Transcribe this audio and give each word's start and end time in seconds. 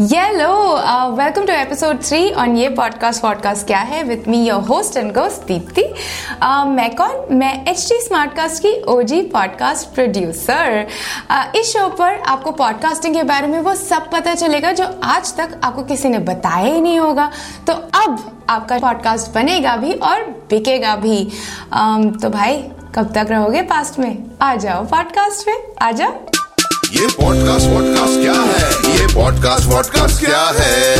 Hello, 0.00 0.78
welcome 1.18 1.46
to 1.46 1.52
episode 1.52 2.02
three 2.02 2.30
3 2.30 2.40
on 2.40 2.56
ये 2.56 2.68
podcast 2.68 3.22
podcast 3.22 3.62
क्या 3.62 3.78
है 3.78 4.02
with 4.02 4.18
me 4.28 4.48
your 4.48 4.60
host 4.60 4.96
and 4.96 5.12
ghost 5.12 5.46
Deepti 5.46 5.82
मैं 6.66 6.96
कौन? 6.96 7.36
मैं 7.36 7.66
एच 7.66 7.88
टी 7.88 8.00
स्मार्टकास्ट 8.00 8.62
की 8.62 8.82
ओ 8.82 9.02
जी 9.02 9.22
पॉडकास्ट 9.22 9.94
प्रोड्यूसर 9.94 10.86
इस 11.56 11.66
शो 11.72 11.88
पर 11.88 12.20
आपको 12.20 12.50
पॉडकास्टिंग 12.50 13.14
के 13.14 13.22
बारे 13.22 13.46
में 13.46 13.60
वो 13.60 13.74
सब 13.74 14.10
पता 14.10 14.34
चलेगा 14.34 14.72
जो 14.72 15.00
आज 15.04 15.36
तक 15.36 15.60
आपको 15.64 15.82
किसी 15.82 16.08
ने 16.08 16.18
बताया 16.18 16.74
ही 16.74 16.80
नहीं 16.80 17.00
होगा। 17.00 17.30
तो 17.66 17.72
अब 17.72 18.42
आपका 18.50 18.78
पॉडकास्ट 18.78 19.34
बनेगा 19.34 19.76
भी 19.76 19.92
और 19.92 20.22
बिकेगा 20.22 20.96
भी। 20.96 21.30
Um, 21.78 22.22
तो 22.22 22.30
भाई 22.30 22.70
कब 22.94 23.12
तक 23.12 23.26
रहोगे 23.30 23.62
पास्ट 23.62 23.98
में? 23.98 24.24
आ 24.42 24.54
जाओ 24.54 24.84
पॉडकास्ट 24.84 25.48
में 25.48 25.56
आ 25.82 25.90
जाओ। 25.92 26.43
ये 26.84 27.06
पॉडकास्ट 27.06 27.66
वॉडकास्ट 27.66 28.20
क्या 28.20 28.32
है? 28.32 28.98
ये 28.98 29.14
पॉडकास्ट 29.14 29.64
वॉडकास्ट 29.64 30.24
क्या 30.24 30.52
है? 30.56 30.96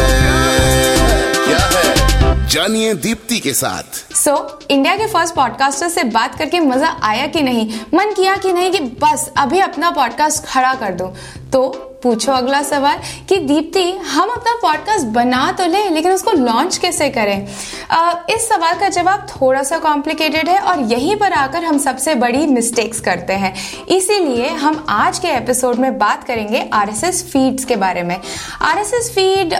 क्या 1.46 1.58
है? 1.58 2.48
जानिए 2.48 2.94
दीप्ति 2.94 3.38
के 3.38 3.52
साथ। 3.52 4.16
सो 4.16 4.30
so, 4.30 4.70
इंडिया 4.70 4.96
के 4.96 5.06
फ़र्स्ट 5.06 5.34
पॉडकास्टर 5.34 5.88
से 5.88 6.04
बात 6.04 6.38
करके 6.38 6.60
मज़ा 6.60 6.96
आया 7.02 7.26
कि 7.26 7.40
नहीं? 7.40 7.80
मन 7.94 8.12
किया 8.12 8.36
कि 8.36 8.52
नहीं 8.52 8.70
कि 8.70 8.80
बस 8.80 9.30
अभी 9.36 9.60
अपना 9.60 9.90
पॉडकास्ट 9.90 10.44
खड़ा 10.44 10.74
कर 10.74 10.92
दो। 10.92 11.14
तो 11.52 11.90
पूछो 12.04 12.32
अगला 12.32 12.62
सवाल 12.62 12.98
कि 13.28 13.36
दीप्ति 13.40 13.90
हम 14.06 14.30
अपना 14.30 14.54
पॉडकास्ट 14.62 15.06
बना 15.14 15.50
तो 15.52 15.66
ले 15.66 15.88
लेकिन 15.90 16.12
उसको 16.12 16.32
लॉन्च 16.32 16.76
कैसे 16.76 17.08
करें? 17.10 17.46
आ, 17.90 18.14
इस 18.30 18.48
सवाल 18.48 18.74
का 18.74 18.88
जवाब 18.88 19.26
थोड़ा 19.30 19.62
सा 19.62 19.78
कॉम्प्लिकेटेड 19.78 20.48
है 20.48 20.58
और 20.58 20.80
यहीं 20.92 21.16
पर 21.16 21.32
आकर 21.32 21.64
हम 21.64 21.78
सबसे 21.78 22.14
बड़ी 22.14 22.46
मिस्टेक्स 22.46 23.00
करते 23.00 23.32
हैं। 23.32 23.54
इसीलिए 23.88 24.48
हम 24.48 24.84
आज 24.88 25.18
के 25.18 25.28
एपिसोड 25.28 25.76
में 25.76 25.98
बात 25.98 26.24
करेंगे 26.24 26.68
आरएसएस 26.72 27.22
फीड्स 27.32 27.64
के 27.64 27.76
बारे 27.76 28.02
में। 28.02 28.16
RSS 28.62 29.10
feed 29.14 29.54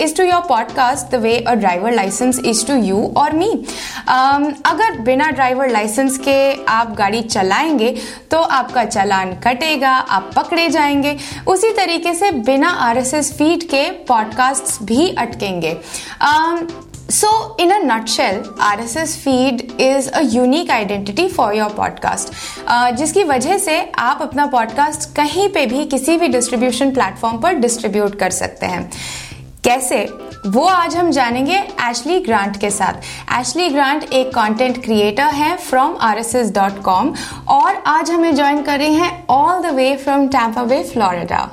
is 0.00 0.14
to 0.16 0.24
your 0.24 0.40
podcast 0.48 1.12
the 1.12 1.20
way 1.22 1.38
a 1.38 1.54
driver 1.54 1.92
licence 1.92 2.40
is 2.44 2.66
to 2.66 2.74
you 2.74 3.12
और 3.16 3.32
मी 3.32 3.50
अगर 4.08 4.98
बिना 5.00 5.30
ड्राइवर 5.30 5.68
लाइसेंस 5.68 6.18
के 6.18 6.40
आप 6.64 6.94
गाड़ी 6.94 7.22
चलाएँगे 7.22 7.94
तो 8.30 8.38
आपका 8.38 8.84
चालान 8.84 9.32
कटेगा 9.44 9.90
आप 9.90 10.30
पकड़े 10.36 10.68
जाएँगे। 10.68 11.16
उसी 11.46 11.70
तरीके 11.90 12.12
से 12.14 12.30
बिना 12.30 12.68
आर 12.80 12.98
एस 12.98 13.12
एस 13.14 13.32
फ़ीड 13.38 13.62
के 13.62 13.90
पॉडकास्ट 14.08 14.82
भी 14.82 15.08
अटकेंगे। 15.18 15.76
So 17.10 17.30
in 17.60 17.70
a 17.70 17.78
nutshell 17.84 18.42
R 18.60 18.80
S 18.80 18.96
S 18.96 19.16
feed 19.24 19.80
is 19.80 20.10
a 20.10 20.20
unique 20.24 20.70
identity 20.70 21.26
for 21.28 21.54
your 21.54 21.70
podcast 21.70 22.32
जिसकी 22.98 23.24
वजह 23.24 23.58
से 23.58 23.80
आप 23.98 24.22
अपना 24.22 24.46
पॉडकास्ट 24.46 25.14
कहीं 25.16 25.48
पे 25.48 25.66
भी 25.66 25.84
किसी 25.86 26.16
भी 26.16 26.28
डिस्ट्रीब्यूशन 26.28 26.90
प्लेटफॉर्म 26.90 27.38
पर 27.38 27.54
डिस्ट्रीब्यूट 27.56 28.18
कर 28.18 28.30
सकते 28.30 28.66
हैं। 28.66 28.90
कैसे 29.64 30.04
वो 30.46 30.64
आज 30.64 30.94
हम 30.96 31.10
जानेंगे 31.10 31.56
एशली 31.88 32.18
ग्रांट 32.20 32.56
के 32.60 32.70
साथ 32.70 33.02
एशली 33.40 33.68
ग्रांट 33.68 34.04
एक 34.12 34.28
कंटेंट 34.34 34.82
क्रिएटर 34.84 35.34
है 35.34 35.56
फ्रॉम 35.56 35.96
आर 36.00 36.20
डॉट 36.54 36.82
कॉम 36.84 37.12
और 37.48 37.82
आज 37.86 38.10
हमें 38.10 38.34
ज्वाइन 38.34 38.62
कर 38.62 38.78
रही 38.78 38.94
हैं 38.94 39.12
all 39.30 39.62
the 39.62 39.74
way 39.74 39.94
from 39.96 40.26
Tampa 40.28 40.62
Bay 40.62 40.82
Florida 40.92 41.44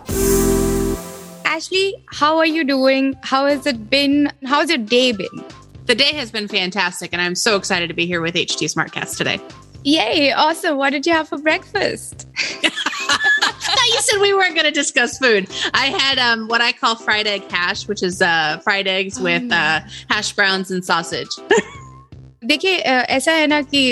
Ashley 1.56 1.94
how 2.16 2.40
are 2.40 2.48
you 2.48 2.64
doing 2.64 3.14
how 3.26 3.48
is 3.48 3.70
it 3.70 3.76
been 3.92 4.30
how 4.48 4.62
is 4.62 4.72
your 4.72 4.86
day 4.90 5.12
been 5.14 5.44
The 5.88 5.96
day 5.96 6.08
has 6.16 6.32
been 6.32 6.48
fantastic, 6.50 7.14
and 7.14 7.22
I'm 7.26 7.36
so 7.42 7.52
excited 7.56 7.92
to 7.92 7.96
be 8.00 8.06
here 8.08 8.20
with 8.20 8.40
HT 8.42 8.68
Smartcast 8.68 9.16
today. 9.20 9.36
Yay! 9.86 10.34
Awesome. 10.46 10.76
What 10.78 10.92
did 10.92 11.08
you 11.08 11.14
have 11.14 11.30
for 11.30 11.38
breakfast? 11.40 12.28
you 13.93 14.01
said 14.01 14.21
we 14.21 14.35
weren't 14.35 14.55
going 14.55 14.67
to 14.67 14.71
discuss 14.73 15.19
food. 15.19 15.49
I 15.75 15.87
had 15.87 16.19
um, 16.19 16.49
what 16.49 16.61
I 16.61 16.73
call 16.73 16.97
fried 16.97 17.27
egg 17.27 17.51
hash, 17.51 17.87
which 17.89 18.03
is 18.03 18.23
uh, 18.23 18.59
fried 18.59 18.87
eggs 18.87 19.21
with 19.21 19.51
uh, 19.53 19.81
hash 20.09 20.33
browns 20.33 20.71
and 20.71 20.85
sausage. 20.85 21.29
देखिए 22.45 22.77
ऐसा 23.17 23.33
है 23.33 23.47
ना 23.47 23.61
कि 23.63 23.83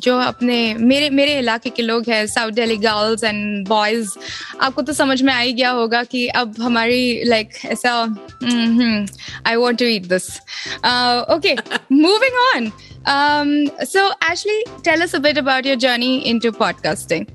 जो 0.00 0.18
अपने 0.18 0.74
मेरे 0.74 1.08
मेरे 1.10 1.38
इलाके 1.38 1.70
के 1.70 1.82
लोग 1.82 2.08
हैं 2.08 2.26
South 2.26 2.52
Delhi 2.58 2.76
girls 2.76 3.24
and 3.24 3.68
boys 3.68 4.12
आपको 4.62 4.82
तो 4.82 4.92
समझ 4.92 5.20
में 5.22 5.32
आ 5.32 5.38
ही 5.38 5.52
गया 5.52 5.70
होगा 5.70 6.02
कि 6.12 6.26
अब 6.28 6.54
हमारी 6.60 7.24
लाइक 7.24 7.50
like, 7.52 7.66
ऐसा 7.66 7.92
I 9.46 9.56
want 9.56 9.78
to 9.78 9.84
eat 9.84 10.06
this 10.06 10.28
okay 11.34 11.54
moving 11.92 12.38
on 12.54 12.70
so 13.84 14.08
Ashley 14.30 14.62
tell 14.84 15.02
us 15.02 15.14
a 15.14 15.18
bit 15.26 15.38
about 15.38 15.66
your 15.66 15.76
journey 15.86 16.16
into 16.16 16.52
podcasting 16.62 17.26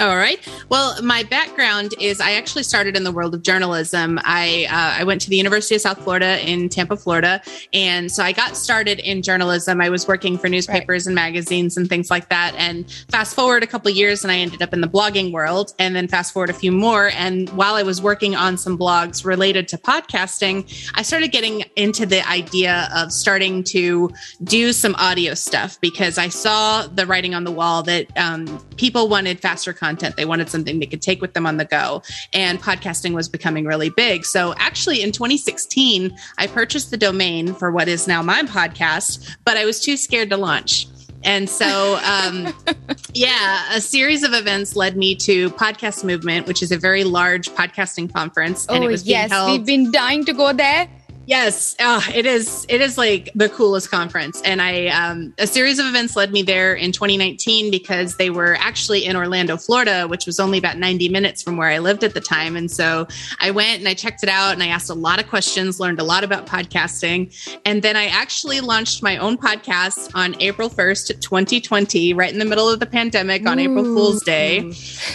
all 0.00 0.16
right. 0.16 0.40
Well, 0.70 1.00
my 1.04 1.22
background 1.22 1.94
is 2.00 2.20
I 2.20 2.32
actually 2.32 2.64
started 2.64 2.96
in 2.96 3.04
the 3.04 3.12
world 3.12 3.32
of 3.32 3.42
journalism. 3.42 4.18
I 4.24 4.66
uh, 4.68 5.00
I 5.00 5.04
went 5.04 5.20
to 5.20 5.30
the 5.30 5.36
University 5.36 5.76
of 5.76 5.82
South 5.82 6.02
Florida 6.02 6.40
in 6.44 6.68
Tampa, 6.68 6.96
Florida, 6.96 7.40
and 7.72 8.10
so 8.10 8.24
I 8.24 8.32
got 8.32 8.56
started 8.56 8.98
in 8.98 9.22
journalism. 9.22 9.80
I 9.80 9.90
was 9.90 10.08
working 10.08 10.36
for 10.36 10.48
newspapers 10.48 11.04
right. 11.04 11.10
and 11.10 11.14
magazines 11.14 11.76
and 11.76 11.88
things 11.88 12.10
like 12.10 12.28
that. 12.30 12.56
And 12.56 12.90
fast 13.08 13.36
forward 13.36 13.62
a 13.62 13.68
couple 13.68 13.88
years, 13.92 14.24
and 14.24 14.32
I 14.32 14.38
ended 14.38 14.62
up 14.62 14.72
in 14.72 14.80
the 14.80 14.88
blogging 14.88 15.30
world. 15.30 15.72
And 15.78 15.94
then 15.94 16.08
fast 16.08 16.32
forward 16.32 16.50
a 16.50 16.54
few 16.54 16.72
more, 16.72 17.10
and 17.14 17.48
while 17.50 17.74
I 17.74 17.84
was 17.84 18.02
working 18.02 18.34
on 18.34 18.58
some 18.58 18.76
blogs 18.76 19.24
related 19.24 19.68
to 19.68 19.78
podcasting, 19.78 20.90
I 20.96 21.02
started 21.02 21.30
getting 21.30 21.62
into 21.76 22.04
the 22.04 22.28
idea 22.28 22.88
of 22.96 23.12
starting 23.12 23.62
to 23.64 24.10
do 24.42 24.72
some 24.72 24.96
audio 24.96 25.34
stuff 25.34 25.80
because 25.80 26.18
I 26.18 26.30
saw 26.30 26.84
the 26.88 27.06
writing 27.06 27.32
on 27.32 27.44
the 27.44 27.52
wall 27.52 27.84
that 27.84 28.08
um, 28.18 28.58
people 28.76 29.08
wanted 29.08 29.38
faster 29.38 29.72
content. 29.84 30.16
They 30.16 30.24
wanted 30.24 30.48
something 30.48 30.78
they 30.80 30.86
could 30.86 31.02
take 31.02 31.20
with 31.20 31.34
them 31.34 31.44
on 31.46 31.58
the 31.58 31.66
go. 31.66 32.02
And 32.32 32.60
podcasting 32.60 33.12
was 33.12 33.28
becoming 33.28 33.66
really 33.66 33.90
big. 33.90 34.24
So 34.24 34.54
actually, 34.56 35.02
in 35.02 35.12
2016, 35.12 36.16
I 36.38 36.46
purchased 36.46 36.90
the 36.90 36.96
domain 36.96 37.54
for 37.54 37.70
what 37.70 37.86
is 37.86 38.08
now 38.08 38.22
my 38.22 38.42
podcast, 38.42 39.36
but 39.44 39.58
I 39.58 39.66
was 39.66 39.80
too 39.80 39.96
scared 39.98 40.30
to 40.30 40.38
launch. 40.38 40.86
And 41.22 41.48
so, 41.48 41.98
um, 42.04 42.54
yeah, 43.14 43.74
a 43.74 43.80
series 43.80 44.22
of 44.22 44.32
events 44.32 44.76
led 44.76 44.96
me 44.96 45.14
to 45.16 45.50
Podcast 45.50 46.04
Movement, 46.04 46.46
which 46.46 46.62
is 46.62 46.70
a 46.72 46.78
very 46.78 47.04
large 47.04 47.50
podcasting 47.50 48.12
conference. 48.12 48.66
And 48.66 48.84
oh, 48.84 48.86
it 48.86 48.90
was 48.90 49.06
yes, 49.06 49.30
held- 49.30 49.50
we've 49.50 49.66
been 49.66 49.90
dying 49.90 50.24
to 50.26 50.32
go 50.32 50.52
there. 50.52 50.88
Yes, 51.26 51.74
oh, 51.80 52.06
it 52.14 52.26
is. 52.26 52.66
It 52.68 52.80
is 52.80 52.98
like 52.98 53.30
the 53.34 53.48
coolest 53.48 53.90
conference, 53.90 54.42
and 54.42 54.60
I 54.60 54.88
um, 54.88 55.32
a 55.38 55.46
series 55.46 55.78
of 55.78 55.86
events 55.86 56.16
led 56.16 56.32
me 56.32 56.42
there 56.42 56.74
in 56.74 56.92
2019 56.92 57.70
because 57.70 58.16
they 58.16 58.28
were 58.28 58.56
actually 58.58 59.06
in 59.06 59.16
Orlando, 59.16 59.56
Florida, 59.56 60.06
which 60.06 60.26
was 60.26 60.38
only 60.38 60.58
about 60.58 60.76
90 60.76 61.08
minutes 61.08 61.42
from 61.42 61.56
where 61.56 61.68
I 61.68 61.78
lived 61.78 62.04
at 62.04 62.12
the 62.12 62.20
time. 62.20 62.56
And 62.56 62.70
so 62.70 63.06
I 63.40 63.50
went 63.50 63.78
and 63.78 63.88
I 63.88 63.94
checked 63.94 64.22
it 64.22 64.28
out, 64.28 64.52
and 64.52 64.62
I 64.62 64.66
asked 64.66 64.90
a 64.90 64.94
lot 64.94 65.18
of 65.18 65.26
questions, 65.26 65.80
learned 65.80 65.98
a 65.98 66.04
lot 66.04 66.24
about 66.24 66.46
podcasting, 66.46 67.34
and 67.64 67.82
then 67.82 67.96
I 67.96 68.06
actually 68.06 68.60
launched 68.60 69.02
my 69.02 69.16
own 69.16 69.38
podcast 69.38 70.10
on 70.14 70.36
April 70.40 70.68
1st, 70.68 71.20
2020, 71.20 72.12
right 72.12 72.32
in 72.32 72.38
the 72.38 72.44
middle 72.44 72.68
of 72.68 72.80
the 72.80 72.86
pandemic 72.86 73.46
on 73.46 73.58
Ooh. 73.58 73.62
April 73.62 73.84
Fool's 73.84 74.22
Day, 74.24 74.58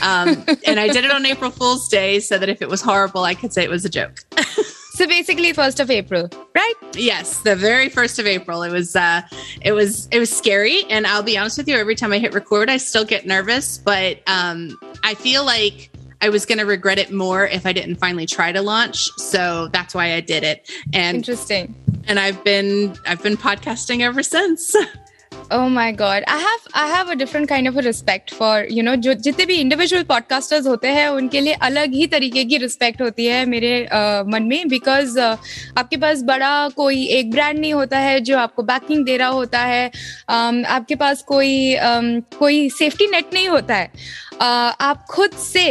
um, 0.02 0.44
and 0.66 0.80
I 0.80 0.88
did 0.88 1.06
it 1.06 1.12
on 1.12 1.26
April 1.28 1.52
Fool's 1.52 1.88
Day 1.88 2.20
so 2.20 2.40
that 2.40 2.50
if 2.50 2.64
it 2.64 2.70
was 2.70 2.82
horrible, 2.82 3.24
I 3.24 3.36
could 3.36 3.54
say 3.54 3.64
it 3.64 3.70
was 3.70 3.86
a 3.86 3.90
joke. 3.90 4.26
So 5.00 5.08
basically, 5.08 5.54
first 5.54 5.80
of 5.80 5.90
April, 5.90 6.30
right? 6.54 6.74
Yes, 6.94 7.38
the 7.44 7.56
very 7.56 7.88
first 7.88 8.20
of 8.20 8.28
April. 8.28 8.64
It 8.64 8.70
was, 8.70 8.98
uh, 8.98 9.22
it 9.62 9.72
was, 9.72 10.10
it 10.12 10.20
was 10.20 10.30
scary. 10.30 10.84
And 10.90 11.08
I'll 11.08 11.24
be 11.24 11.38
honest 11.38 11.58
with 11.58 11.70
you, 11.70 11.78
every 11.78 11.96
time 11.96 12.12
I 12.12 12.20
hit 12.20 12.34
record, 12.34 12.70
I 12.70 12.76
still 12.76 13.06
get 13.06 13.26
nervous. 13.26 13.78
But 13.78 14.20
um, 14.28 14.78
I 15.02 15.14
feel 15.14 15.46
like 15.46 15.90
I 16.20 16.28
was 16.28 16.46
going 16.46 16.58
to 16.58 16.66
regret 16.66 17.00
it 17.00 17.14
more 17.14 17.48
if 17.48 17.66
I 17.66 17.72
didn't 17.72 17.96
finally 17.96 18.26
try 18.26 18.52
to 18.52 18.62
launch. 18.62 19.10
So 19.16 19.70
that's 19.72 19.96
why 19.96 20.16
I 20.16 20.20
did 20.20 20.44
it. 20.44 20.70
And 20.92 21.16
interesting. 21.16 21.74
And 22.10 22.20
I've 22.20 22.44
been, 22.44 22.94
I've 23.08 23.24
been 23.24 23.38
podcasting 23.38 24.02
ever 24.02 24.22
since. 24.22 24.76
Oh 25.52 25.68
my 25.68 25.92
God, 25.92 26.24
I 26.28 26.38
have 26.38 26.68
I 26.76 26.88
have 26.88 27.10
a 27.10 27.16
different 27.16 27.50
kind 27.50 27.68
of 27.68 27.76
a 27.76 27.82
respect 27.82 28.32
for 28.32 28.66
you 28.70 28.84
know 28.84 28.96
जो 28.96 29.14
जितने 29.14 29.46
भी 29.46 29.54
individual 29.54 30.04
podcasters 30.04 30.68
होते 30.68 30.88
हैं 30.88 31.08
उनके 31.08 31.40
लिए 31.40 31.54
अलग 31.54 31.94
ही 31.94 32.08
तरीके 32.08 32.44
की 32.44 32.58
रिस्पेक्ट 32.58 33.02
होती 33.02 33.26
है 33.26 33.46
मेरे 33.46 33.72
uh, 33.94 34.28
मन 34.28 34.44
में 34.44 34.68
बिकॉज़ 34.68 35.20
uh, 35.20 35.38
आपके 35.78 35.98
पास 35.98 36.22
बड़ा 36.24 36.70
कोई 36.70 37.06
एक 37.06 37.32
ब्रांड 37.32 37.60
नहीं 37.60 37.74
होता 37.74 38.00
है 38.00 38.20
जो 38.20 38.38
आपको 38.38 38.64
बैकिंग 38.64 39.06
दे 39.06 39.18
रहा 39.18 39.28
होता 39.28 39.60
है। 39.60 39.92
um, 40.30 40.66
आपके 40.66 40.96
पास 40.96 41.22
कोई 41.22 41.76
um, 41.76 42.22
कोई 42.40 42.70
सेफ्टी 42.70 43.08
नेट 43.08 43.34
नहीं 43.34 43.48
होता 43.48 43.76
है। 43.76 43.92
uh, 43.92 44.74
आप 44.82 45.06
खुद 45.10 45.32
से 45.32 45.66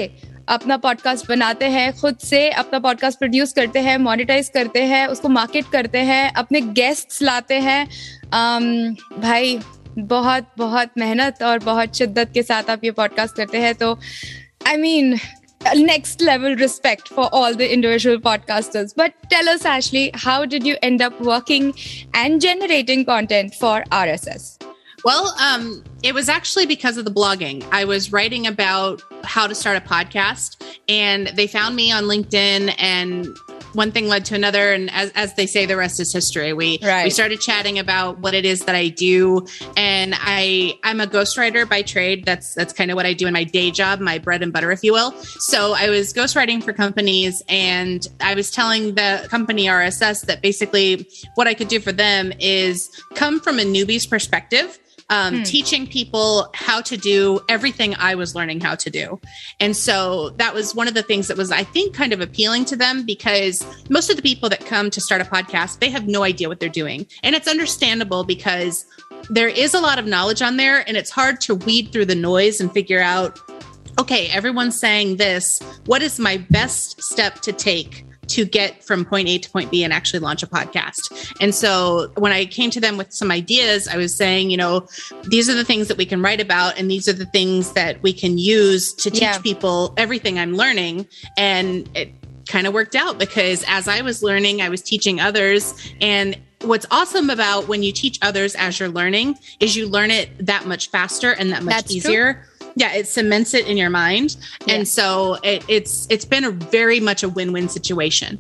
अपना 0.49 0.77
पॉडकास्ट 0.77 1.29
बनाते 1.29 1.69
हैं 1.69 1.93
खुद 2.01 2.17
से 2.25 2.49
अपना 2.51 2.79
पॉडकास्ट 2.79 3.19
प्रोड्यूस 3.19 3.53
करते 3.53 3.81
हैं 3.81 3.97
मोनिटाइज 3.99 4.49
करते 4.55 4.83
हैं 4.85 5.07
उसको 5.07 5.29
मार्केट 5.29 5.71
करते 5.73 5.99
हैं 6.11 6.33
अपने 6.35 6.61
गेस्ट्स 6.61 7.23
लाते 7.23 7.59
हैं 7.61 7.85
um, 7.87 9.21
भाई 9.21 9.59
बहुत 9.99 10.47
बहुत 10.59 10.91
मेहनत 10.99 11.43
और 11.43 11.59
बहुत 11.65 11.97
शिद्दत 11.97 12.31
के 12.35 12.43
साथ 12.43 12.71
आप 12.71 12.85
ये 12.85 12.91
पॉडकास्ट 12.93 13.37
करते 13.37 13.61
हैं 13.61 13.75
तो 13.75 13.99
I 14.69 14.77
mean 14.77 15.19
next 15.77 16.21
level 16.21 16.55
respect 16.57 17.09
for 17.09 17.29
all 17.33 17.55
the 17.55 17.73
individual 17.73 18.19
podcasters. 18.19 18.95
But 18.95 19.15
tell 19.29 19.49
us, 19.49 19.65
Ashley, 19.65 20.11
how 20.15 20.45
did 20.45 20.67
you 20.67 20.77
end 20.83 21.03
up 21.03 21.21
working 21.21 21.75
and 22.15 22.41
generating 22.41 23.05
content 23.05 23.55
for 23.55 23.83
RSS? 23.93 24.58
Well, 25.05 25.35
um, 25.41 25.83
it 26.03 26.15
was 26.15 26.29
actually 26.29 26.67
because 26.67 26.97
of 26.99 27.05
the 27.05 27.11
blogging. 27.11 27.67
I 27.71 27.85
was 27.85 28.13
writing 28.13 28.47
about 28.47 29.03
how 29.25 29.47
to 29.47 29.55
start 29.55 29.77
a 29.77 29.81
podcast, 29.81 30.63
and 30.89 31.29
they 31.29 31.47
found 31.47 31.77
me 31.77 31.93
on 31.93 32.05
LinkedIn, 32.05 32.75
and 32.79 33.29
one 33.75 33.93
thing 33.93 34.09
led 34.09 34.25
to 34.27 34.35
another. 34.35 34.73
And 34.73 34.91
as, 34.91 35.11
as 35.15 35.35
they 35.35 35.47
say, 35.47 35.67
the 35.67 35.77
rest 35.77 36.01
is 36.01 36.13
history. 36.13 36.53
We 36.53 36.79
Right. 36.83 37.05
we 37.05 37.11
started 37.11 37.41
chatting 37.41 37.79
about 37.79 38.19
what 38.19 38.35
it 38.35 38.45
is 38.45 38.61
that 38.61 38.75
I 38.75 38.89
do, 38.89 39.47
and 39.77 40.15
I 40.17 40.79
I'm 40.85 41.01
a 41.01 41.07
ghostwriter 41.07 41.69
by 41.69 41.83
trade. 41.83 42.25
That's 42.25 42.55
that's 42.55 42.73
kind 42.73 42.91
of 42.91 42.97
what 42.97 43.07
I 43.07 43.13
do 43.13 43.27
in 43.27 43.33
my 43.33 43.45
day 43.45 43.71
job, 43.71 44.01
my 44.01 44.19
bread 44.19 44.43
and 44.43 44.53
butter, 44.53 44.73
if 44.73 44.83
you 44.83 44.93
will. 44.93 45.13
So 45.23 45.75
I 45.75 45.91
was 45.91 46.13
ghostwriting 46.13 46.63
for 46.63 46.73
companies, 46.73 47.43
and 47.49 48.07
I 48.21 48.35
was 48.35 48.51
telling 48.51 48.95
the 48.95 49.27
company 49.31 49.67
RSS 49.67 50.27
that 50.27 50.43
basically 50.43 51.09
what 51.35 51.47
I 51.47 51.55
could 51.55 51.69
do 51.69 51.79
for 51.81 51.93
them 51.93 52.33
is 52.41 52.91
come 53.15 53.39
from 53.41 53.59
a 53.59 53.65
newbie's 53.65 54.07
perspective 54.07 54.79
um, 55.11 55.43
teaching 55.43 55.87
people 55.87 56.51
how 56.55 56.81
to 56.83 56.97
do 56.97 57.41
everything 57.49 57.95
I 57.97 58.15
was 58.15 58.35
learning 58.35 58.61
how 58.61 58.75
to 58.77 58.91
do. 58.91 59.21
And 59.61 59.77
so 59.77 60.31
that 60.31 60.55
was 60.55 60.75
one 60.75 60.89
of 60.89 60.95
the 60.95 61.03
things 61.03 61.29
that 61.29 61.37
was, 61.37 61.51
I 61.51 61.65
think, 61.65 61.95
kind 61.95 62.13
of 62.13 62.21
appealing 62.21 62.65
to 62.67 62.77
them 62.77 63.05
because 63.05 63.65
most 63.89 64.11
of 64.11 64.17
the 64.17 64.23
people 64.23 64.49
that 64.49 64.65
come 64.67 64.91
to 64.91 65.01
start 65.01 65.21
a 65.21 65.25
podcast, 65.25 65.79
they 65.79 65.91
have 65.91 66.07
no 66.07 66.23
idea 66.23 66.49
what 66.49 66.61
they're 66.61 66.69
doing. 66.69 67.07
And 67.23 67.35
it's 67.35 67.49
understandable 67.49 68.25
because 68.25 68.85
there 69.31 69.49
is 69.49 69.75
a 69.75 69.81
lot 69.81 69.99
of 69.99 70.07
knowledge 70.07 70.43
on 70.43 70.57
there 70.57 70.87
and 70.87 70.97
it's 70.97 71.11
hard 71.11 71.41
to 71.43 71.55
weed 71.55 71.91
through 71.93 72.07
the 72.07 72.15
noise 72.15 72.61
and 72.61 72.73
figure 72.73 73.01
out 73.01 73.39
okay, 73.99 74.29
everyone's 74.29 74.79
saying 74.79 75.17
this. 75.17 75.61
What 75.87 76.03
is 76.03 76.21
my 76.21 76.37
best 76.51 77.03
step 77.03 77.41
to 77.41 77.53
take 77.53 78.05
to 78.29 78.45
get 78.45 78.83
from 78.85 79.05
point 79.05 79.29
A 79.29 79.39
to 79.39 79.51
point 79.51 79.71
B 79.71 79.85
and 79.85 79.93
actually 79.93 80.21
launch 80.21 80.43
a 80.43 80.47
podcast? 80.47 81.35
And 81.41 81.55
so 81.55 82.11
when 82.17 82.33
I 82.33 82.45
came 82.45 82.71
to 82.71 82.81
them 82.81 82.97
with 82.97 83.13
some 83.13 83.31
ideas, 83.31 83.89
I 83.89 83.97
was 83.97 84.15
saying, 84.15 84.51
you 84.51 84.57
know, 84.57 84.87
these 85.25 85.49
are 85.49 85.55
the 85.55 85.65
things 85.65 85.89
that 85.89 85.97
we 85.97 86.07
can 86.07 86.23
write 86.23 86.41
about, 86.41 86.79
and 86.79 86.91
these 86.91 87.09
are 87.09 87.13
the 87.13 87.27
things 87.27 87.73
that 87.73 88.03
we 88.03 88.13
can 88.13 88.39
use 88.39 88.93
to 88.95 89.11
teach 89.11 89.23
Yeah. 89.23 89.39
people 89.39 89.95
everything 89.97 90.39
I'm 90.39 90.55
learning. 90.55 91.07
And 91.37 91.89
it 91.95 92.13
kind 92.49 92.67
of 92.67 92.73
worked 92.73 92.95
out 92.95 93.19
because 93.19 93.65
as 93.69 93.89
I 93.89 94.01
was 94.01 94.23
learning, 94.23 94.63
I 94.63 94.69
was 94.71 94.81
teaching 94.83 95.21
others. 95.21 95.75
And 96.01 96.37
what's 96.63 96.87
awesome 96.91 97.29
about 97.31 97.69
when 97.69 97.83
you 97.83 97.93
teach 97.93 98.19
others 98.23 98.55
as 98.55 98.81
you're 98.81 98.89
learning 98.89 99.37
is 99.61 99.77
you 99.77 99.87
learn 99.89 100.11
it 100.11 100.31
that 100.47 100.67
much 100.67 100.91
faster 100.91 101.33
and 101.33 101.53
that 101.53 101.63
much 101.63 101.75
That's 101.75 102.03
true. 102.03 102.35
Yeah 102.79 102.95
it 102.95 103.07
cements 103.07 103.53
it 103.55 103.67
in 103.67 103.77
your 103.77 103.91
mind 103.91 104.37
Yeah. 104.67 104.75
and 104.77 104.89
so 104.89 105.35
it, 105.43 105.65
it's 105.69 106.07
it's 106.11 106.25
been 106.25 106.45
a 106.45 106.51
very 106.51 107.01
much 107.01 107.23
a 107.23 107.29
win-win 107.29 107.69
situation 107.69 108.39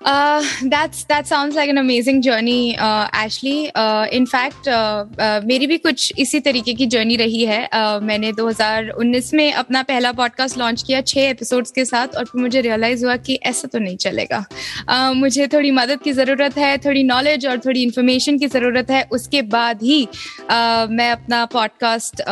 Uh, 0.00 0.44
that's 0.66 1.02
that 1.04 1.26
sounds 1.26 1.56
like 1.56 1.68
an 1.68 1.76
amazing 1.76 2.22
journey, 2.22 2.78
uh, 2.78 3.08
Ashley. 3.12 3.72
Uh, 3.74 4.06
in 4.12 4.26
fact, 4.26 4.68
uh, 4.68 5.04
मेरी 5.44 5.66
भी 5.66 5.78
कुछ 5.78 6.12
इसी 6.18 6.40
तरीके 6.40 6.74
की 6.74 6.86
journey 6.86 7.16
रही 7.16 7.44
है। 7.44 7.68
मैंने 8.02 8.32
2019 8.32 9.32
में 9.34 9.52
अपना 9.52 9.82
पहला 9.82 10.12
पॉडकास्ट 10.12 10.58
लॉन्च 10.58 10.82
किया 10.82 11.00
छः 11.00 11.28
एपिसोड्स 11.30 11.70
के 11.70 11.84
साथ 11.84 12.14
और 12.16 12.24
फिर 12.24 12.40
मुझे 12.42 12.60
रियलाइज़ 12.60 13.04
हुआ 13.04 13.16
कि 13.16 13.38
ऐसा 13.42 13.68
तो 13.72 13.78
नहीं 13.78 13.96
चलेगा। 13.96 14.44
Uh, 14.90 15.14
मुझे 15.14 15.46
थोड़ी 15.46 15.70
मदद 15.70 16.02
की 16.02 16.12
ज़रूरत 16.12 16.58
है 16.58 16.76
थोड़ी 16.78 17.02
नॉलेज 17.02 17.46
और 17.46 17.58
थोड़ी 17.58 17.82
इन्फॉर्मेशन 17.82 18.38
की 18.38 18.46
ज़रूरत 18.46 18.90
है। 18.90 19.02
उसके 19.12 19.42
बाद 19.56 19.82
ही 19.82 20.04
uh, 20.04 20.88
मैं 20.90 21.10
अपना 21.10 21.44
पॉडकास्ट 21.46 22.22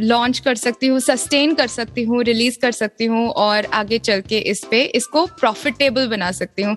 लॉन्च 0.00 0.38
uh, 0.38 0.44
कर 0.44 0.54
सकती 0.54 0.86
हूँ 0.86 1.00
सस्टेन 1.00 1.54
कर 1.54 1.66
सकती 1.66 2.04
हूँ 2.04 2.22
रिलीज़ 2.22 2.58
कर 2.58 2.72
सकती 2.72 3.04
हूँ 3.04 3.28
और 3.48 3.66
आगे 3.74 3.98
चल 3.98 4.20
के 4.20 4.38
इस 4.54 4.64
पर 4.64 4.90
इसको 4.94 5.26
प्रॉफिटेबल 5.40 6.08
बना 6.08 6.32
सकती 6.32 6.62
हूँ। 6.62 6.76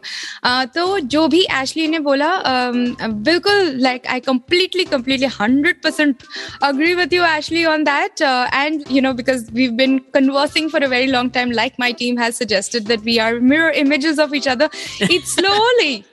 तो 0.75 0.99
जो 1.15 1.27
भी 1.29 1.41
एशली 1.61 1.87
ने 1.89 1.99
बोला 2.09 2.31
um, 2.43 3.13
बिल्कुल 3.25 3.73
like 3.81 4.07
I 4.07 4.21
completely 4.21 4.85
completely 4.85 5.27
hundred 5.41 5.83
percent 5.83 6.23
agree 6.63 6.95
with 6.95 7.13
you 7.13 7.25
Ashley 7.27 7.65
on 7.65 7.85
that 7.85 8.23
and 8.23 8.85
you 8.91 9.03
know 9.03 9.13
because 9.13 9.49
we 9.53 9.69
been 9.79 9.99
conversing 10.13 10.69
for 10.69 10.83
a 10.85 10.89
very 10.89 11.07
long 11.07 11.31
time 11.31 11.51
like 11.51 11.79
my 11.79 11.93
team 11.93 12.17
has 12.17 12.37
suggested 12.37 12.87
that 12.87 13.01
we 13.03 13.19
are 13.21 13.41
mirror 13.41 13.71
images 13.85 14.19
of 14.19 14.35
each 14.35 14.49
other 14.49 14.71
it's 15.01 15.35
slowly 15.35 16.05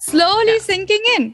slowly 0.00 0.58
sinking 0.60 1.12
in 1.16 1.32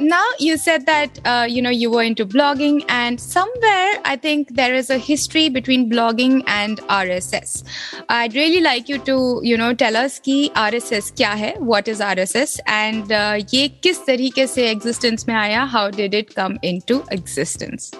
now 0.00 0.24
you 0.38 0.56
said 0.56 0.86
that 0.86 1.18
uh, 1.24 1.46
you 1.48 1.62
know 1.62 1.70
you 1.70 1.90
were 1.90 2.02
into 2.02 2.24
blogging 2.24 2.84
and 2.88 3.20
somewhere 3.20 4.00
i 4.04 4.16
think 4.16 4.54
there 4.54 4.74
is 4.74 4.90
a 4.90 4.98
history 4.98 5.48
between 5.48 5.90
blogging 5.90 6.42
and 6.46 6.78
rss 6.88 7.62
i'd 8.08 8.34
really 8.34 8.60
like 8.60 8.88
you 8.88 8.98
to 8.98 9.40
you 9.42 9.56
know 9.56 9.72
tell 9.74 9.96
us 9.96 10.18
ki 10.18 10.50
rss 10.54 11.12
kya 11.20 11.32
hai 11.44 11.54
what 11.58 11.86
is 11.86 12.00
rss 12.00 12.58
and 12.66 13.12
uh, 13.12 13.38
kis 13.52 13.98
tarike 14.10 14.46
se 14.54 14.70
existence 14.70 15.26
mein 15.26 15.36
aaya 15.42 15.66
how 15.66 15.90
did 15.90 16.14
it 16.14 16.34
come 16.34 16.58
into 16.62 17.04
existence? 17.10 17.90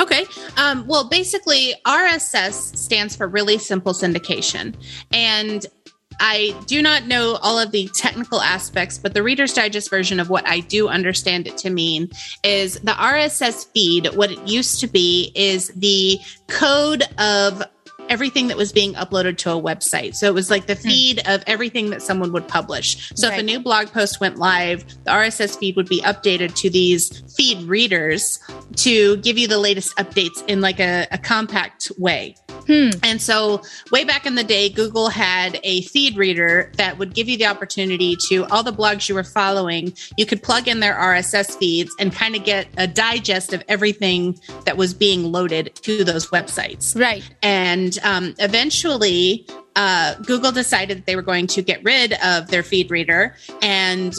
Okay 0.00 0.24
um, 0.56 0.84
well 0.86 1.08
basically 1.08 1.74
rss 1.86 2.76
stands 2.76 3.16
for 3.16 3.26
really 3.26 3.58
simple 3.58 3.92
syndication. 3.92 4.74
And 5.12 5.66
I 6.20 6.54
do 6.66 6.82
not 6.82 7.06
know 7.06 7.38
all 7.42 7.58
of 7.58 7.70
the 7.70 7.88
technical 7.94 8.40
aspects, 8.40 8.98
but 8.98 9.14
the 9.14 9.22
Reader's 9.22 9.52
Digest 9.52 9.90
version 9.90 10.20
of 10.20 10.30
what 10.30 10.46
I 10.48 10.60
do 10.60 10.88
understand 10.88 11.46
it 11.46 11.56
to 11.58 11.70
mean 11.70 12.10
is 12.42 12.74
the 12.80 12.92
RSS 12.92 13.66
feed. 13.72 14.14
What 14.14 14.30
it 14.30 14.48
used 14.48 14.80
to 14.80 14.86
be 14.86 15.32
is 15.34 15.68
the 15.68 16.18
code 16.48 17.04
of 17.18 17.62
everything 18.08 18.48
that 18.48 18.56
was 18.56 18.72
being 18.72 18.94
uploaded 18.94 19.36
to 19.38 19.50
a 19.50 19.60
website. 19.60 20.14
So 20.14 20.26
it 20.26 20.34
was 20.34 20.50
like 20.50 20.66
the 20.66 20.74
hmm. 20.74 20.88
feed 20.88 21.28
of 21.28 21.42
everything 21.46 21.90
that 21.90 22.02
someone 22.02 22.32
would 22.32 22.48
publish. 22.48 23.10
So 23.14 23.28
if 23.28 23.38
a 23.38 23.42
new 23.42 23.60
blog 23.60 23.88
post 23.88 24.20
went 24.20 24.38
live, 24.38 24.86
the 25.04 25.10
RSS 25.10 25.58
feed 25.58 25.76
would 25.76 25.88
be 25.88 26.00
updated 26.02 26.54
to 26.56 26.70
these 26.70 27.22
feed 27.36 27.62
readers 27.64 28.38
to 28.76 29.16
give 29.18 29.38
you 29.38 29.48
the 29.48 29.58
latest 29.58 29.96
updates 29.96 30.44
in 30.48 30.60
like 30.60 30.80
a, 30.80 31.06
a 31.10 31.18
compact 31.18 31.90
way. 31.98 32.34
Hmm. 32.66 32.90
And 33.02 33.22
so, 33.22 33.62
way 33.92 34.04
back 34.04 34.26
in 34.26 34.34
the 34.34 34.42
day, 34.42 34.68
Google 34.68 35.08
had 35.08 35.60
a 35.62 35.82
feed 35.82 36.16
reader 36.16 36.72
that 36.76 36.98
would 36.98 37.14
give 37.14 37.28
you 37.28 37.36
the 37.38 37.46
opportunity 37.46 38.16
to 38.28 38.44
all 38.46 38.62
the 38.62 38.72
blogs 38.72 39.08
you 39.08 39.14
were 39.14 39.24
following. 39.24 39.94
You 40.16 40.26
could 40.26 40.42
plug 40.42 40.66
in 40.66 40.80
their 40.80 40.94
RSS 40.94 41.56
feeds 41.58 41.94
and 42.00 42.12
kind 42.12 42.34
of 42.34 42.44
get 42.44 42.66
a 42.76 42.88
digest 42.88 43.52
of 43.52 43.62
everything 43.68 44.38
that 44.64 44.76
was 44.76 44.94
being 44.94 45.30
loaded 45.30 45.76
to 45.82 46.02
those 46.02 46.28
websites. 46.30 46.98
right 47.00 47.22
And 47.42 47.95
um, 48.02 48.34
eventually, 48.38 49.46
uh, 49.76 50.14
Google 50.16 50.52
decided 50.52 50.98
that 50.98 51.06
they 51.06 51.16
were 51.16 51.22
going 51.22 51.46
to 51.48 51.62
get 51.62 51.82
rid 51.84 52.14
of 52.24 52.48
their 52.48 52.62
feed 52.62 52.90
reader. 52.90 53.36
And 53.62 54.14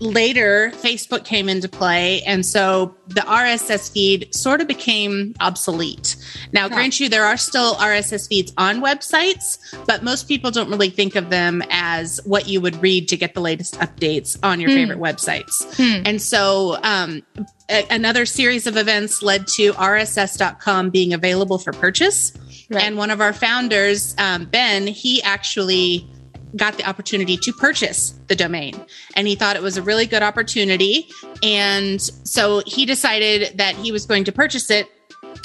later, 0.00 0.72
Facebook 0.76 1.24
came 1.24 1.48
into 1.48 1.68
play. 1.68 2.22
And 2.22 2.44
so 2.44 2.94
the 3.08 3.20
RSS 3.20 3.92
feed 3.92 4.34
sort 4.34 4.60
of 4.60 4.68
became 4.68 5.34
obsolete. 5.40 6.16
Now, 6.52 6.68
grant 6.68 6.98
you, 7.00 7.08
there 7.08 7.24
are 7.24 7.36
still 7.36 7.74
RSS 7.76 8.28
feeds 8.28 8.52
on 8.56 8.82
websites, 8.82 9.58
but 9.86 10.02
most 10.02 10.28
people 10.28 10.50
don't 10.50 10.70
really 10.70 10.90
think 10.90 11.16
of 11.16 11.30
them 11.30 11.62
as 11.70 12.20
what 12.24 12.48
you 12.48 12.60
would 12.60 12.80
read 12.82 13.08
to 13.08 13.16
get 13.16 13.34
the 13.34 13.40
latest 13.40 13.74
updates 13.80 14.38
on 14.42 14.60
your 14.60 14.70
favorite 14.70 14.98
websites. 14.98 15.64
And 16.06 16.20
so, 16.20 16.78
um, 16.82 17.22
a- 17.68 17.86
another 17.90 18.26
series 18.26 18.66
of 18.66 18.76
events 18.76 19.22
led 19.22 19.46
to 19.48 19.72
RSS.com 19.74 20.90
being 20.90 21.12
available 21.12 21.58
for 21.58 21.72
purchase. 21.72 22.32
Right. 22.68 22.84
And 22.84 22.96
one 22.96 23.10
of 23.10 23.20
our 23.20 23.32
founders, 23.32 24.14
um, 24.18 24.44
Ben, 24.44 24.86
he 24.86 25.22
actually 25.22 26.08
got 26.56 26.76
the 26.76 26.88
opportunity 26.88 27.36
to 27.36 27.52
purchase 27.52 28.10
the 28.26 28.36
domain 28.36 28.74
and 29.14 29.26
he 29.26 29.34
thought 29.34 29.56
it 29.56 29.62
was 29.62 29.76
a 29.76 29.82
really 29.82 30.06
good 30.06 30.22
opportunity. 30.22 31.08
And 31.42 32.00
so 32.00 32.62
he 32.66 32.86
decided 32.86 33.58
that 33.58 33.74
he 33.76 33.92
was 33.92 34.06
going 34.06 34.24
to 34.24 34.32
purchase 34.32 34.70
it. 34.70 34.88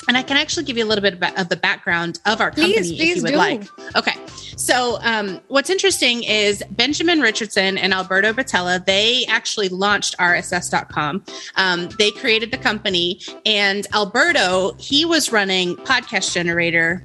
And 0.08 0.18
I 0.18 0.24
can 0.24 0.38
actually 0.38 0.66
give 0.66 0.78
you 0.78 0.86
a 0.86 0.88
little 0.88 1.02
bit 1.02 1.22
of 1.38 1.50
the 1.50 1.56
background 1.56 2.20
of 2.26 2.42
our 2.42 2.50
company 2.50 2.74
Please, 2.74 2.92
if 2.92 3.18
you 3.18 3.24
would 3.24 3.32
do. 3.32 3.38
like. 3.38 3.96
Okay. 3.96 4.14
So, 4.56 5.00
um, 5.02 5.42
what's 5.48 5.70
interesting 5.70 6.24
is 6.24 6.64
Benjamin 6.72 7.22
Richardson 7.22 7.78
and 7.78 7.94
Alberto 7.94 8.32
Betella, 8.34 8.84
they 8.84 9.26
actually 9.28 9.70
launched 9.70 10.18
RSS.com. 10.18 11.24
Um, 11.56 11.90
they 11.98 12.12
created 12.12 12.52
the 12.52 12.58
company, 12.58 13.20
and 13.46 13.86
Alberto, 13.94 14.74
he 14.78 15.06
was 15.06 15.32
running 15.32 15.76
Podcast 15.76 16.34
Generator 16.34 17.04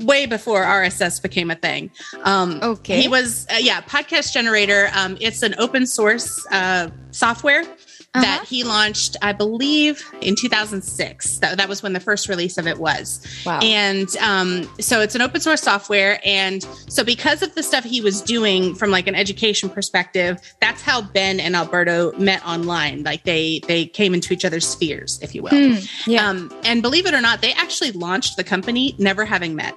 way 0.00 0.26
before 0.26 0.62
RSS 0.62 1.22
became 1.22 1.50
a 1.50 1.54
thing. 1.56 1.90
Um, 2.24 2.58
Okay. 2.62 3.00
He 3.02 3.08
was, 3.08 3.46
uh, 3.50 3.56
yeah, 3.58 3.80
Podcast 3.82 4.32
Generator. 4.32 4.90
Um, 4.94 5.16
it's 5.20 5.42
an 5.42 5.54
open 5.58 5.86
source 5.86 6.44
uh, 6.50 6.90
software. 7.10 7.64
That 8.12 8.44
he 8.44 8.64
launched, 8.64 9.16
I 9.22 9.32
believe, 9.32 10.02
in 10.20 10.34
2006. 10.34 11.38
That, 11.38 11.58
that 11.58 11.68
was 11.68 11.80
when 11.80 11.92
the 11.92 12.00
first 12.00 12.28
release 12.28 12.58
of 12.58 12.66
it 12.66 12.78
was. 12.78 13.24
Wow. 13.46 13.60
And 13.62 14.08
um, 14.16 14.68
so 14.80 15.00
it's 15.00 15.14
an 15.14 15.22
open 15.22 15.40
source 15.40 15.60
software. 15.62 16.18
And 16.24 16.60
so 16.88 17.04
because 17.04 17.40
of 17.40 17.54
the 17.54 17.62
stuff 17.62 17.84
he 17.84 18.00
was 18.00 18.20
doing 18.20 18.74
from 18.74 18.90
like 18.90 19.06
an 19.06 19.14
education 19.14 19.68
perspective, 19.70 20.40
that's 20.60 20.82
how 20.82 21.02
Ben 21.02 21.38
and 21.38 21.54
Alberto 21.54 22.10
met 22.18 22.44
online. 22.44 23.04
Like 23.04 23.22
they 23.22 23.60
they 23.68 23.86
came 23.86 24.12
into 24.12 24.34
each 24.34 24.44
other's 24.44 24.66
spheres, 24.66 25.20
if 25.22 25.32
you 25.32 25.44
will. 25.44 25.78
yeah. 26.06 26.28
Um, 26.28 26.52
and 26.64 26.82
believe 26.82 27.06
it 27.06 27.14
or 27.14 27.20
not, 27.20 27.42
they 27.42 27.52
actually 27.52 27.92
launched 27.92 28.36
the 28.36 28.42
company 28.44 28.96
never 28.98 29.24
having 29.24 29.54
met. 29.54 29.76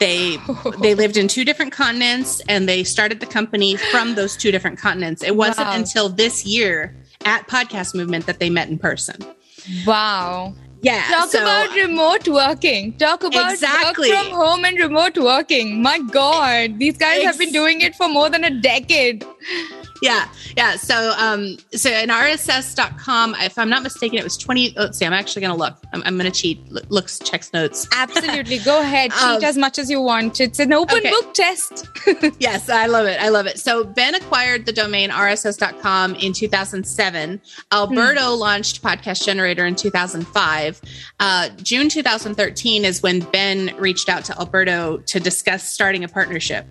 They 0.00 0.38
they 0.80 0.94
lived 0.94 1.16
in 1.16 1.28
two 1.28 1.44
different 1.44 1.72
continents 1.72 2.40
and 2.48 2.68
they 2.68 2.84
started 2.84 3.20
the 3.20 3.26
company 3.26 3.76
from 3.76 4.14
those 4.14 4.36
two 4.36 4.50
different 4.50 4.78
continents. 4.78 5.22
It 5.22 5.36
wasn't 5.36 5.68
Wow. 5.68 5.74
until 5.76 6.08
this 6.08 6.44
year 6.46 6.94
at 7.24 7.46
Podcast 7.48 7.94
Movement 7.94 8.26
that 8.26 8.38
they 8.38 8.48
met 8.50 8.68
in 8.68 8.78
person. 8.78 9.16
Wow. 9.86 10.54
Yeah. 10.80 11.02
Talk 11.10 11.30
so- 11.30 11.42
about 11.42 11.74
remote 11.74 12.28
working. 12.28 12.92
Talk 12.98 13.24
about 13.24 13.52
Exactly. 13.52 14.10
work 14.10 14.18
from 14.24 14.32
home 14.32 14.64
and 14.64 14.78
remote 14.78 15.18
working. 15.18 15.82
My 15.82 15.98
God, 15.98 16.78
these 16.78 16.96
guys 16.96 17.24
have 17.24 17.36
been 17.38 17.50
doing 17.52 17.80
it 17.80 17.96
for 17.96 18.08
more 18.08 18.30
than 18.30 18.44
a 18.44 18.50
decade. 18.50 19.24
Yeah, 20.02 20.28
yeah. 20.56 20.76
So, 20.76 21.12
um, 21.18 21.56
so 21.72 21.90
in 21.90 22.08
RSS.com, 22.08 23.34
if 23.40 23.58
I'm 23.58 23.68
not 23.68 23.82
mistaken, 23.82 24.18
it 24.18 24.24
was 24.24 24.36
20. 24.36 24.74
Let's 24.76 24.98
see, 24.98 25.04
I'm 25.06 25.12
actually 25.12 25.42
going 25.42 25.52
to 25.52 25.58
look. 25.58 25.76
I'm, 25.92 26.02
I'm 26.04 26.16
going 26.18 26.30
to 26.30 26.36
cheat. 26.38 26.60
L- 26.74 26.82
looks, 26.88 27.18
checks 27.18 27.52
notes. 27.52 27.88
Absolutely. 27.94 28.58
Go 28.58 28.80
ahead. 28.80 29.10
Cheat 29.12 29.22
Um, 29.22 29.44
as 29.44 29.56
much 29.56 29.78
as 29.78 29.90
you 29.90 30.00
want. 30.00 30.40
It's 30.40 30.58
an 30.58 30.72
open 30.72 30.98
okay. 30.98 31.10
book 31.10 31.34
test. 31.34 31.88
yes, 32.38 32.68
I 32.68 32.86
love 32.86 33.06
it. 33.06 33.20
I 33.20 33.28
love 33.28 33.46
it. 33.46 33.58
So 33.58 33.84
Ben 33.84 34.14
acquired 34.14 34.66
the 34.66 34.72
domain 34.72 35.10
RSS.com 35.10 36.14
in 36.16 36.32
2007. 36.32 37.40
Alberto 37.72 38.34
launched 38.34 38.82
Podcast 38.82 39.24
Generator 39.24 39.66
in 39.66 39.74
2005. 39.74 40.80
Uh, 41.20 41.48
June 41.62 41.88
2013 41.88 42.84
is 42.84 43.02
when 43.02 43.20
Ben 43.20 43.74
reached 43.78 44.08
out 44.08 44.24
to 44.26 44.38
Alberto 44.38 44.98
to 44.98 45.20
discuss 45.20 45.68
starting 45.68 46.04
a 46.04 46.08
partnership. 46.08 46.66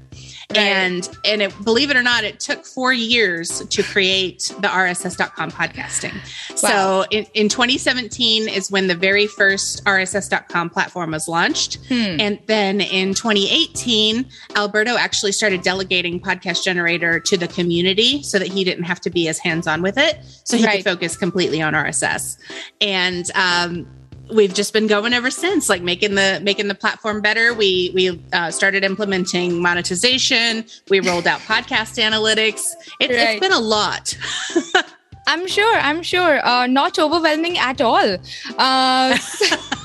And 0.55 1.09
and 1.25 1.41
it, 1.41 1.63
believe 1.65 1.91
it 1.91 1.97
or 1.97 2.03
not, 2.03 2.23
it 2.23 2.39
took 2.39 2.65
four 2.65 2.93
years 2.93 3.16
to 3.21 3.83
create 3.83 4.53
the 4.61 4.67
RSS.com 4.67 5.51
podcasting. 5.51 6.13
So 6.57 7.05
in, 7.11 7.25
in 7.33 7.49
2017 7.49 8.47
is 8.47 8.69
when 8.69 8.87
the 8.87 8.95
very 8.95 9.25
first 9.27 9.83
RSS.com 9.85 10.69
platform 10.69 11.11
was 11.11 11.27
launched. 11.27 11.79
And 11.89 12.39
then 12.47 12.81
in 12.81 13.13
2018, 13.13 14.25
Alberto 14.55 14.97
actually 14.97 15.31
started 15.31 15.61
delegating 15.61 16.19
Podcast 16.19 16.63
Generator 16.63 17.19
to 17.21 17.37
the 17.37 17.47
community 17.47 18.21
so 18.23 18.37
that 18.39 18.47
he 18.49 18.63
didn't 18.63 18.83
have 18.83 19.01
to 19.01 19.09
be 19.09 19.27
as 19.27 19.39
hands 19.39 19.67
on 19.67 19.81
with 19.81 19.97
it. 19.97 20.19
So 20.43 20.57
he 20.57 20.65
Right. 20.65 20.77
could 20.83 20.85
focus 20.85 21.17
completely 21.17 21.61
on 21.61 21.73
RSS. 21.73 22.37
And 22.81 23.29
um, 23.35 23.87
we've 24.31 24.53
just 24.53 24.73
been 24.73 24.87
going 24.87 25.13
ever 25.13 25.29
since 25.31 25.69
like 25.69 25.81
making 25.81 26.15
the 26.15 26.39
making 26.43 26.67
the 26.67 26.75
platform 26.75 27.21
better 27.21 27.53
we 27.53 27.91
we 27.93 28.21
uh, 28.33 28.51
started 28.51 28.83
implementing 28.83 29.61
monetization 29.61 30.65
we 30.89 30.99
rolled 30.99 31.27
out 31.27 31.39
podcast 31.41 31.97
analytics 32.01 32.71
it, 32.99 33.09
Right. 33.09 33.11
it's 33.11 33.39
been 33.39 33.51
a 33.53 33.59
lot 33.59 34.17
I'm 35.29 35.45
sure. 35.45 35.75
I'm 35.75 36.03
sure. 36.03 36.39
Uh, 36.47 36.67
not 36.67 36.97
overwhelming 36.97 37.57
at 37.57 37.81
all. 37.81 38.15
Uh, 38.57 39.17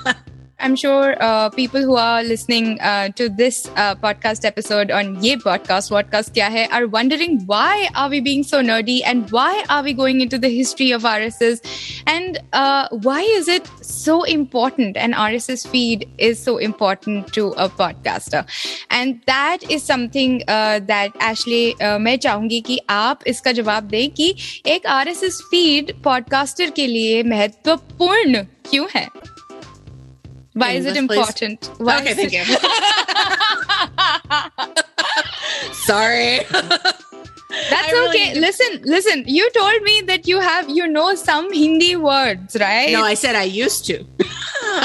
I'm 0.62 0.76
sure 0.76 1.16
uh, 1.22 1.50
people 1.52 1.82
who 1.82 1.96
are 1.96 2.24
listening 2.24 2.82
uh, 2.82 3.10
to 3.10 3.30
this 3.30 3.70
uh, 3.76 3.94
podcast 3.94 4.44
episode 4.44 4.90
on 4.90 5.24
Ye 5.24 5.36
Podcast, 5.36 5.92
Podcast 5.92 6.32
Kya 6.34 6.50
Hai, 6.50 6.66
are 6.76 6.88
wondering 6.88 7.46
why 7.46 7.88
are 7.96 8.10
we 8.10 8.22
being 8.22 8.44
so 8.44 8.62
nerdy 8.62 9.02
and 9.06 9.30
why 9.30 9.64
are 9.70 9.84
we 9.84 9.94
going 9.94 10.20
into 10.20 10.40
the 10.40 10.50
history 10.50 10.92
of 10.92 11.04
RSS 11.04 11.62
and 12.08 12.40
uh, 12.54 12.88
why 12.90 13.22
is 13.22 13.48
it 13.48 13.70
so 13.82 14.24
important? 14.24 14.98
An 14.98 15.14
RSS 15.14 15.68
feed 15.68 16.10
is 16.18 16.42
so 16.42 16.58
important 16.58 17.32
to 17.34 17.50
a 17.50 17.70
podcaster. 17.70 18.44
And 18.90 19.22
that 19.28 19.60
is 19.70 19.84
something 19.84 20.42
uh, 20.48 20.80
that 20.88 21.12
Ashley, 21.20 21.76
uh, 21.82 22.00
मैं 22.00 22.18
चाहूंगी 22.18 22.62
कि 22.62 22.80
आप 22.90 23.20
इसका 23.28 23.52
जवाब 23.52 23.84
दें 23.84 24.10
कि 24.10 24.36
एक 24.66 24.88
RSS 24.88 25.40
feed 25.54 25.96
podcaster 26.02 26.72
के 26.72 26.88
लिए 26.88 27.24
महत्वपूर्ण 27.24 28.44
क्यों 28.70 28.88
है 28.96 29.08
why 30.55 30.73
is 30.73 30.85
it 30.87 30.93
please. 30.93 30.99
important? 30.99 31.71
Why 31.79 32.01
okay 32.01 32.15
thank 32.15 32.33
it- 32.35 32.49
you 32.49 32.57
sorry 35.73 36.41
That's 37.69 37.93
really 37.93 38.09
okay. 38.09 38.41
Listen, 38.41 38.81
listen. 38.83 39.25
You 39.27 39.51
told 39.51 39.83
me 39.83 40.01
that 40.07 40.27
you 40.27 40.41
have, 40.41 40.71
you 40.71 40.89
know, 40.89 41.15
some 41.15 41.53
Hindi 41.53 41.97
words, 41.97 42.57
right? 42.59 42.91
no 42.93 43.03
i 43.03 43.13
said 43.15 43.35
i 43.37 43.43
used 43.45 43.85
to 43.87 44.03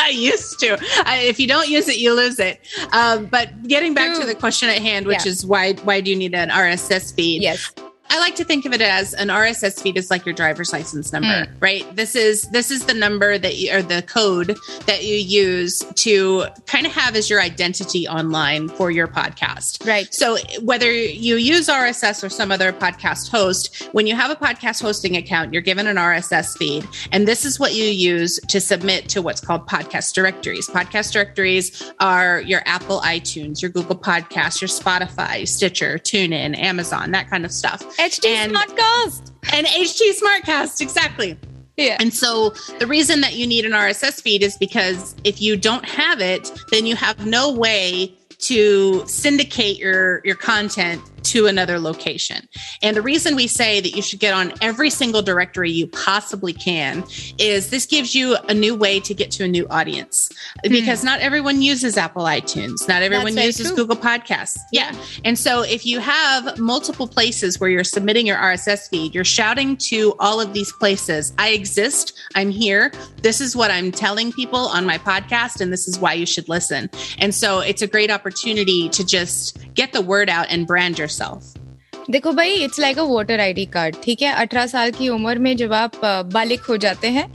i 0.06 0.10
used 0.14 0.60
to 0.60 0.78
I, 1.06 1.20
if 1.32 1.40
you 1.40 1.48
don't 1.48 1.70
use 1.70 1.88
it 1.88 1.98
you 1.98 2.14
lose 2.14 2.40
it 2.40 2.60
um, 2.92 3.26
but 3.28 3.48
getting 3.68 3.94
back 3.94 4.20
to 4.20 4.26
the 4.26 4.36
question 4.36 4.68
at 4.70 4.80
hand 4.82 5.06
which 5.08 5.24
Yeah. 5.26 5.32
is 5.32 5.46
why 5.46 5.74
why 5.88 6.02
do 6.02 6.10
you 6.12 6.18
need 6.18 6.36
an 6.36 6.50
rss 6.50 7.14
feed 7.16 7.42
yes. 7.42 7.72
I 8.10 8.20
like 8.20 8.36
to 8.36 8.44
think 8.44 8.66
of 8.66 8.74
it 8.74 8.82
as 8.82 9.14
an 9.14 9.28
RSS 9.28 9.82
feed 9.82 9.98
is 9.98 10.10
like 10.10 10.26
your 10.26 10.34
driver's 10.34 10.72
license 10.72 11.12
number, 11.12 11.46
Hmm. 11.46 11.52
right? 11.60 11.96
This 11.96 12.16
is 12.16 12.44
this 12.52 12.72
is 12.72 12.86
the 12.86 12.94
number 12.94 13.38
that 13.38 13.58
you 13.58 13.74
or 13.74 13.82
the 13.82 14.02
code 14.04 14.58
that 14.86 15.04
you 15.04 15.16
use 15.16 15.80
to 15.96 16.46
kind 16.66 16.86
of 16.86 16.94
have 16.94 17.16
as 17.16 17.30
your 17.30 17.42
identity 17.42 18.08
online 18.08 18.70
for 18.70 18.92
your 18.92 19.08
podcast. 19.08 19.86
Right. 19.86 20.14
So 20.14 20.38
whether 20.62 20.92
you 20.92 21.36
use 21.36 21.68
RSS 21.68 22.24
or 22.24 22.30
some 22.30 22.52
other 22.52 22.72
podcast 22.72 23.30
host, 23.30 23.88
when 23.92 24.08
you 24.08 24.16
have 24.16 24.32
a 24.32 24.36
podcast 24.36 24.82
hosting 24.82 25.16
account, 25.18 25.52
you're 25.54 25.62
given 25.62 25.88
an 25.88 25.98
RSS 25.98 26.58
feed, 26.58 26.88
and 27.12 27.28
this 27.28 27.46
is 27.46 27.60
what 27.60 27.76
you 27.76 27.84
use 27.86 28.40
to 28.48 28.60
submit 28.62 29.10
to 29.10 29.22
what's 29.22 29.42
called 29.42 29.68
podcast 29.68 30.14
directories. 30.14 30.68
Podcast 30.68 31.12
directories 31.12 31.92
are 32.00 32.42
your 32.42 32.62
Apple 32.66 33.02
iTunes, 33.02 33.62
your 33.62 33.70
Google 33.72 33.96
Podcasts, 33.98 34.62
your 34.62 34.70
Spotify, 34.70 35.48
Stitcher, 35.48 35.98
TuneIn, 35.98 36.58
Amazon, 36.58 37.12
that 37.12 37.30
kind 37.30 37.44
of 37.46 37.52
stuff. 37.52 37.84
HT 38.00 38.26
And- 38.26 38.56
Smartcast. 38.56 39.32
And 39.54 39.66
HT 39.68 40.12
Smartcast, 40.22 40.82
exactly. 40.82 41.38
Yeah. 41.78 41.98
And 42.00 42.14
so 42.14 42.50
the 42.80 42.88
reason 42.88 43.22
that 43.22 43.36
you 43.36 43.46
need 43.46 43.64
an 43.66 43.72
RSS 43.72 44.22
feed 44.22 44.42
is 44.44 44.58
because 44.58 45.16
if 45.24 45.42
you 45.42 45.56
don't 45.56 45.86
have 45.86 46.20
it, 46.20 46.52
then 46.72 46.86
you 46.86 46.96
have 46.96 47.26
no 47.26 47.52
way 47.52 48.14
to 48.40 49.04
syndicate 49.08 49.78
your 49.78 50.22
your 50.24 50.36
content 50.36 51.02
to 51.24 51.48
another 51.48 51.80
location. 51.80 52.48
And 52.82 52.96
the 52.96 53.02
reason 53.02 53.36
we 53.36 53.48
say 53.48 53.80
that 53.82 53.96
you 53.96 54.02
should 54.02 54.20
get 54.20 54.34
on 54.34 54.54
every 54.62 54.90
single 54.90 55.22
directory 55.22 55.72
you 55.72 55.88
possibly 55.88 56.54
can 56.54 57.04
is 57.38 57.70
this 57.70 57.86
gives 57.86 58.16
you 58.16 58.38
a 58.48 58.54
new 58.54 58.76
way 58.76 59.00
to 59.02 59.14
get 59.14 59.32
to 59.32 59.44
a 59.44 59.48
new 59.48 59.68
audience. 59.70 60.30
Hmm. 60.64 60.72
Because 60.72 61.04
not 61.04 61.20
everyone 61.20 61.62
uses 61.62 61.98
Apple 61.98 62.24
iTunes, 62.24 62.88
not 62.88 63.02
everyone 63.02 63.34
very 63.34 63.48
uses. 63.48 63.72
Google 63.72 63.96
Podcasts. 63.96 64.58
Yeah. 64.72 64.96
And 65.24 65.38
so 65.38 65.62
if 65.62 65.86
you 65.86 66.00
have 66.00 66.58
multiple 66.58 67.08
places 67.08 67.60
where 67.60 67.70
you're 67.70 67.84
submitting 67.84 68.26
your 68.26 68.38
RSS 68.38 68.90
feed, 68.90 69.14
you're 69.14 69.24
shouting 69.24 69.78
to 69.78 70.16
all 70.20 70.40
of 70.40 70.54
these 70.54 70.72
places, 70.74 71.34
I 71.38 71.50
exist, 71.50 72.18
I'm 72.36 72.50
here. 72.50 72.92
This 73.22 73.42
is 73.42 73.56
what 73.56 73.72
I'm 73.72 73.92
telling 73.92 74.32
people 74.32 74.60
on 74.60 74.86
my 74.86 74.98
podcast, 74.98 75.62
and 75.62 75.72
this 75.72 75.88
is 75.88 76.00
why 76.00 76.14
you 76.14 76.26
should 76.26 76.50
listen. 76.50 76.90
And 77.18 77.34
so 77.34 77.60
it's 77.60 77.82
a 77.82 77.88
great 77.88 78.12
opportunity 78.12 78.90
to 78.90 79.06
just 79.06 79.58
get 79.74 79.94
the 79.94 80.02
word 80.02 80.30
out 80.30 80.48
and 80.50 80.66
brand 80.66 80.98
yourself 80.98 81.17
yourself. 81.18 81.67
देखो 82.12 82.32
भाई 82.32 82.54
it's 82.54 82.80
like 82.80 83.00
a 83.00 83.04
voter 83.04 83.40
ID 83.40 83.66
card 83.66 83.96
ठीक 84.04 84.22
है? 84.22 84.34
अठारह 84.34 84.66
साल 84.68 84.92
की 84.92 85.10
उम्र 85.10 85.40
में 85.40 85.56
जब 85.58 85.74
आप 85.74 85.92
बालिक 86.34 86.62
हो 86.62 86.78
जाते 86.78 87.08
हैं 87.08 87.26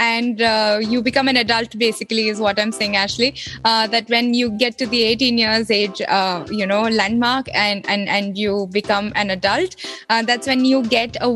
and 0.00 0.42
you 0.92 1.00
become 1.02 1.28
an 1.28 1.36
adult 1.36 1.76
basically 1.76 2.28
is 2.28 2.40
what 2.40 2.58
I 2.58 2.62
am 2.62 2.70
saying 2.70 2.96
actually 2.96 3.32
that 3.66 4.10
when 4.10 4.34
you 4.34 4.48
get 4.50 4.74
to 4.78 4.86
the 4.86 4.88
18 4.88 5.38
years 5.38 5.70
age 5.70 6.00
uh, 6.16 6.38
you 6.58 6.66
know 6.70 6.80
landmark 6.98 7.48
and 7.62 7.88
and 7.94 8.10
and 8.16 8.38
you 8.42 8.54
become 8.76 9.08
an 9.22 9.32
adult 9.34 9.76
uh, 10.10 10.22
that's 10.28 10.48
when 10.48 10.64
you 10.64 10.80
get 10.94 11.16
a 11.16 11.28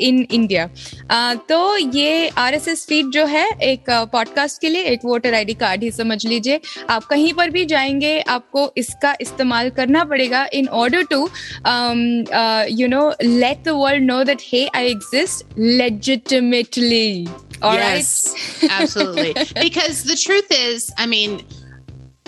in 0.00 0.18
india. 0.38 0.64
uh, 1.10 1.36
तो 1.48 1.76
ये 1.76 2.28
are 2.28 2.54
S 2.54 2.68
S 2.68 2.86
feed 2.88 3.06
जो 3.06 3.24
है 3.26 3.48
एक 3.62 3.90
podcast 3.90 4.60
के 4.60 4.68
लिए 4.68 4.82
एक 4.82 5.00
voter 5.04 5.34
ID 5.34 5.54
card 5.54 5.82
ही 5.82 5.90
समझ 5.90 6.26
लीजिए। 6.26 6.60
आप 6.90 7.04
कहीं 7.04 7.32
पर 7.32 7.50
भी 7.50 7.64
जाएँगे 7.64 8.20
आपको 8.20 8.72
इसका 8.76 9.14
इस्तेमाल 9.20 9.70
करना 9.70 10.04
पड़ेगा 10.04 10.46
in 10.52 10.68
order 10.68 11.02
to 11.02 11.28
um, 11.64 12.24
uh, 12.32 12.64
you 12.68 12.88
know, 12.88 13.14
let 13.22 13.64
the 13.64 13.76
world 13.76 14.02
know 14.02 14.24
that, 14.24 14.40
hey, 14.40 14.68
I 14.74 14.84
exist 14.84 15.44
legitimately. 15.56 17.28
All 17.62 17.74
yes, 17.74 18.34
right? 18.62 18.70
absolutely. 18.70 19.34
Because 19.60 20.04
the 20.04 20.16
truth 20.16 20.46
is, 20.50 20.92
I 20.98 21.06
mean, 21.06 21.44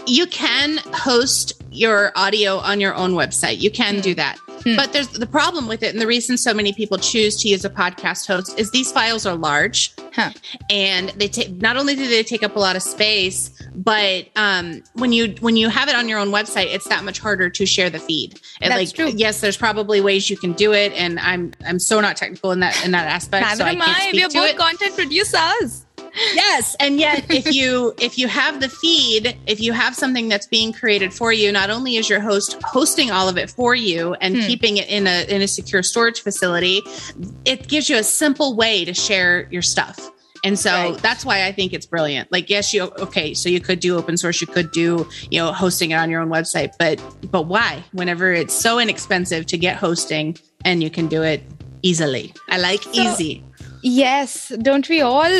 you 0.06 0.26
can 0.26 0.78
host 0.94 1.52
your 1.70 2.12
audio 2.16 2.56
on 2.58 2.80
your 2.80 2.94
own 2.94 3.12
website. 3.12 3.60
You 3.60 3.70
can 3.70 4.00
do 4.00 4.14
that. 4.14 4.38
But 4.74 4.92
there's 4.92 5.08
the 5.08 5.26
problem 5.26 5.68
with 5.68 5.82
it, 5.84 5.92
and 5.92 6.00
the 6.00 6.06
reason 6.06 6.36
so 6.36 6.52
many 6.52 6.72
people 6.72 6.98
choose 6.98 7.36
to 7.42 7.48
use 7.48 7.64
a 7.64 7.70
podcast 7.70 8.26
host 8.26 8.58
is 8.58 8.70
these 8.72 8.90
files 8.90 9.24
are 9.24 9.36
large, 9.36 9.94
Huh. 10.14 10.30
and 10.70 11.10
they 11.10 11.28
take 11.28 11.52
not 11.60 11.76
only 11.76 11.94
do 11.94 12.08
they 12.08 12.22
take 12.24 12.42
up 12.42 12.56
a 12.56 12.58
lot 12.58 12.74
of 12.74 12.82
space, 12.82 13.50
but 13.74 14.26
um, 14.34 14.82
when 14.94 15.12
you 15.12 15.34
when 15.40 15.56
you 15.56 15.68
have 15.68 15.88
it 15.88 15.94
on 15.94 16.08
your 16.08 16.18
own 16.18 16.30
website, 16.30 16.74
it's 16.74 16.88
that 16.88 17.04
much 17.04 17.18
harder 17.20 17.48
to 17.50 17.66
share 17.66 17.90
the 17.90 17.98
feed. 18.00 18.40
And 18.60 18.72
That's 18.72 18.90
like, 18.90 18.94
true. 18.94 19.12
yes, 19.16 19.40
there's 19.40 19.56
probably 19.56 20.00
ways 20.00 20.28
you 20.30 20.36
can 20.36 20.52
do 20.54 20.72
it, 20.72 20.92
and 20.94 21.20
I'm 21.20 21.52
I'm 21.64 21.78
so 21.78 22.00
not 22.00 22.16
technical 22.16 22.50
in 22.50 22.60
that 22.60 22.84
in 22.84 22.90
that 22.90 23.06
aspect, 23.06 23.56
so 23.56 23.64
I 23.64 23.70
am 23.70 23.76
can't 23.78 23.88
I. 23.96 24.00
speak 24.08 24.14
We 24.14 24.24
are 24.24 24.28
both 24.30 24.50
it 24.50 24.56
content 24.58 24.96
producers. 24.96 25.85
Yes 26.34 26.76
and 26.80 26.98
yet 26.98 27.24
if 27.30 27.46
you 27.54 27.94
if 28.00 28.18
you 28.18 28.28
have 28.28 28.60
the 28.60 28.68
feed 28.68 29.36
if 29.46 29.60
you 29.60 29.72
have 29.72 29.94
something 29.94 30.28
that's 30.28 30.46
being 30.46 30.72
created 30.72 31.12
for 31.12 31.32
you 31.32 31.52
not 31.52 31.70
only 31.70 31.96
is 31.96 32.08
your 32.08 32.20
host 32.20 32.60
hosting 32.62 33.10
all 33.10 33.28
of 33.28 33.36
it 33.36 33.50
for 33.50 33.74
you 33.74 34.14
and 34.14 34.36
hmm. 34.36 34.42
keeping 34.42 34.76
it 34.76 34.88
in 34.88 35.06
a 35.06 35.24
in 35.28 35.42
a 35.42 35.48
secure 35.48 35.82
storage 35.82 36.20
facility 36.20 36.82
it 37.44 37.68
gives 37.68 37.88
you 37.88 37.96
a 37.96 38.04
simple 38.04 38.56
way 38.56 38.84
to 38.84 38.94
share 38.94 39.48
your 39.50 39.62
stuff 39.62 40.10
And 40.44 40.56
so 40.58 40.70
Right. 40.70 40.98
that's 41.02 41.24
why 41.24 41.44
I 41.44 41.50
think 41.50 41.72
it's 41.72 41.86
brilliant. 41.86 42.30
Like, 42.30 42.48
yes, 42.48 42.72
you 42.72 42.82
okay, 42.98 43.34
so 43.34 43.48
you 43.48 43.58
could 43.60 43.80
do 43.80 43.96
open 43.96 44.16
source, 44.16 44.40
you 44.40 44.46
could 44.46 44.70
do, 44.70 45.08
you 45.30 45.40
know, 45.40 45.52
hosting 45.52 45.90
it 45.90 45.94
on 45.96 46.08
your 46.08 46.20
own 46.20 46.28
website, 46.28 46.70
but 46.78 47.00
but 47.32 47.48
why? 47.48 47.82
Whenever 47.92 48.32
it's 48.32 48.54
so 48.54 48.78
inexpensive 48.78 49.46
to 49.46 49.58
get 49.58 49.76
hosting 49.76 50.36
and 50.64 50.82
you 50.84 50.90
can 50.90 51.08
do 51.08 51.22
it 51.22 51.42
easily. 51.82 52.32
I 52.48 52.58
like 52.58 52.86
easy. 52.94 53.42
Yes, 53.88 54.52
don't 54.62 54.88
we 54.88 55.00
all? 55.00 55.30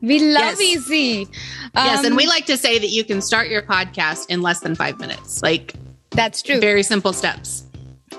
We 0.00 0.18
love 0.20 0.58
Yes. 0.58 0.60
easy. 0.62 1.28
yes, 1.74 1.98
and 1.98 2.12
Um, 2.12 2.16
we 2.16 2.26
like 2.26 2.46
to 2.46 2.56
say 2.56 2.78
that 2.78 2.88
you 2.88 3.04
can 3.04 3.20
start 3.20 3.48
your 3.50 3.60
podcast 3.60 4.30
in 4.30 4.40
less 4.40 4.60
than 4.60 4.74
five 4.74 4.98
minutes. 4.98 5.42
Like 5.42 5.74
That's 6.10 6.40
true. 6.40 6.60
very 6.60 6.82
simple 6.82 7.12
steps. 7.12 7.64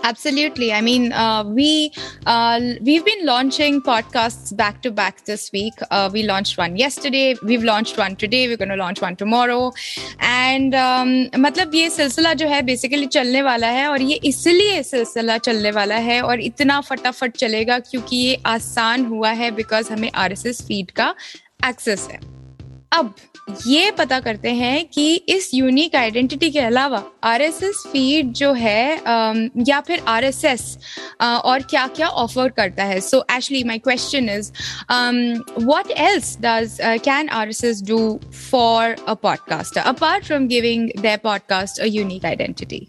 Absolutely. 0.03 0.73
I 0.73 0.81
mean, 0.81 1.13
uh, 1.13 1.43
we 1.45 1.93
uh, 2.27 2.61
we've 2.81 3.05
been 3.05 3.25
launching 3.27 3.81
podcasts 3.83 4.57
back 4.57 4.83
to 4.83 4.91
back 4.91 5.25
this 5.25 5.51
week. 5.53 5.75
Uh, 5.91 6.11
we 6.13 6.23
launched 6.23 6.59
one 6.59 6.77
yesterday. 6.77 7.35
We've 7.43 7.65
launched 7.65 7.99
one 7.99 8.15
today. 8.15 8.47
We're 8.47 8.57
going 8.57 8.69
to 8.69 8.77
launch 8.77 9.01
one 9.01 9.17
tomorrow. 9.17 9.73
And 10.21 10.75
um, 10.75 11.09
मतलब 11.37 11.75
ये 11.75 11.91
सिलसिला 11.91 12.35
जो 12.35 12.49
है 12.49 12.63
basically 12.63 13.07
चलने 13.07 13.43
वाला 13.43 13.69
है 13.79 13.87
और 13.89 14.03
ये 14.03 14.21
इसलिए 14.25 14.83
सिलसिला 14.83 15.39
चलने 15.39 15.71
वाला 15.71 15.97
है 16.07 16.21
और 16.23 16.41
इतना 16.41 16.81
फटाफट 16.81 17.37
चलेगा 17.37 17.79
क्योंकि 17.91 18.17
ये 18.17 18.41
आसान 18.47 19.07
हुआ 19.07 19.31
है 19.43 19.51
बिकॉज 19.57 19.91
हमें 19.93 20.11
आरएसएस 20.15 20.63
फीड 20.69 20.91
का 20.91 21.15
एक्सेस 21.65 22.09
है 22.13 22.21
अब 22.92 23.14
ये 23.68 23.92
पता 23.92 24.20
करते 24.20 24.50
हैं 24.50 24.86
कि 24.86 25.16
इस 25.16 25.50
यूनिक 25.54 25.96
आइडेंटिटी 25.96 26.50
के 26.52 26.60
अलावा 26.60 27.04
आरएसएस 27.24 27.84
फ़ीड 27.88 28.32
जो 28.34 28.54
है 28.54 28.98
अम, 28.98 29.50
या 29.68 29.80
फिर 29.82 30.04
आरएसएस 30.08 30.78
और 31.22 31.62
क्या 31.62 31.88
क्या 31.88 32.08
ऑफ़र 32.08 32.50
करता 32.50 32.84
है? 32.84 33.00
So 33.02 33.26
actually 33.32 33.64
my 33.64 33.78
question 33.78 34.30
is 34.30 34.52
what 35.60 35.92
else 35.92 36.38
does 36.42 36.78
can 36.82 37.30
RSS 37.30 37.82
do 37.84 38.20
for 38.52 38.96
a 39.08 39.14
podcaster 39.14 39.82
apart 39.82 40.26
from 40.26 40.48
giving 40.48 40.90
their 41.00 41.18
podcast 41.18 41.82
a 41.82 41.86
unique 41.86 42.26
identity 42.26 42.88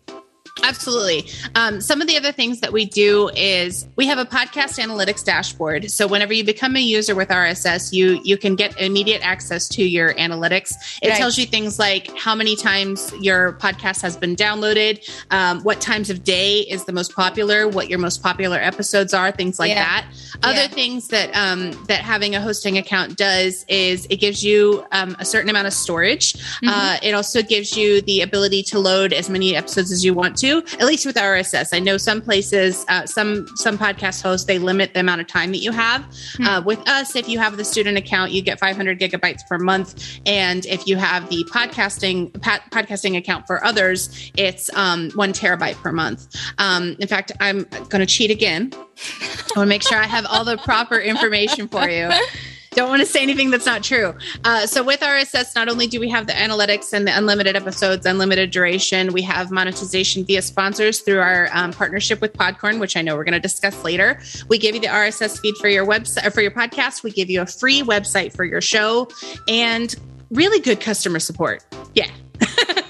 Absolutely. 0.62 1.26
Um, 1.54 1.80
some 1.80 2.00
of 2.02 2.06
the 2.08 2.16
other 2.16 2.30
things 2.32 2.60
that 2.60 2.72
we 2.72 2.84
do 2.84 3.30
is 3.34 3.88
we 3.96 4.06
have 4.06 4.18
a 4.18 4.24
podcast 4.24 4.78
analytics 4.78 5.24
dashboard. 5.24 5.90
So 5.90 6.06
whenever 6.06 6.32
you 6.34 6.44
become 6.44 6.76
a 6.76 6.80
user 6.80 7.14
with 7.14 7.28
RSS, 7.30 7.92
you 7.92 8.20
you 8.24 8.36
can 8.36 8.54
get 8.54 8.78
immediate 8.80 9.24
access 9.26 9.66
to 9.70 9.82
your 9.82 10.12
analytics. 10.14 10.72
It 11.02 11.08
Right. 11.08 11.16
tells 11.18 11.38
you 11.38 11.46
things 11.46 11.78
like 11.78 12.14
how 12.18 12.34
many 12.34 12.54
times 12.54 13.12
your 13.20 13.54
podcast 13.54 14.02
has 14.02 14.16
been 14.16 14.36
downloaded, 14.36 15.08
um, 15.30 15.60
what 15.62 15.80
times 15.80 16.10
of 16.10 16.22
day 16.22 16.60
is 16.60 16.84
the 16.84 16.92
most 16.92 17.14
popular, 17.14 17.66
what 17.66 17.88
your 17.88 17.98
most 17.98 18.22
popular 18.22 18.58
episodes 18.58 19.14
are, 19.14 19.30
things 19.32 19.58
like 19.58 19.70
Yeah. 19.70 19.82
that. 19.84 20.06
Other 20.42 20.62
Yeah. 20.62 20.66
things 20.68 21.08
that 21.08 21.30
um, 21.34 21.72
that 21.88 22.00
having 22.02 22.34
a 22.34 22.40
hosting 22.40 22.76
account 22.78 23.16
does 23.16 23.64
is 23.68 24.06
it 24.10 24.16
gives 24.16 24.44
you 24.44 24.84
um, 24.92 25.16
a 25.18 25.24
certain 25.24 25.48
amount 25.50 25.66
of 25.66 25.72
storage. 25.72 26.34
Uh, 26.66 26.98
it 27.02 27.14
also 27.14 27.42
gives 27.42 27.76
you 27.76 28.00
the 28.02 28.20
ability 28.20 28.62
to 28.62 28.78
load 28.78 29.12
as 29.12 29.28
many 29.30 29.56
episodes 29.56 29.90
as 29.90 30.04
you 30.04 30.12
want 30.14 30.36
to. 30.42 30.58
At 30.78 30.86
least 30.86 31.06
with 31.06 31.16
RSS, 31.16 31.74
I 31.74 31.78
know 31.78 31.96
some 31.96 32.20
places, 32.20 32.84
uh, 32.88 33.06
some 33.06 33.46
some 33.56 33.78
podcast 33.78 34.22
hosts 34.22 34.46
they 34.46 34.58
limit 34.58 34.94
the 34.94 35.00
amount 35.00 35.20
of 35.20 35.26
time 35.26 35.52
that 35.52 35.58
you 35.58 35.72
have. 35.72 36.04
Uh, 36.44 36.62
with 36.64 36.86
us, 36.88 37.16
if 37.16 37.28
you 37.28 37.38
have 37.38 37.56
the 37.56 37.64
student 37.64 37.96
account, 37.96 38.32
you 38.32 38.42
get 38.42 38.58
500 38.58 38.98
gigabytes 38.98 39.46
per 39.48 39.58
month, 39.58 40.20
and 40.26 40.66
if 40.66 40.86
you 40.86 40.96
have 40.96 41.28
the 41.28 41.44
podcasting 41.50 42.40
pa- 42.42 42.62
podcasting 42.70 43.16
account 43.16 43.46
for 43.46 43.64
others, 43.64 44.30
it's 44.36 44.70
um, 44.74 45.10
one 45.12 45.32
terabyte 45.32 45.76
per 45.76 45.92
month. 45.92 46.34
Um, 46.58 46.96
in 46.98 47.08
fact, 47.08 47.32
I'm 47.40 47.64
going 47.88 48.00
to 48.00 48.06
cheat 48.06 48.30
again. 48.30 48.70
I 48.74 49.58
want 49.58 49.66
to 49.66 49.66
make 49.66 49.82
sure 49.82 49.98
I 49.98 50.06
have 50.06 50.26
all 50.26 50.44
the 50.44 50.56
proper 50.58 50.98
information 50.98 51.68
for 51.68 51.88
you. 51.88 52.10
Don't 52.74 52.88
want 52.88 53.00
to 53.00 53.06
say 53.06 53.22
anything 53.22 53.50
that's 53.50 53.66
not 53.66 53.82
true. 53.82 54.14
Uh, 54.44 54.66
so 54.66 54.82
with 54.82 55.00
RSS, 55.00 55.54
not 55.54 55.68
only 55.68 55.86
do 55.86 56.00
we 56.00 56.08
have 56.08 56.26
the 56.26 56.32
analytics 56.32 56.92
and 56.92 57.06
the 57.06 57.16
unlimited 57.16 57.54
episodes, 57.54 58.06
unlimited 58.06 58.50
duration, 58.50 59.12
we 59.12 59.22
have 59.22 59.50
monetization 59.50 60.24
via 60.24 60.40
sponsors 60.40 61.00
through 61.00 61.20
our 61.20 61.48
um, 61.52 61.72
partnership 61.72 62.20
with 62.20 62.32
Podcorn, 62.32 62.80
which 62.80 62.96
I 62.96 63.02
know 63.02 63.16
we're 63.16 63.24
going 63.24 63.32
to 63.34 63.40
discuss 63.40 63.84
later. 63.84 64.20
We 64.48 64.58
give 64.58 64.74
you 64.74 64.80
the 64.80 64.88
RSS 64.88 65.40
feed 65.40 65.56
for 65.56 65.68
your 65.68 65.86
website 65.86 66.26
or 66.26 66.30
for 66.30 66.40
your 66.40 66.50
podcast. 66.50 67.02
We 67.02 67.10
give 67.10 67.28
you 67.28 67.42
a 67.42 67.46
free 67.46 67.82
website 67.82 68.34
for 68.34 68.44
your 68.44 68.60
show 68.60 69.08
and 69.48 69.94
really 70.30 70.60
good 70.60 70.80
customer 70.80 71.18
support. 71.18 71.64
Yeah. 71.94 72.10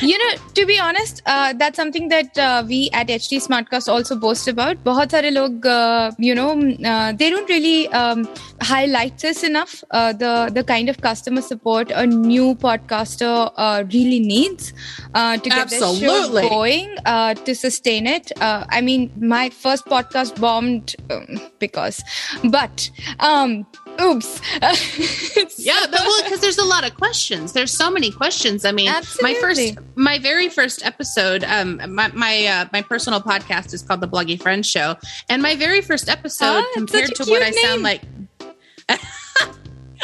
You 0.00 0.18
know, 0.18 0.36
to 0.54 0.66
be 0.66 0.78
honest, 0.78 1.22
uh, 1.26 1.52
that's 1.54 1.76
something 1.76 2.08
that 2.08 2.36
uh, 2.36 2.64
we 2.66 2.90
at 2.92 3.08
HT 3.08 3.38
Smartcast 3.46 3.88
also 3.88 4.16
boast 4.16 4.48
about. 4.48 4.82
बहुत 4.84 5.10
सारे 5.10 5.30
लोग, 5.30 5.66
uh, 5.66 6.10
you 6.18 6.34
know, 6.34 6.54
mm, 6.54 6.84
uh, 6.84 7.12
they 7.12 7.30
don't 7.30 7.48
really 7.48 7.88
um, 7.88 8.28
highlight 8.60 9.18
this 9.18 9.42
enough. 9.42 9.82
Uh, 9.90 10.12
the 10.12 10.50
the 10.52 10.64
kind 10.64 10.88
of 10.88 11.00
customer 11.00 11.40
support 11.40 11.90
a 11.90 12.06
new 12.06 12.54
podcaster 12.54 13.50
uh, 13.56 13.84
really 13.94 14.20
needs 14.20 14.72
uh, 15.14 15.36
to 15.38 15.48
get 15.48 15.58
Absolutely. 15.58 16.06
their 16.06 16.42
show 16.42 16.48
going 16.48 16.94
uh, 17.06 17.34
to 17.34 17.54
sustain 17.54 18.06
it. 18.06 18.32
Uh, 18.40 18.64
I 18.68 18.80
mean, 18.80 19.10
my 19.18 19.48
first 19.50 19.86
podcast 19.86 20.40
bombed 20.40 20.96
um, 21.10 21.40
because, 21.58 22.02
but. 22.44 22.90
Um, 23.20 23.66
oops 24.00 24.40
Yeah, 25.58 25.80
but 25.90 26.00
well, 26.00 26.22
because 26.22 26.40
there's 26.40 26.58
a 26.58 26.64
lot 26.64 26.86
of 26.86 26.96
questions. 26.96 27.52
There's 27.52 27.72
so 27.76 27.90
many 27.90 28.10
questions. 28.10 28.64
I 28.64 28.72
mean, 28.72 28.86
my 29.20 29.34
first, 29.34 29.78
my 29.96 30.18
very 30.18 30.48
first 30.48 30.84
episode, 30.84 31.42
um, 31.44 31.80
my 31.92 32.08
my 32.12 32.46
uh, 32.46 32.66
my 32.72 32.82
personal 32.82 33.20
podcast 33.20 33.74
is 33.74 33.82
called 33.82 34.00
the 34.00 34.08
Bloggy 34.08 34.40
Friends 34.40 34.68
Show, 34.68 34.96
and 35.28 35.42
my 35.42 35.56
very 35.56 35.80
first 35.80 36.08
episode 36.08 36.62
Ah, 36.64 36.70
compared 36.74 37.14
to 37.16 37.24
what 37.24 37.42
I 37.42 37.50
sound 37.50 37.82
like. 37.82 38.02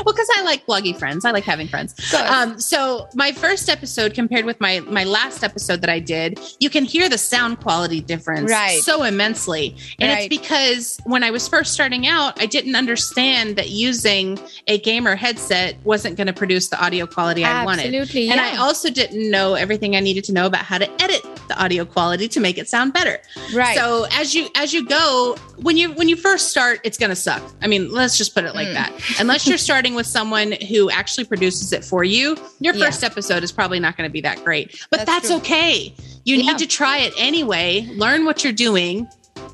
Well, 0.05 0.15
because 0.15 0.29
I 0.37 0.43
like 0.43 0.67
bloggy 0.67 0.97
friends. 0.99 1.25
I 1.25 1.31
like 1.31 1.45
having 1.45 1.69
friends. 1.69 1.95
Um, 2.15 2.59
so 2.61 3.09
my 3.15 3.33
first 3.33 3.69
episode 3.69 4.15
compared 4.15 4.45
with 4.45 4.61
my 4.61 4.81
my 4.81 5.05
last 5.05 5.43
episode 5.45 5.81
that 5.83 5.91
I 5.91 5.99
did, 5.99 6.39
you 6.61 6.71
can 6.71 6.85
hear 6.85 7.09
the 7.09 7.19
sound 7.19 7.61
quality 7.61 8.01
difference 8.01 8.51
Right. 8.51 8.81
so 8.83 9.03
immensely, 9.03 9.77
and 9.99 10.11
Right. 10.11 10.31
it's 10.31 10.41
because 10.43 10.99
when 11.05 11.23
I 11.23 11.31
was 11.31 11.49
first 11.49 11.73
starting 11.73 12.07
out, 12.07 12.41
I 12.41 12.47
didn't 12.47 12.77
understand 12.77 13.57
that 13.57 13.71
using 13.71 14.39
a 14.69 14.79
gamer 14.79 15.17
headset 15.17 15.77
wasn't 15.85 16.17
going 16.17 16.27
to 16.27 16.33
produce 16.33 16.69
the 16.69 16.83
audio 16.83 17.07
quality 17.07 17.45
I 17.45 17.65
wanted. 17.65 17.87
Absolutely, 17.95 18.29
And 18.31 18.41
yeah. 18.41 18.53
I 18.55 18.57
also 18.59 18.91
didn't 18.91 19.31
know 19.31 19.55
everything 19.55 19.97
I 19.97 20.01
needed 20.01 20.25
to 20.25 20.33
know 20.33 20.47
about 20.47 20.63
how 20.65 20.79
to 20.79 20.89
edit 21.03 21.23
the 21.53 21.63
audio 21.63 21.85
quality 21.85 22.29
to 22.29 22.41
make 22.41 22.59
it 22.59 22.69
sound 22.69 22.93
better. 22.93 23.19
Right. 23.55 23.77
So 23.77 24.07
as 24.13 24.35
you 24.35 24.49
as 24.55 24.73
you 24.73 24.87
go, 24.87 25.37
when 25.57 25.77
you 25.77 25.93
when 25.93 26.09
you 26.09 26.17
first 26.17 26.51
start, 26.51 26.81
it's 26.85 26.99
going 26.99 27.11
to 27.11 27.17
suck. 27.17 27.43
I 27.61 27.67
mean, 27.67 27.91
let's 27.93 28.17
just 28.17 28.35
put 28.35 28.45
it 28.45 28.55
like 28.55 28.69
hmm. 28.69 28.75
that. 28.75 28.93
Unless 29.21 29.47
you're 29.47 29.59
starting 29.59 29.95
with 29.95 30.07
someone 30.07 30.53
who 30.53 30.91
actually 30.91 31.25
produces 31.25 31.73
it 31.73 31.85
for 31.85 32.05
you, 32.05 32.37
your 32.61 32.75
Yeah. 32.75 32.87
first 32.87 33.05
episode 33.05 33.43
is 33.43 33.53
probably 33.53 33.81
not 33.81 33.97
going 33.97 34.09
to 34.09 34.13
be 34.13 34.23
that 34.23 34.43
great. 34.45 34.85
But 34.91 35.07
That's 35.07 35.29
that's, 35.29 35.31
okay. 35.43 35.95
You 36.25 36.37
Yeah. 36.37 36.53
need 36.53 36.59
to 36.59 36.67
try 36.67 36.99
it 36.99 37.13
anyway, 37.19 37.89
learn 37.93 38.25
what 38.25 38.43
you're 38.45 38.53
doing, 38.53 39.07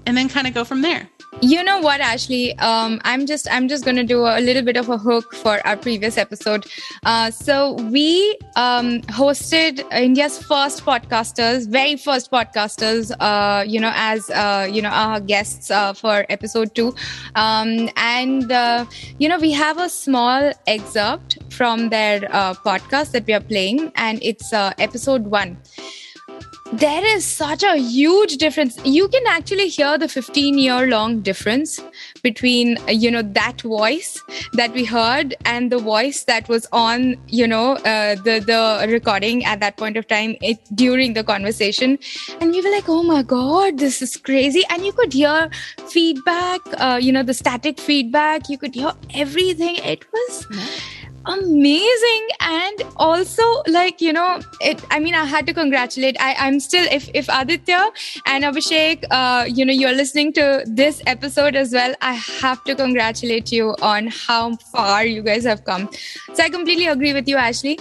and 0.07 0.17
then 0.17 0.29
kind 0.29 0.47
of 0.47 0.55
go 0.55 0.65
from 0.65 0.83
there. 0.83 1.09
You 1.41 1.63
know 1.63 1.79
what 1.79 2.01
ashley? 2.01 2.59
Um, 2.59 3.01
i'm 3.05 3.27
just 3.27 3.47
i'm 3.51 3.69
just 3.69 3.85
going 3.85 3.97
to 3.97 4.05
do 4.05 4.25
a 4.25 4.41
little 4.41 4.63
bit 4.63 4.77
of 4.77 4.89
a 4.89 4.99
hook 4.99 5.35
for 5.35 5.65
our 5.67 5.77
previous 5.77 6.19
episode. 6.19 6.67
Uh, 7.05 7.31
so 7.31 7.75
we 7.75 8.37
um, 8.57 9.01
hosted 9.03 9.81
india's 9.93 10.39
first 10.43 10.85
podcasters 10.85 11.69
very 11.69 11.97
first 11.97 12.31
podcasters 12.31 13.13
uh, 13.21 13.63
you 13.67 13.81
know 13.81 13.93
as 13.95 14.31
uh, 14.31 14.69
you 14.71 14.83
know 14.83 14.89
our 14.89 15.21
guests 15.21 15.71
uh, 15.71 15.93
for 15.93 16.27
episode 16.29 16.75
two. 16.75 16.95
Um, 17.37 17.89
and 17.97 18.51
uh, 18.51 18.85
you 19.19 19.29
know 19.29 19.39
we 19.39 19.53
have 19.53 19.79
a 19.79 19.89
small 19.89 20.53
excerpt 20.67 21.39
from 21.51 21.89
their 21.91 22.29
uh, 22.35 22.55
podcast 22.55 23.13
that 23.13 23.27
we 23.27 23.33
are 23.35 23.41
playing 23.41 23.93
and 23.95 24.19
it's 24.23 24.53
episode 24.53 25.27
one 25.27 25.57
there 26.73 27.05
is 27.17 27.25
such 27.25 27.63
a 27.63 27.77
huge 27.77 28.37
difference. 28.37 28.79
You 28.85 29.09
can 29.09 29.27
actually 29.27 29.69
hear 29.69 29.97
the 29.97 30.09
15 30.09 30.59
year 30.59 30.87
long 30.87 31.21
difference 31.21 31.81
between 32.23 32.77
you 32.89 33.11
know 33.11 33.23
that 33.23 33.63
voice 33.63 34.23
that 34.53 34.73
we 34.73 34.85
heard 34.85 35.35
and 35.45 35.73
the 35.73 35.79
voice 35.79 36.25
that 36.25 36.49
was 36.49 36.67
on 36.73 37.17
you 37.27 37.47
know 37.47 37.77
uh, 37.77 38.17
the 38.17 38.41
the 38.41 38.87
recording 38.91 39.45
at 39.45 39.61
that 39.61 39.77
point 39.77 39.97
of 39.97 40.07
time 40.09 40.37
it, 40.43 40.59
during 40.75 41.15
the 41.15 41.25
conversation. 41.25 41.99
And 42.41 42.51
we 42.51 42.61
were 42.61 42.71
like 42.71 42.89
oh 42.89 43.03
my 43.03 43.23
god 43.23 43.79
this 43.79 44.03
is 44.03 44.17
crazy. 44.17 44.63
And 44.69 44.85
you 44.85 44.93
could 44.93 45.13
hear 45.13 45.51
feedback 45.87 46.61
uh, 46.79 46.99
you 47.01 47.13
know 47.13 47.23
the 47.23 47.35
static 47.35 47.81
feedback. 47.81 48.51
You 48.51 48.59
could 48.59 48.75
hear 48.75 48.93
everything. 49.15 49.77
It 49.77 50.05
was 50.13 50.47
amazing. 51.29 52.29
And 52.41 52.83
also 52.97 53.43
like 53.67 54.01
you 54.01 54.13
know 54.13 54.41
it 54.61 54.83
i 54.91 54.99
mean 54.99 55.15
i 55.15 55.25
had 55.25 55.47
to 55.47 55.53
congratulate 55.53 56.17
i 56.21 56.35
i'm 56.39 56.59
still 56.61 56.87
if 56.91 57.09
if 57.15 57.29
aditya 57.29 57.91
and 58.27 58.45
abhishek 58.45 59.05
uh 59.11 59.45
you 59.47 59.65
know 59.65 59.73
you're 59.73 59.93
listening 59.93 60.33
to 60.33 60.65
this 60.67 61.03
episode 61.07 61.57
as 61.57 61.73
well 61.73 61.95
i 62.01 62.13
have 62.15 62.63
to 62.65 62.75
congratulate 62.75 63.53
you 63.53 63.75
on 63.83 64.07
how 64.07 64.57
far 64.73 65.05
you 65.05 65.23
guys 65.23 65.45
have 65.45 65.65
come. 65.65 65.89
So 66.35 66.43
i 66.45 66.49
completely 66.49 66.87
agree 66.87 67.13
with 67.13 67.29
you 67.29 67.37
ashley 67.37 67.79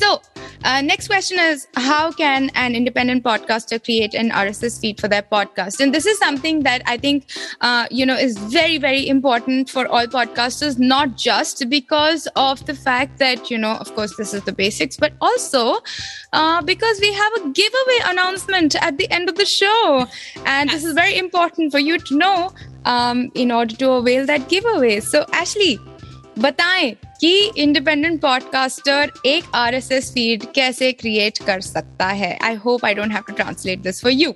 so 0.00 0.20
Uh, 0.68 0.80
next 0.82 1.08
question 1.10 1.38
is 1.38 1.68
How 1.76 2.10
can 2.10 2.50
an 2.62 2.74
independent 2.74 3.22
podcaster 3.24 3.76
create 3.88 4.14
an 4.14 4.30
RSS 4.30 4.78
feed 4.80 5.00
for 5.02 5.08
their 5.12 5.22
podcast? 5.34 5.80
And 5.84 5.94
this 5.96 6.06
is 6.12 6.18
something 6.18 6.62
that 6.68 6.82
I 6.86 6.96
think, 6.96 7.26
uh, 7.60 7.86
you 7.90 8.06
know, 8.10 8.16
is 8.16 8.38
very, 8.54 8.78
very 8.78 9.02
important 9.08 9.70
for 9.70 9.86
all 9.86 10.08
podcasters, 10.14 10.78
not 10.78 11.16
just 11.16 11.62
because 11.74 12.26
of 12.34 12.64
the 12.70 12.74
fact 12.74 13.18
that, 13.24 13.50
you 13.50 13.58
know, 13.58 13.74
of 13.84 13.94
course, 13.94 14.16
this 14.16 14.34
is 14.38 14.42
the 14.50 14.52
basics, 14.62 14.96
but 14.96 15.12
also 15.20 15.62
uh, 16.32 16.62
because 16.62 17.00
we 17.00 17.12
have 17.22 17.32
a 17.40 17.42
giveaway 17.60 18.00
announcement 18.12 18.74
at 18.90 18.98
the 18.98 19.10
end 19.10 19.28
of 19.28 19.36
the 19.36 19.46
show. 19.46 20.06
And 20.56 20.70
this 20.70 20.84
is 20.84 20.94
very 20.94 21.16
important 21.16 21.70
for 21.76 21.78
you 21.90 21.98
to 21.98 22.18
know 22.24 22.52
um, 22.84 23.30
in 23.34 23.52
order 23.60 23.76
to 23.84 23.92
avail 23.92 24.26
that 24.26 24.48
giveaway. 24.48 25.00
So, 25.00 25.26
Ashley, 25.32 25.78
बताएँ 26.38 26.90
कि 27.20 27.52
independent 27.56 28.20
podcaster 28.20 29.12
एक 29.26 29.44
RSS 29.54 30.10
feed 30.14 30.44
कैसे 30.54 30.92
create 30.92 31.38
कर 31.38 31.60
सकता 31.60 32.06
है? 32.06 32.38
I 32.42 32.54
hope 32.54 32.84
I 32.84 32.94
don't 32.94 33.12
have 33.12 33.22
to 33.28 33.32
translate 33.32 33.78
this 33.78 34.02
for 34.02 34.12
you 34.12 34.32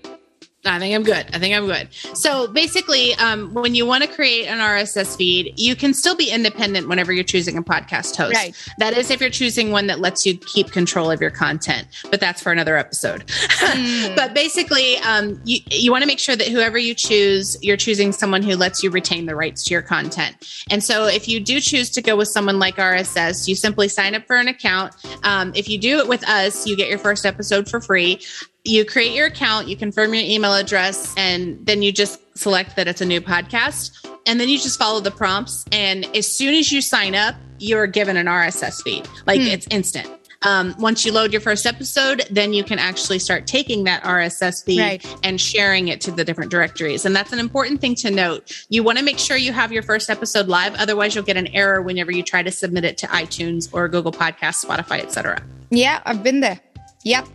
I 0.66 0.78
think 0.78 0.94
I'm 0.94 1.02
good. 1.02 1.26
I 1.32 1.38
think 1.38 1.54
I'm 1.54 1.64
good. 1.64 1.88
So 2.14 2.46
basically, 2.46 3.14
um, 3.14 3.54
when 3.54 3.74
you 3.74 3.86
want 3.86 4.04
to 4.04 4.08
create 4.08 4.46
an 4.46 4.58
RSS 4.58 5.16
feed, 5.16 5.54
you 5.56 5.74
can 5.74 5.94
still 5.94 6.14
be 6.14 6.30
independent 6.30 6.86
whenever 6.86 7.12
you're 7.12 7.24
choosing 7.24 7.56
a 7.56 7.62
podcast 7.62 8.14
host. 8.14 8.34
Right. 8.34 8.54
That 8.76 8.92
is, 8.92 9.10
if 9.10 9.22
you're 9.22 9.30
choosing 9.30 9.70
one 9.70 9.86
that 9.86 10.00
lets 10.00 10.26
you 10.26 10.36
keep 10.36 10.70
control 10.70 11.10
of 11.10 11.18
your 11.18 11.30
content, 11.30 11.88
but 12.10 12.20
that's 12.20 12.42
for 12.42 12.52
another 12.52 12.76
episode. 12.76 13.26
Mm. 13.26 14.14
but 14.16 14.34
basically, 14.34 14.98
um, 14.98 15.40
you, 15.44 15.60
you 15.70 15.90
want 15.90 16.02
to 16.02 16.06
make 16.06 16.18
sure 16.18 16.36
that 16.36 16.48
whoever 16.48 16.76
you 16.76 16.94
choose, 16.94 17.56
you're 17.62 17.78
choosing 17.78 18.12
someone 18.12 18.42
who 18.42 18.54
lets 18.54 18.82
you 18.82 18.90
retain 18.90 19.24
the 19.24 19.34
rights 19.34 19.64
to 19.64 19.74
your 19.74 19.82
content. 19.82 20.36
And 20.70 20.84
so 20.84 21.06
if 21.06 21.26
you 21.26 21.40
do 21.40 21.60
choose 21.60 21.88
to 21.90 22.02
go 22.02 22.16
with 22.16 22.28
someone 22.28 22.58
like 22.58 22.76
RSS, 22.76 23.48
you 23.48 23.54
simply 23.54 23.88
sign 23.88 24.14
up 24.14 24.26
for 24.26 24.36
an 24.36 24.48
account. 24.48 24.92
Um, 25.24 25.52
if 25.54 25.70
you 25.70 25.78
do 25.78 26.00
it 26.00 26.08
with 26.08 26.28
us, 26.28 26.66
you 26.66 26.76
get 26.76 26.90
your 26.90 26.98
first 26.98 27.24
episode 27.24 27.66
for 27.66 27.80
free 27.80 28.20
you 28.64 28.84
create 28.84 29.12
your 29.12 29.26
account, 29.26 29.68
you 29.68 29.76
confirm 29.76 30.14
your 30.14 30.24
email 30.24 30.54
address, 30.54 31.14
and 31.16 31.64
then 31.66 31.82
you 31.82 31.92
just 31.92 32.20
select 32.36 32.76
that 32.76 32.88
it's 32.88 33.00
a 33.00 33.06
new 33.06 33.20
podcast. 33.20 34.06
And 34.26 34.38
then 34.38 34.48
you 34.48 34.58
just 34.58 34.78
follow 34.78 35.00
the 35.00 35.10
prompts. 35.10 35.64
And 35.72 36.04
as 36.16 36.26
soon 36.26 36.54
as 36.54 36.70
you 36.70 36.82
sign 36.82 37.14
up, 37.14 37.34
you're 37.58 37.86
given 37.86 38.16
an 38.16 38.26
RSS 38.26 38.82
feed. 38.82 39.08
Like 39.26 39.40
hmm. 39.40 39.46
it's 39.46 39.66
instant. 39.70 40.08
Um, 40.42 40.74
once 40.78 41.04
you 41.04 41.12
load 41.12 41.32
your 41.32 41.40
first 41.42 41.66
episode, 41.66 42.22
then 42.30 42.54
you 42.54 42.64
can 42.64 42.78
actually 42.78 43.18
start 43.18 43.46
taking 43.46 43.84
that 43.84 44.02
RSS 44.04 44.64
feed 44.64 44.80
right. 44.80 45.16
and 45.22 45.38
sharing 45.38 45.88
it 45.88 46.00
to 46.02 46.10
the 46.10 46.24
different 46.24 46.50
directories. 46.50 47.04
And 47.04 47.14
that's 47.14 47.32
an 47.34 47.38
important 47.38 47.82
thing 47.82 47.94
to 47.96 48.10
note. 48.10 48.50
You 48.70 48.82
want 48.82 48.96
to 48.96 49.04
make 49.04 49.18
sure 49.18 49.36
you 49.36 49.52
have 49.52 49.70
your 49.70 49.82
first 49.82 50.08
episode 50.08 50.48
live. 50.48 50.74
Otherwise, 50.76 51.14
you'll 51.14 51.24
get 51.24 51.36
an 51.36 51.48
error 51.48 51.82
whenever 51.82 52.10
you 52.10 52.22
try 52.22 52.42
to 52.42 52.50
submit 52.50 52.84
it 52.86 52.96
to 52.98 53.06
iTunes 53.08 53.68
or 53.72 53.86
Google 53.88 54.12
Podcasts, 54.12 54.64
Spotify, 54.64 55.00
etc. 55.00 55.42
Yeah, 55.68 56.00
I've 56.06 56.22
been 56.22 56.40
there. 56.40 56.58
Yep 57.04 57.26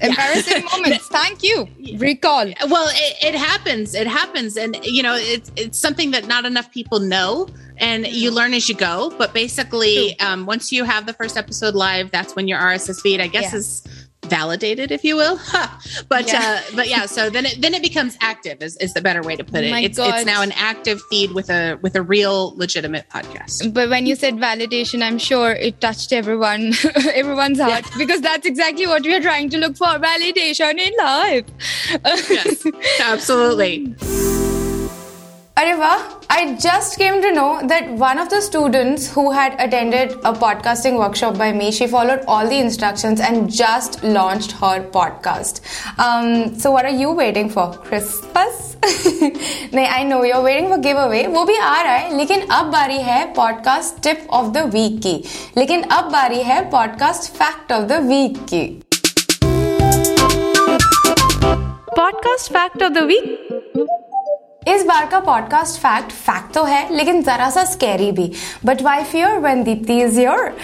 embarrassing 0.00 0.64
moments. 0.72 1.08
Thank 1.08 1.42
you. 1.42 1.68
Recall. 1.96 2.52
Well, 2.68 2.88
it, 2.92 3.34
it, 3.34 3.34
happens. 3.34 3.94
It 3.94 4.06
happens, 4.06 4.56
and 4.56 4.78
you 4.82 5.02
know, 5.02 5.14
it's 5.16 5.50
it's 5.56 5.78
something 5.78 6.10
that 6.12 6.26
not 6.26 6.44
enough 6.44 6.70
people 6.70 7.00
know, 7.00 7.48
and 7.78 8.06
you 8.06 8.30
learn 8.30 8.54
as 8.54 8.68
you 8.68 8.74
go. 8.74 9.12
But 9.16 9.32
basically, 9.32 10.18
um, 10.20 10.46
once 10.46 10.72
you 10.72 10.84
have 10.84 11.06
the 11.06 11.12
first 11.12 11.36
episode 11.36 11.74
live, 11.74 12.10
that's 12.10 12.34
when 12.34 12.48
your 12.48 12.58
RSS 12.58 13.00
feed, 13.00 13.20
I 13.20 13.26
guess, 13.26 13.52
yeah. 13.52 13.58
is 13.58 13.82
validated, 14.30 14.90
if 14.90 15.04
you 15.04 15.16
will. 15.16 15.38
but 16.08 16.26
yeah. 16.28 16.62
Uh, 16.62 16.72
but 16.76 16.88
yeah, 16.88 17.06
so 17.06 17.28
then 17.28 17.46
it 17.46 17.60
then 17.60 17.74
it 17.74 17.82
becomes 17.82 18.16
active 18.20 18.62
is, 18.62 18.76
is 18.78 18.94
the 18.94 19.02
better 19.02 19.22
way 19.22 19.36
to 19.36 19.44
put 19.44 19.64
it. 19.64 19.72
it's 19.84 19.98
God. 19.98 20.14
it's 20.14 20.24
now 20.24 20.42
an 20.42 20.52
active 20.52 21.00
feed 21.10 21.32
with 21.32 21.50
a 21.50 21.78
with 21.82 21.96
a 21.96 22.02
real 22.02 22.54
legitimate 22.56 23.08
podcast. 23.10 23.74
But 23.74 23.90
when 23.90 24.06
you 24.06 24.16
said 24.16 24.34
validation, 24.36 25.02
I'm 25.02 25.18
sure 25.18 25.52
it 25.52 25.80
touched 25.80 26.12
everyone 26.12 26.72
everyone's 27.14 27.60
heart 27.60 27.84
yeah. 27.90 27.98
because 27.98 28.20
that's 28.20 28.46
exactly 28.46 28.86
what 28.86 29.02
we 29.02 29.14
are 29.14 29.20
trying 29.20 29.50
to 29.50 29.58
look 29.58 29.76
for 29.76 29.86
validation 29.86 30.78
in 30.78 30.92
life. 30.98 31.44
yes, 32.30 32.66
absolutely. 33.00 34.49
Areva, 35.59 36.21
I 36.29 36.55
just 36.57 36.97
came 36.97 37.21
to 37.21 37.31
know 37.31 37.65
that 37.65 37.89
one 37.91 38.17
of 38.19 38.29
the 38.29 38.41
students 38.41 39.09
who 39.09 39.31
had 39.31 39.55
attended 39.57 40.11
a 40.25 40.33
podcasting 40.33 40.97
workshop 40.99 41.37
by 41.37 41.53
me, 41.53 41.71
she 41.71 41.87
followed 41.87 42.25
all 42.27 42.45
the 42.45 42.57
instructions 42.59 43.21
and 43.21 43.49
just 43.49 44.03
launched 44.03 44.51
her 44.53 44.81
podcast. 44.91 45.61
Um, 45.97 46.59
so 46.59 46.71
what 46.71 46.83
are 46.83 46.97
you 47.03 47.11
waiting 47.11 47.49
for? 47.49 47.71
Christmas? 47.89 48.75
नहीं 48.85 49.85
I 49.87 50.03
know 50.03 50.23
your 50.23 50.41
waiting 50.43 50.67
for 50.69 50.77
give 50.79 50.97
away 50.99 51.25
वो 51.27 51.43
भी 51.45 51.55
आ 51.57 51.81
रहा 51.81 51.93
है 51.93 52.17
लेकिन 52.17 52.41
अब 52.57 52.65
बारी 52.71 52.97
है 53.03 53.25
podcast 53.33 54.01
tip 54.03 54.27
of 54.39 54.51
the 54.53 54.69
week 54.73 55.01
की 55.03 55.15
लेकिन 55.57 55.83
अब 55.97 56.11
बारी 56.11 56.41
है 56.43 56.59
podcast 56.71 57.31
fact 57.37 57.71
of 57.73 57.83
the 57.91 58.01
week 58.07 58.37
की 58.53 58.63
podcast 61.97 62.51
fact 62.53 62.83
of 62.83 62.91
the 62.91 63.03
week 63.07 64.08
इस 64.68 64.84
बार 64.86 65.06
का 65.06 65.18
पॉडकास्ट 65.20 65.80
फैक्ट 65.80 66.12
फैक्ट 66.12 66.52
तो 66.54 66.64
है, 66.64 66.86
लेकिन 66.94 67.22
जरा 67.22 67.48
सा 67.50 67.64
स्कैरी 67.64 68.10
भी। 68.12 68.30
But 68.64 68.82
why 68.82 69.02
fear 69.04 69.38
when 69.38 69.62
Deepti 69.64 70.00
is 70.02 70.20
your 70.20 70.54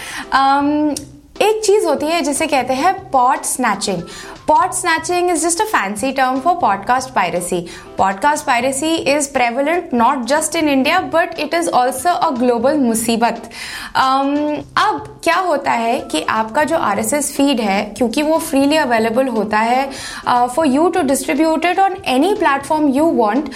एक 1.42 1.60
चीज़ 1.64 1.86
होती 1.86 2.06
है 2.06 2.20
जिसे 2.22 2.46
कहते 2.46 2.74
हैं 2.74 2.94
pod 3.10 3.42
snatching 3.44 4.02
pod 4.48 4.72
snatching 4.72 5.30
is 5.30 5.42
just 5.46 5.60
a 5.60 5.64
fancy 5.64 6.12
term 6.12 6.38
for 6.40 6.54
podcast 6.54 7.10
piracy 7.14 7.58
podcast 7.98 8.46
piracy 8.46 8.94
is 8.94 9.28
prevalent 9.32 9.90
not 9.94 10.24
just 10.28 10.56
in 10.56 10.68
India 10.68 11.00
but 11.14 11.38
it 11.38 11.54
is 11.54 11.68
also 11.70 12.10
a 12.10 12.30
global 12.38 12.78
मुसीबत। 12.78 13.50
अब 13.96 15.20
क्या 15.24 15.36
होता 15.36 15.72
है 15.72 15.98
कि 16.02 16.22
आपका 16.30 16.64
जो 16.64 16.76
आर 16.78 16.98
एस 16.98 17.12
एस 17.12 17.32
फ़ीड 17.36 17.60
है, 17.60 17.82
क्योंकि 17.96 18.22
वो 18.22 18.38
फ्रीली 18.38 18.76
अवेलेबल 18.76 19.28
होता 19.28 19.58
है 19.58 19.90
for 20.26 20.66
you 20.66 20.88
to 20.88 21.02
distributed 21.02 21.80
on 21.80 21.96
any 22.06 22.34
platform 22.34 22.88
you 22.88 23.04
want 23.04 23.50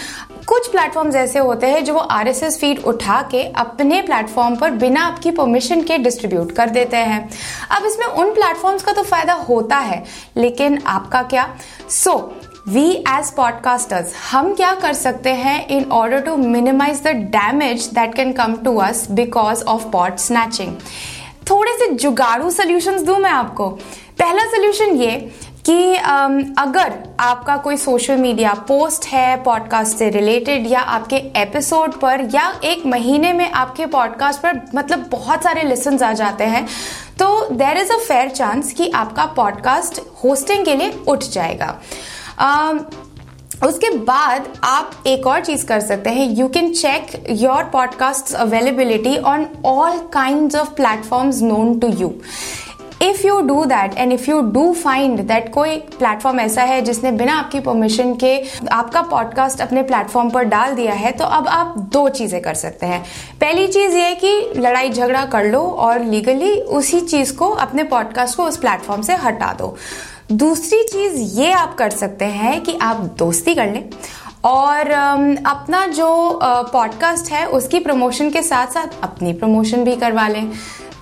कुछ 0.50 0.68
प्लेटफॉर्म्स 0.68 1.16
ऐसे 1.16 1.38
होते 1.38 1.66
हैं 1.66 1.82
जो 1.84 1.92
वो 1.94 2.00
आरएसएस 2.00 2.58
फ़ीड 2.60 2.78
उठा 2.84 3.20
के 3.30 3.42
अपने 3.56 4.00
प्लेटफॉर्म 4.02 4.56
पर 4.56 4.70
बिना 4.76 5.02
आपकी 5.02 5.30
परमिशन 5.30 5.82
के 5.82 5.98
डिस्ट्रीब्यूट 5.98 6.52
कर 6.52 6.70
देते 6.70 6.96
हैं। 6.96 7.28
अब 7.70 7.84
इसमें 7.86 8.06
उन 8.06 8.32
प्लेटफॉर्म्स 8.34 8.82
का 8.82 8.92
तो 8.92 9.02
फ़ायदा 9.02 9.32
होता 9.48 9.76
है, 9.78 10.02
लेकिन 10.36 10.78
आपका 10.86 11.22
क्या? 11.24 11.48
सो 11.90 12.16
वी 12.68 12.90
एज 12.90 13.30
पॉडकास्टर्स 13.36 14.14
हम 14.30 14.52
क्या 14.54 14.74
कर 14.74 14.92
सकते 14.94 15.30
हैं 15.34 15.66
in 15.68 15.84
order 15.92 16.20
to 16.20 16.36
minimise 16.36 17.02
the 17.02 17.14
damage 17.32 17.86
that 17.94 18.14
can 18.14 18.32
come 18.32 18.56
to 18.64 18.76
us 18.78 19.06
because 19.10 19.62
of 19.64 19.88
pod 19.92 20.16
snatching 20.18 20.74
थोड़े 21.50 21.76
से 21.78 21.88
जुगाड़ू 21.92 22.50
सोल्यूशन 22.50 23.04
दू 23.04 23.16
मैं 23.18 23.30
आपको। 23.30 23.68
पहला 24.18 24.44
सोल्यूशन 24.46 24.96
ये 24.96 25.16
कि 25.66 25.94
अगर 26.58 26.92
आपका 27.20 27.56
कोई 27.56 27.76
सोशल 27.76 28.16
मीडिया 28.16 28.52
पोस्ट 28.68 29.06
है 29.06 29.42
पॉडकास्ट 29.42 29.96
से 29.96 30.08
रिलेटेड 30.10 30.66
या 30.66 30.80
आपके 30.80 31.16
एपिसोड 31.16 32.00
पर, 32.00 32.28
या 32.34 32.52
एक 32.64 32.86
महीने 32.86 33.32
में 33.32 33.50
आपके 33.50 33.86
पॉडकास्ट 33.86 34.40
पर 34.40 34.60
मतलब 34.74 35.08
बहुत 35.10 35.42
सारे 35.42 35.62
लिसन 35.62 36.02
आ 36.02 36.12
जाते 36.12 36.44
हैं 36.44 36.66
तो 37.18 37.48
there 37.50 37.76
is 37.76 37.92
a 37.92 37.96
fair 37.96 38.28
chance 38.28 38.72
कि 38.72 38.90
आपका 38.94 39.26
पॉडकास्ट 39.26 40.00
होस्टिंग 40.24 40.64
के 40.64 40.74
लिए 40.74 41.00
उठ 41.08 41.24
जाएगा। 41.24 41.78
उसके 43.66 43.90
बाद 43.96 44.48
आप 44.64 45.04
एक 45.06 45.26
और 45.26 45.40
चीज़ 45.40 45.64
कर 45.66 45.80
सकते 45.80 46.10
हैं। 46.10 46.26
You 46.30 46.48
can 46.48 46.72
check 46.72 47.26
your 47.30 47.64
podcast 47.64 48.34
availability 48.34 49.16
on 49.16 49.46
all 49.64 49.98
kind 50.12 50.56
of 50.56 50.70
platforms 50.70 51.42
known 51.42 51.78
to 51.78 51.88
you 51.88 52.14
if 53.02 53.26
you 53.26 53.40
do 53.40 53.64
that 53.64 53.94
and 53.94 54.12
if 54.12 54.30
you 54.30 54.40
do 54.40 54.72
find 54.72 55.20
that 55.20 55.52
कोई 55.52 55.76
प्लेटफॉर्म 55.98 56.40
ऐसा 56.40 56.62
है 56.62 56.80
जिसने 56.82 57.12
बिना 57.12 57.34
आपकी 57.34 57.60
परमिशन 57.60 58.14
के 58.14 58.32
आपका 58.72 59.02
पॉडकास्ट 59.02 59.60
अपने 59.60 59.82
प्लेटफॉर्म 59.82 60.30
पर 60.30 60.44
डाल 60.44 60.74
दिया 60.74 60.92
है 60.92 61.12
तो 61.12 61.24
अब 61.24 61.48
आप 61.48 61.74
दो 61.92 62.08
चीज़ें 62.08 62.40
कर 62.42 62.54
सकते 62.54 62.86
हैं। 62.86 63.02
पहली 63.40 63.66
चीज़ 63.66 63.96
ये 63.96 64.14
कि 64.14 64.52
लड़ाई 64.56 64.90
झगड़ा 64.90 65.24
कर 65.24 65.44
लो 65.44 65.60
और 65.60 66.00
लीगली 66.00 66.52
उसी 66.60 67.00
चीज़ 67.00 67.34
को 67.36 67.48
अपने 67.48 67.84
पॉडकास्ट 67.84 68.36
को 68.36 68.44
उस 68.44 68.56
प्लेटफॉर्म 68.56 69.02
से 69.02 69.14
हटा 69.14 69.52
दो। 69.52 69.76
दूसरी 70.32 70.82
चीज़ 70.82 71.20
ये 71.40 71.52
आप 71.52 71.74
कर 71.74 71.90
सकते 71.90 72.24
हैं 72.24 72.60
कि 72.60 72.76
आप 72.82 72.96
दोस्ती 73.18 73.54
कर 73.54 73.72
लें 73.72 73.88
और 74.44 74.90
अपना 75.46 75.86
जो 75.86 76.08
पॉडकास्ट 76.44 77.32
है 77.32 77.46
उसकी 77.46 77.78
प्रमोशन 77.78 78.30
के 78.30 78.42
साथ 78.42 78.66
साथ 78.66 79.02
अपनी 79.02 79.32
प्रमोशन 79.32 79.84
भी 79.84 79.96
करवा 79.96 80.28
लें। 80.28 80.50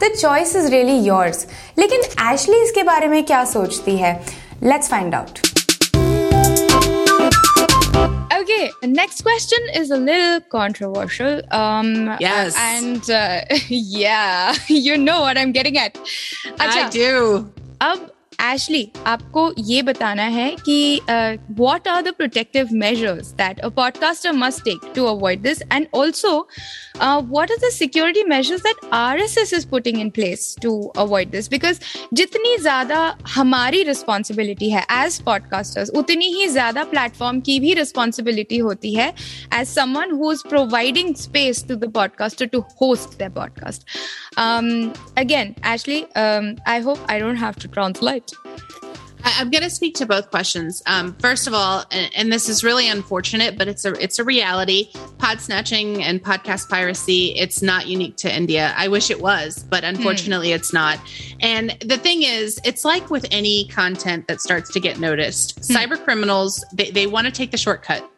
The 0.02 0.12
choice 0.14 0.56
is 0.56 0.70
really 0.70 0.98
yours 1.06 1.46
लेकिन 1.78 2.00
एशली 2.32 2.62
इसके 2.62 2.82
बारे 2.82 3.08
में 3.08 3.22
क्या 3.24 3.44
सोचती 3.52 3.96
है 3.96 4.14
let's 4.62 4.90
find 4.90 5.14
out 5.14 5.46
Okay, 8.40 8.70
next 8.84 9.22
question 9.22 9.66
is 9.78 9.90
a 9.90 9.96
little 9.98 10.40
controversial. 10.52 11.42
Um, 11.50 11.88
yes. 12.18 12.56
And 12.58 13.10
uh, 13.10 13.40
yeah, 13.68 14.54
you 14.68 14.96
know 14.96 15.20
what 15.20 15.36
I'm 15.36 15.52
getting 15.52 15.76
at. 15.78 15.98
Achha, 16.58 16.84
I 16.84 16.88
do. 16.90 17.10
अब 17.80 18.06
एशली 18.40 18.90
आपको 19.06 19.52
ये 19.58 19.80
बताना 19.82 20.22
है 20.34 20.50
कि 20.58 21.00
what 21.08 21.88
are 21.88 22.02
the 22.02 22.12
protective 22.16 22.68
measures 22.72 23.30
that 23.38 23.60
a 23.60 23.68
podcaster 23.76 24.32
must 24.34 24.64
take 24.64 24.92
to 24.96 25.04
avoid 25.06 25.42
this 25.42 25.62
and 25.62 25.86
also 25.94 26.36
what 26.98 27.50
are 27.50 27.56
the 27.58 27.70
security 27.72 28.22
measures 28.24 28.60
that 28.62 28.84
RSS 28.94 29.52
is 29.54 29.66
putting 29.70 30.00
in 30.00 30.10
place 30.10 30.54
to 30.62 30.72
avoid 30.98 31.30
this 31.30 31.48
because 31.50 31.80
जितनी 32.14 32.56
ज़्यादा 32.58 33.00
हमारी 33.34 33.82
responsibility 33.82 34.70
है 34.70 34.84
as 34.92 35.20
podcasters 35.22 35.90
उतनी 35.96 36.26
ही 36.28 36.46
ज़्यादा 36.48 36.84
platform 36.92 37.40
की 37.40 37.58
भी 37.60 37.74
responsibility 37.74 38.58
होती 38.58 38.94
है 38.94 39.12
as 39.54 39.66
someone 39.68 40.12
who 40.12 40.32
is 40.32 40.46
providing 40.48 41.14
space 41.16 41.64
to 41.68 41.74
the 41.76 41.92
podcaster 41.94 42.46
to 42.46 42.60
host 42.82 43.18
the 43.22 43.32
podcast 43.34 43.86
again 45.18 45.54
ashley 45.66 46.02
I 46.16 46.80
hope 46.80 47.06
I 47.10 47.20
don't 47.20 47.38
have 47.38 47.54
to 47.62 47.68
translate 47.70 48.27
I'm 49.24 49.50
going 49.50 49.62
to 49.62 49.70
speak 49.70 49.94
to 49.96 50.06
both 50.06 50.30
questions. 50.30 50.82
Um, 50.86 51.14
first 51.16 51.46
of 51.46 51.54
all, 51.54 51.84
and, 51.90 52.10
and, 52.16 52.32
this 52.32 52.48
is 52.48 52.64
really 52.64 52.88
unfortunate, 52.88 53.58
but 53.58 53.68
it's 53.68 53.84
a 53.84 53.92
it's 54.02 54.18
a 54.18 54.24
reality. 54.24 54.90
Pod 55.18 55.40
snatching 55.40 56.02
and 56.02 56.22
podcast 56.22 56.68
piracy. 56.68 57.34
It's 57.36 57.62
not 57.62 57.86
unique 57.86 58.16
to 58.18 58.34
India. 58.34 58.72
I 58.76 58.88
wish 58.88 59.10
it 59.10 59.20
was, 59.20 59.62
but 59.64 59.84
unfortunately, 59.84 60.50
hmm. 60.50 60.56
it's 60.56 60.72
not. 60.72 60.98
And 61.40 61.70
the 61.80 61.98
thing 61.98 62.22
is, 62.22 62.60
it's 62.64 62.84
like 62.84 63.10
with 63.10 63.26
any 63.30 63.68
content 63.68 64.28
that 64.28 64.40
starts 64.40 64.72
to 64.72 64.80
get 64.80 64.98
noticed. 64.98 65.56
Hmm. 65.56 65.76
Cyber 65.76 66.02
criminals 66.02 66.64
they, 66.72 66.90
they 66.90 67.06
want 67.06 67.26
to 67.26 67.32
take 67.32 67.50
the 67.50 67.58
shortcut 67.58 68.08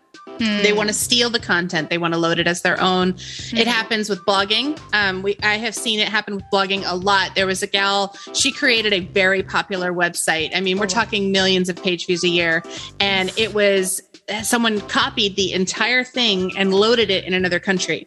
Hmm. 0.41 0.63
They 0.63 0.73
want 0.73 0.89
to 0.89 0.95
steal 0.95 1.29
the 1.29 1.39
content. 1.39 1.91
They 1.91 1.99
want 1.99 2.15
to 2.15 2.19
load 2.19 2.39
it 2.39 2.47
as 2.47 2.63
their 2.63 2.81
own. 2.81 3.13
Hmm. 3.51 3.57
It 3.59 3.67
happens 3.67 4.09
with 4.09 4.25
blogging. 4.25 4.81
Um, 4.95 5.23
we 5.23 5.37
I 5.43 5.59
have 5.59 5.75
seen 5.75 6.01
it 6.01 6.09
happen 6.09 6.35
with 6.35 6.45
blogging 6.53 6.83
a 6.87 6.97
lot. 6.97 7.35
There 7.35 7.47
was 7.47 7.63
a 7.63 7.67
gal. 7.67 8.17
She 8.33 8.51
created 8.51 8.93
a 8.93 9.01
very 9.01 9.43
popular 9.43 9.93
website. 9.93 10.51
I 10.55 10.61
mean, 10.61 10.79
we're 10.79 10.85
oh, 10.85 10.89
talking 10.89 11.31
millions 11.31 11.69
of 11.69 11.77
page 11.77 12.07
views 12.07 12.25
a 12.25 12.29
year, 12.29 12.63
and 12.99 13.33
it 13.37 13.53
was 13.53 14.03
someone 14.43 14.81
copied 14.83 15.37
the 15.37 15.53
entire 15.53 16.05
thing 16.05 16.57
and 16.57 16.73
loaded 16.73 17.11
it 17.11 17.25
in 17.25 17.35
another 17.35 17.59
country. 17.59 18.07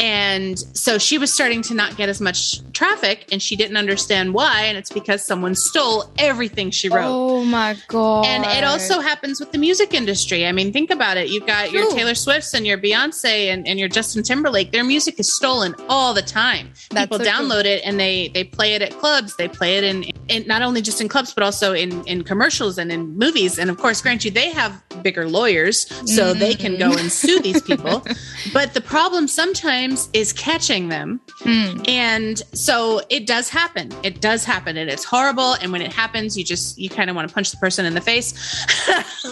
And 0.00 0.58
so 0.76 0.98
she 0.98 1.18
was 1.18 1.32
starting 1.32 1.62
to 1.62 1.74
not 1.74 1.96
get 1.96 2.08
as 2.08 2.20
much 2.20 2.60
traffic 2.72 3.26
and 3.30 3.42
she 3.42 3.56
didn't 3.56 3.76
understand 3.76 4.34
why. 4.34 4.62
And 4.62 4.76
it's 4.76 4.90
because 4.90 5.24
someone 5.24 5.54
stole 5.54 6.10
everything 6.18 6.70
she 6.70 6.88
wrote. 6.88 7.06
Oh 7.06 7.44
my 7.44 7.76
God. 7.88 8.26
And 8.26 8.44
it 8.44 8.64
also 8.64 9.00
happens 9.00 9.40
with 9.40 9.52
the 9.52 9.58
music 9.58 9.94
industry. 9.94 10.46
I 10.46 10.52
mean, 10.52 10.72
think 10.72 10.90
about 10.90 11.16
it. 11.16 11.28
You've 11.28 11.46
got 11.46 11.68
True. 11.68 11.80
your 11.80 11.90
Taylor 11.92 12.14
Swifts 12.14 12.54
and 12.54 12.66
your 12.66 12.78
Beyonce 12.78 13.52
and, 13.52 13.66
and 13.66 13.78
your 13.78 13.88
Justin 13.88 14.22
Timberlake. 14.22 14.72
Their 14.72 14.84
music 14.84 15.18
is 15.20 15.34
stolen 15.34 15.74
all 15.88 16.12
the 16.12 16.22
time. 16.22 16.72
That's 16.90 17.06
People 17.06 17.24
so 17.24 17.30
download 17.30 17.62
true. 17.62 17.72
it 17.72 17.82
and 17.84 17.98
they, 17.98 18.28
they 18.28 18.44
play 18.44 18.74
it 18.74 18.82
at 18.82 18.92
clubs. 18.98 19.36
They 19.36 19.48
play 19.48 19.78
it 19.78 19.84
in, 19.84 20.04
in 20.28 20.46
not 20.46 20.62
only 20.62 20.82
just 20.82 21.00
in 21.00 21.08
clubs, 21.08 21.32
but 21.32 21.44
also 21.44 21.72
in, 21.72 22.04
in 22.06 22.24
commercials 22.24 22.78
and 22.78 22.90
in 22.90 23.16
movies. 23.16 23.58
And 23.58 23.70
of 23.70 23.78
course, 23.78 24.02
grant 24.02 24.24
you, 24.24 24.30
they 24.30 24.50
have 24.50 24.82
bigger 25.02 25.28
lawyers 25.28 25.86
so 25.88 26.30
mm-hmm. 26.30 26.40
they 26.40 26.54
can 26.54 26.78
go 26.78 26.90
and 26.92 27.12
sue 27.12 27.40
these 27.40 27.62
people. 27.62 28.04
but 28.52 28.74
the 28.74 28.80
problem 28.80 29.28
sometimes 29.28 29.83
is 30.12 30.32
catching 30.32 30.88
them. 30.88 31.20
Mm. 31.40 31.88
And 31.88 32.38
so 32.52 33.00
it 33.10 33.26
does 33.26 33.48
happen. 33.48 33.92
It 34.02 34.20
does 34.20 34.44
happen 34.44 34.76
and 34.76 34.90
it's 34.90 35.04
horrible. 35.04 35.54
And 35.54 35.72
when 35.72 35.82
it 35.82 35.92
happens, 35.92 36.36
you 36.36 36.44
just, 36.44 36.78
you 36.78 36.88
kind 36.88 37.10
of 37.10 37.16
want 37.16 37.28
to 37.28 37.34
punch 37.34 37.50
the 37.50 37.56
person 37.56 37.84
in 37.84 37.94
the 37.94 38.00
face. 38.00 38.32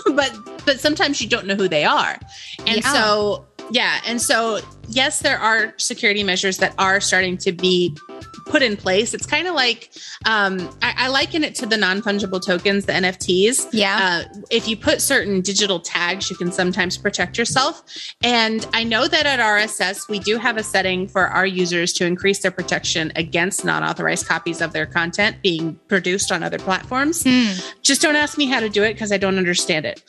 but, 0.14 0.32
but 0.64 0.80
sometimes 0.80 1.20
you 1.20 1.28
don't 1.28 1.46
know 1.46 1.54
who 1.54 1.68
they 1.68 1.84
are. 1.84 2.18
And 2.66 2.82
yeah. 2.82 2.92
so, 2.92 3.46
yeah. 3.70 4.00
And 4.06 4.20
so, 4.20 4.60
yes, 4.88 5.20
there 5.20 5.38
are 5.38 5.74
security 5.78 6.22
measures 6.22 6.58
that 6.58 6.74
are 6.78 7.00
starting 7.00 7.36
to 7.38 7.52
be 7.52 7.96
put 8.52 8.62
in 8.62 8.76
place. 8.76 9.14
It's 9.14 9.24
kind 9.24 9.48
of 9.48 9.54
like 9.54 9.90
um, 10.26 10.68
I, 10.82 10.94
I, 10.98 11.08
liken 11.08 11.42
it 11.42 11.54
to 11.56 11.66
the 11.66 11.78
non 11.78 12.02
fungible 12.02 12.40
tokens, 12.44 12.84
the 12.84 12.92
NFTs. 12.92 13.70
Yeah. 13.72 14.24
Uh, 14.28 14.40
if 14.50 14.68
you 14.68 14.76
put 14.76 15.00
certain 15.00 15.40
digital 15.40 15.80
tags, 15.80 16.28
you 16.28 16.36
can 16.36 16.52
sometimes 16.52 16.98
protect 16.98 17.38
yourself. 17.38 17.82
And 18.22 18.68
I 18.74 18.84
know 18.84 19.08
that 19.08 19.24
at 19.24 19.40
RSS, 19.40 20.06
we 20.10 20.18
do 20.18 20.36
have 20.36 20.58
a 20.58 20.62
setting 20.62 21.08
for 21.08 21.28
our 21.28 21.46
users 21.46 21.94
to 21.94 22.04
increase 22.04 22.40
their 22.42 22.50
protection 22.50 23.10
against 23.16 23.64
non 23.64 23.82
authorized 23.82 24.26
copies 24.26 24.60
of 24.60 24.74
their 24.74 24.84
content 24.84 25.40
being 25.42 25.80
produced 25.88 26.30
on 26.30 26.42
other 26.42 26.58
platforms. 26.58 27.24
Mm. 27.24 27.72
Just 27.80 28.02
don't 28.02 28.16
ask 28.16 28.36
me 28.36 28.44
how 28.46 28.60
to 28.60 28.68
do 28.68 28.82
it 28.82 28.92
because 28.92 29.12
I 29.12 29.16
don't 29.16 29.38
understand 29.38 29.86
it. 29.86 30.02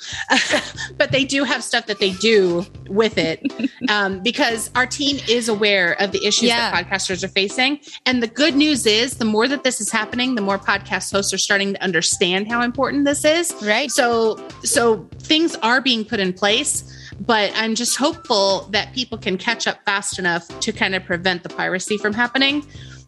but 0.97 1.13
they 1.13 1.23
do 1.23 1.45
have 1.45 1.63
stuff 1.63 1.85
that 1.85 1.99
they 1.99 2.11
do 2.11 2.65
with 2.89 3.17
it 3.17 3.41
um, 3.89 4.21
because 4.21 4.69
our 4.75 4.85
team 4.85 5.17
is 5.29 5.47
aware 5.47 5.93
of 6.01 6.11
the 6.11 6.25
issues 6.25 6.49
yeah. 6.49 6.69
that 6.69 6.85
podcasters 6.85 7.23
are 7.23 7.29
facing. 7.29 7.79
And 8.05 8.21
the 8.21 8.32
good 8.33 8.55
news 8.55 8.85
is 8.85 9.17
the 9.17 9.25
more 9.25 9.47
that 9.47 9.63
this 9.63 9.79
is 9.79 9.91
happening, 9.91 10.35
the 10.35 10.41
more 10.41 10.57
podcast 10.57 11.11
hosts 11.11 11.33
are 11.33 11.37
starting 11.37 11.73
to 11.73 11.83
understand 11.83 12.47
how 12.47 12.61
important 12.61 13.05
this 13.05 13.25
is. 13.25 13.53
Right. 13.61 13.91
So 13.91 14.37
so 14.63 15.07
things 15.19 15.55
are 15.57 15.81
being 15.81 16.05
put 16.05 16.19
in 16.19 16.33
place, 16.33 16.83
but 17.19 17.51
I'm 17.55 17.75
just 17.75 17.97
hopeful 17.97 18.67
that 18.71 18.93
people 18.93 19.17
can 19.17 19.37
catch 19.37 19.67
up 19.67 19.83
fast 19.85 20.19
enough 20.19 20.47
to 20.61 20.71
kind 20.71 20.95
of 20.95 21.03
prevent 21.03 21.43
the 21.43 21.49
piracy 21.49 21.97
from 21.97 22.13
happening. 22.13 22.65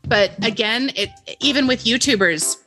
But 0.08 0.32
again, 0.46 0.92
it 0.96 1.10
even 1.40 1.68
with 1.68 1.84
YouTubers, 1.84 2.58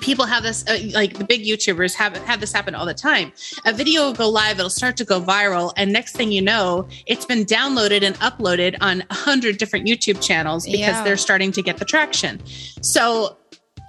people 0.00 0.26
have 0.26 0.42
this 0.42 0.64
uh, 0.68 0.78
like 0.92 1.18
the 1.18 1.24
big 1.24 1.44
youtubers 1.44 1.94
have 1.94 2.16
have 2.16 2.40
this 2.40 2.52
happen 2.52 2.74
all 2.74 2.86
the 2.86 2.94
time. 2.94 3.32
A 3.64 3.72
video 3.72 4.04
will 4.04 4.14
go 4.14 4.28
live 4.28 4.58
it'll 4.58 4.70
start 4.70 4.96
to 4.98 5.04
go 5.04 5.20
viral 5.20 5.72
and 5.76 5.92
next 5.92 6.16
thing 6.16 6.32
you 6.32 6.42
know 6.42 6.88
it's 7.06 7.24
been 7.24 7.44
downloaded 7.44 8.02
and 8.02 8.14
uploaded 8.16 8.76
on 8.80 9.04
a 9.10 9.14
hundred 9.14 9.58
different 9.58 9.86
youtube 9.86 10.22
channels 10.22 10.64
because 10.64 10.78
yeah. 10.78 11.04
they're 11.04 11.16
starting 11.16 11.52
to 11.52 11.62
get 11.62 11.78
the 11.78 11.84
traction. 11.84 12.40
So 12.82 13.36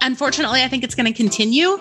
unfortunately 0.02 0.62
i 0.62 0.68
think 0.68 0.82
it's 0.82 0.94
going 0.94 1.04
to 1.04 1.12
continue 1.12 1.78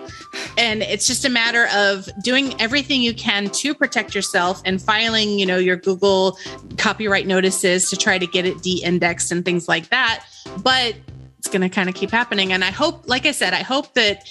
and 0.58 0.82
it's 0.82 1.08
just 1.08 1.24
a 1.24 1.30
matter 1.30 1.68
of 1.74 2.10
doing 2.22 2.54
everything 2.60 3.02
you 3.02 3.14
can 3.14 3.50
to 3.50 3.74
protect 3.74 4.14
yourself 4.14 4.62
and 4.66 4.82
filing 4.82 5.40
you 5.40 5.46
know 5.46 5.58
your 5.58 5.78
google 5.78 6.38
copyright 6.78 7.28
notices 7.28 7.90
to 7.90 7.98
try 7.98 8.18
to 8.18 8.26
get 8.28 8.46
it 8.46 8.62
de-indexed 8.62 9.32
and 9.32 9.46
things 9.46 9.68
like 9.68 9.90
that. 9.90 10.26
But 10.64 10.96
it's 11.40 11.48
going 11.48 11.62
to 11.62 11.70
kind 11.70 11.88
of 11.88 11.96
keep 11.96 12.12
happening. 12.12 12.52
And 12.52 12.64
I 12.64 12.70
hope, 12.72 13.08
like 13.08 13.26
I 13.26 13.32
said, 13.32 13.54
I 13.54 13.64
hope 13.64 13.94
that 13.94 14.30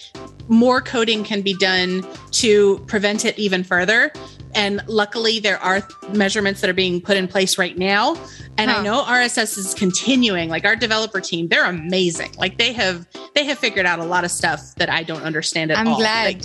more 0.49 0.81
coding 0.81 1.25
can 1.25 1.41
be 1.41 1.55
done 1.55 2.07
to 2.33 2.79
prevent 2.87 3.25
it 3.25 3.39
even 3.39 3.65
further. 3.65 4.13
And 4.55 4.83
luckily, 4.87 5.41
there 5.41 5.59
are 5.59 5.87
measurements 6.13 6.61
that 6.61 6.69
are 6.69 6.75
being 6.75 7.01
put 7.01 7.17
in 7.17 7.27
place 7.27 7.59
right 7.59 7.77
now. 7.77 8.15
And 8.59 8.71
huh. 8.71 8.79
I 8.79 8.83
know 8.83 9.03
RSS 9.05 9.57
is 9.57 9.75
continuing. 9.75 10.51
Like 10.51 10.67
our 10.67 10.77
developer 10.77 11.21
team, 11.21 11.49
they're 11.49 11.65
amazing. 11.65 12.33
Like 12.39 12.59
they 12.59 12.73
have 12.75 13.07
they 13.35 13.45
have 13.45 13.59
figured 13.59 13.87
out 13.87 13.99
a 13.99 14.05
lot 14.05 14.25
of 14.25 14.31
stuff 14.31 14.75
that 14.77 14.91
I 14.91 15.03
don't 15.03 15.23
understand 15.23 15.71
at 15.71 15.79
I'm 15.79 15.89
all. 15.89 15.95
I'm 15.95 16.01
glad. 16.01 16.25
Like, 16.25 16.43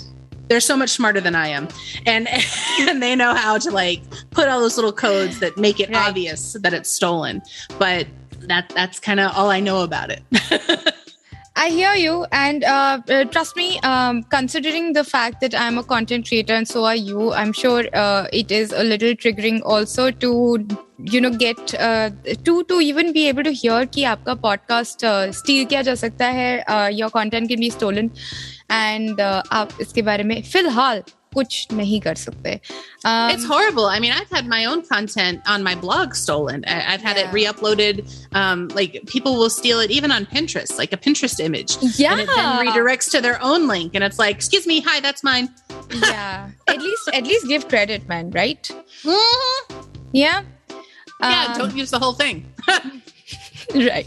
they're 0.50 0.60
so 0.60 0.76
much 0.76 0.90
smarter 0.90 1.22
than 1.22 1.36
I 1.36 1.48
am. 1.48 1.68
And 2.06 2.28
and 2.82 3.02
they 3.02 3.16
know 3.16 3.34
how 3.34 3.58
to 3.58 3.72
like 3.72 4.02
put 4.32 4.48
all 4.48 4.60
those 4.60 4.78
little 4.78 4.94
codes 4.94 5.40
that 5.40 5.58
make 5.58 5.80
it 5.80 5.90
right. 5.90 6.10
obvious 6.10 6.54
that 6.54 6.74
it's 6.74 6.90
stolen. 6.90 7.42
But 7.80 8.08
that 8.49 8.73
that's 8.75 8.99
kind 9.01 9.21
of 9.21 9.37
all 9.37 9.51
I 9.51 9.61
know 9.61 9.83
about 9.83 10.11
it. 10.11 10.23
I 11.57 11.71
hear 11.71 11.95
you, 11.95 12.25
and 12.31 12.63
uh, 12.63 13.01
uh, 13.11 13.25
trust 13.25 13.57
me. 13.57 13.81
Um, 13.81 14.23
considering 14.23 14.93
the 14.93 15.03
fact 15.03 15.41
that 15.41 15.57
I'm 15.57 15.77
a 15.77 15.83
content 15.83 16.29
creator 16.29 16.55
and 16.55 16.69
so 16.69 16.85
are 16.85 16.95
you, 16.95 17.33
I'm 17.33 17.53
sure 17.53 17.85
uh, 17.93 18.29
it 18.33 18.53
is 18.53 18.71
a 18.73 18.85
little 18.85 19.15
triggering 19.15 19.61
also 19.65 20.13
to 20.13 20.65
you 20.99 21.21
know 21.21 21.31
get 21.31 21.75
uh, 21.75 22.11
to 22.45 22.63
to 22.65 22.81
even 22.81 23.13
be 23.13 23.29
able 23.29 23.43
to 23.43 23.53
hear 23.53 23.87
कि 23.87 24.05
आपका 24.05 24.41
podcast 24.41 25.03
uh, 25.03 25.33
steal 25.33 25.67
किया 25.69 25.83
जा 25.83 25.95
सकता 25.95 26.27
है, 26.27 26.65
uh, 26.65 26.89
your 27.01 27.11
content 27.11 27.49
can 27.49 27.59
be 27.59 27.71
stolen, 27.71 28.11
and 28.71 29.21
uh, 29.21 29.43
आप 29.53 29.71
इसके 29.81 30.03
बारे 30.03 30.25
में 30.25 30.43
फिलहाल 30.43 31.03
कुछ 31.35 31.73
नहीं 31.73 32.01
कर 32.01 32.15
सकते 32.15 32.61
um, 33.05 33.31
it's 33.31 33.45
horrible 33.45 33.87
i 33.87 33.99
mean 34.01 34.13
i've 34.13 34.31
had 34.37 34.47
my 34.53 34.65
own 34.65 34.83
content 34.91 35.41
on 35.47 35.63
my 35.63 35.75
blog 35.75 36.15
stolen 36.15 36.65
i've 36.65 37.03
had 37.03 37.17
yeah. 37.17 37.29
it 37.29 37.33
re-uploaded 37.33 38.01
um, 38.33 38.69
like 38.69 39.01
people 39.07 39.37
will 39.37 39.51
steal 39.51 39.81
it 39.81 39.91
even 39.91 40.11
on 40.11 40.27
pinterest 40.27 40.79
like 40.79 40.93
a 40.93 40.97
pinterest 40.97 41.41
image 41.41 41.77
yeah 41.99 42.13
and 42.13 42.21
it 42.23 42.29
then 42.35 42.67
redirects 42.67 43.11
to 43.11 43.21
their 43.21 43.41
own 43.43 43.69
link 43.69 43.95
and 43.95 44.03
it's 44.03 44.19
like 44.19 44.35
excuse 44.37 44.67
me 44.67 44.81
hi 44.81 45.01
that's 45.01 45.23
mine 45.23 45.49
yeah 46.01 46.51
at 46.67 46.81
least 46.81 47.11
at 47.13 47.25
least 47.25 47.47
give 47.47 47.69
credit 47.69 48.09
man 48.09 48.31
right 48.31 48.71
mm-hmm. 49.03 49.83
yeah 50.13 50.43
yeah 51.21 51.47
um, 51.49 51.59
don't 51.59 51.77
use 51.77 51.91
the 51.91 51.99
whole 51.99 52.15
thing 52.15 52.47
right 53.75 54.07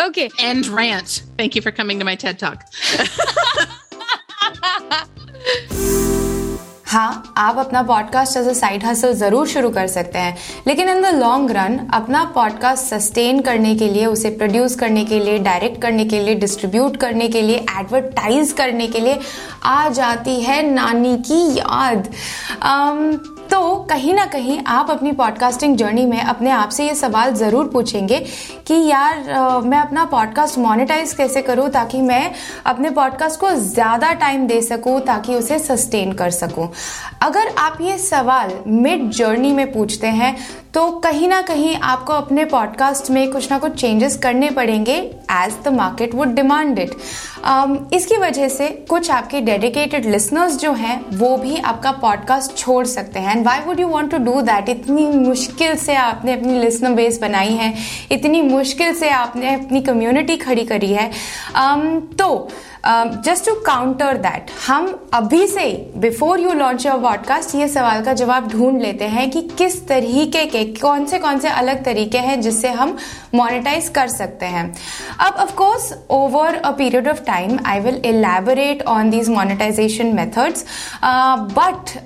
okay 0.00 0.28
end 0.38 0.66
rant 0.66 1.22
thank 1.36 1.54
you 1.54 1.62
for 1.62 1.70
coming 1.70 1.98
to 1.98 2.04
my 2.04 2.16
ted 2.16 2.38
talk 2.38 2.64
हाँ 6.95 7.33
आप 7.37 7.57
अपना 7.57 7.81
podcast 7.83 8.37
as 8.37 8.47
a 8.47 8.53
side 8.53 8.83
hustle 8.85 9.13
ज़रूर 9.13 9.47
शुरू 9.47 9.69
कर 9.69 9.87
सकते 9.87 10.19
हैं। 10.19 10.37
लेकिन 10.67 10.89
in 10.89 11.01
the 11.01 11.05
long 11.05 11.51
run 11.51 11.77
अपना 11.93 12.23
पॉडकास्ट 12.35 12.85
सस्टेन 12.85 13.41
करने 13.41 13.75
के 13.75 13.89
लिए 13.89 14.05
उसे 14.05 14.29
प्रोड्यूस 14.29 14.75
करने 14.75 15.05
के 15.05 15.19
लिए 15.19 15.39
डायरेक्ट 15.39 15.81
करने 15.81 16.05
के 16.05 16.19
लिए 16.19 16.35
डिस्ट्रीब्यूट 16.35 16.97
करने 16.97 17.27
के 17.27 17.41
लिए 17.41 17.57
एडवर्टाइज 17.79 18.51
करने 18.51 18.87
के 18.87 18.99
लिए 18.99 19.19
आ 19.63 19.89
जाती 19.89 20.41
है 20.41 20.61
नानी 20.69 21.17
की 21.17 21.43
याद। 21.57 22.09
um, 22.63 23.34
तो 23.51 23.75
कहीं 23.89 24.13
ना 24.13 24.25
कहीं 24.25 24.59
आप 24.67 24.89
अपनी 24.91 25.11
पॉडकास्टिंग 25.11 25.75
जर्नी 25.77 26.05
में 26.05 26.21
अपने 26.21 26.49
आप 26.49 26.69
से 26.69 26.87
ये 26.87 26.95
सवाल 26.95 27.33
ज़रूर 27.33 27.67
पूछेंगे 27.67 28.19
कि 28.67 28.75
यार 28.87 29.29
आ, 29.29 29.59
मैं 29.59 29.77
अपना 29.77 30.05
पॉडकास्ट 30.05 30.57
मोनेटाइज 30.57 31.13
कैसे 31.13 31.41
करूँ 31.41 31.69
ताकि 31.69 32.01
मैं 32.01 32.31
अपने 32.65 32.89
पॉडकास्ट 32.89 33.39
को 33.39 33.51
ज़्यादा 33.51 34.11
टाइम 34.13 34.47
दे 34.47 34.61
सकूँ 34.61 34.99
ताकि 35.01 35.35
उसे 35.35 35.59
सस्टेन 35.59 36.13
कर 36.13 36.29
सकूँ? 36.29 36.69
अगर 37.21 37.53
आप 37.57 37.77
ये 37.81 37.97
सवाल 37.97 38.53
मिड 38.67 39.09
जर्नी 39.09 39.53
में 39.53 39.71
पूछते 39.73 40.07
हैं 40.07 40.35
तो 40.75 40.89
कहीं 40.91 41.27
ना 41.27 41.41
कहीं 41.41 41.75
आपको 41.75 42.13
अपने 42.13 42.43
पॉडकास्ट 42.45 43.09
में 43.11 43.31
कुछ 43.31 43.51
ना 43.51 43.57
कुछ 43.59 43.75
चेंजेस 43.81 44.17
करने 44.17 44.49
पड़ेंगे 44.49 44.93
as 45.31 45.53
the 45.65 45.67
market 45.67 46.15
would 46.15 46.33
demand 46.35 46.79
it 46.79 46.91
इसकी 47.93 48.17
वजह 48.17 48.47
से 48.47 48.67
कुछ 48.89 49.11
आपके 49.11 49.41
डेडिकेटेड 49.41 50.05
लिसनर्स 50.05 50.57
जो 50.57 50.73
हैं 50.73 50.99
वो 51.17 51.37
भी 51.37 51.57
आपका 51.57 51.91
पॉडकास्ट 51.91 52.57
छोड़ 52.57 52.85
सकते 52.85 53.19
हैं। 53.19 53.35
And 53.35 53.45
why 53.45 53.59
would 53.59 53.79
you 53.79 53.87
want 53.87 54.11
to 54.11 54.17
do 54.17 54.41
that 54.41 54.69
इतनी 54.69 55.07
मुश्किल 55.07 55.75
से 55.77 55.95
आपने 55.95 56.33
अपनी 56.33 56.59
लिसनर 56.59 56.93
बेस 56.93 57.21
बनाई 57.21 57.53
है। 57.53 57.73
इतनी 58.11 58.41
मुश्किल 58.41 58.93
से 58.95 59.09
आपने 59.09 59.55
अपनी 59.55 59.81
कम्युनिटी 59.81 60.37
खड़ी 60.37 60.65
करी 60.65 60.93
है। 60.93 61.11
Um, 61.59 62.01
तो 62.19 62.49
जस्ट 62.87 63.45
टू 63.45 63.53
काउंटर 63.55 64.17
दैट 64.17 64.51
हम 64.67 65.09
अभी 65.13 65.47
से 65.47 65.91
before 65.97 66.39
you 66.39 66.51
launch 66.53 66.85
your 66.85 66.99
podcast 66.99 67.55
ये 67.55 67.67
सवाल 67.67 68.03
का 68.03 68.13
जवाब 68.13 68.47
ढूंढ 68.47 68.81
लेते 68.81 69.05
हैं 69.05 69.29
कि 69.31 69.41
किस 69.57 69.87
तरीके 69.87 70.45
के 70.45 70.63
कौन 70.81 71.05
से 71.05 71.19
कौन 71.19 71.39
से 71.39 71.49
अलग 71.49 71.83
तरीके 71.83 72.17
हैं 72.17 72.39
जिससे 72.41 72.69
हम 72.69 72.97
मोनेटाइज 73.35 73.89
कर 73.89 74.07
सकते 74.07 74.45
हैं? 74.45 74.65
अब 75.19 75.33
of course 75.33 75.93
over 76.09 76.55
a 76.55 76.71
period 76.71 77.07
of 77.07 77.21
time 77.21 77.57
I 77.65 77.79
will 77.79 78.01
elaborate 78.05 78.83
on 78.83 79.09
these 79.09 79.29
monetisation 79.29 80.13
methods 80.15 80.65
but 81.03 81.97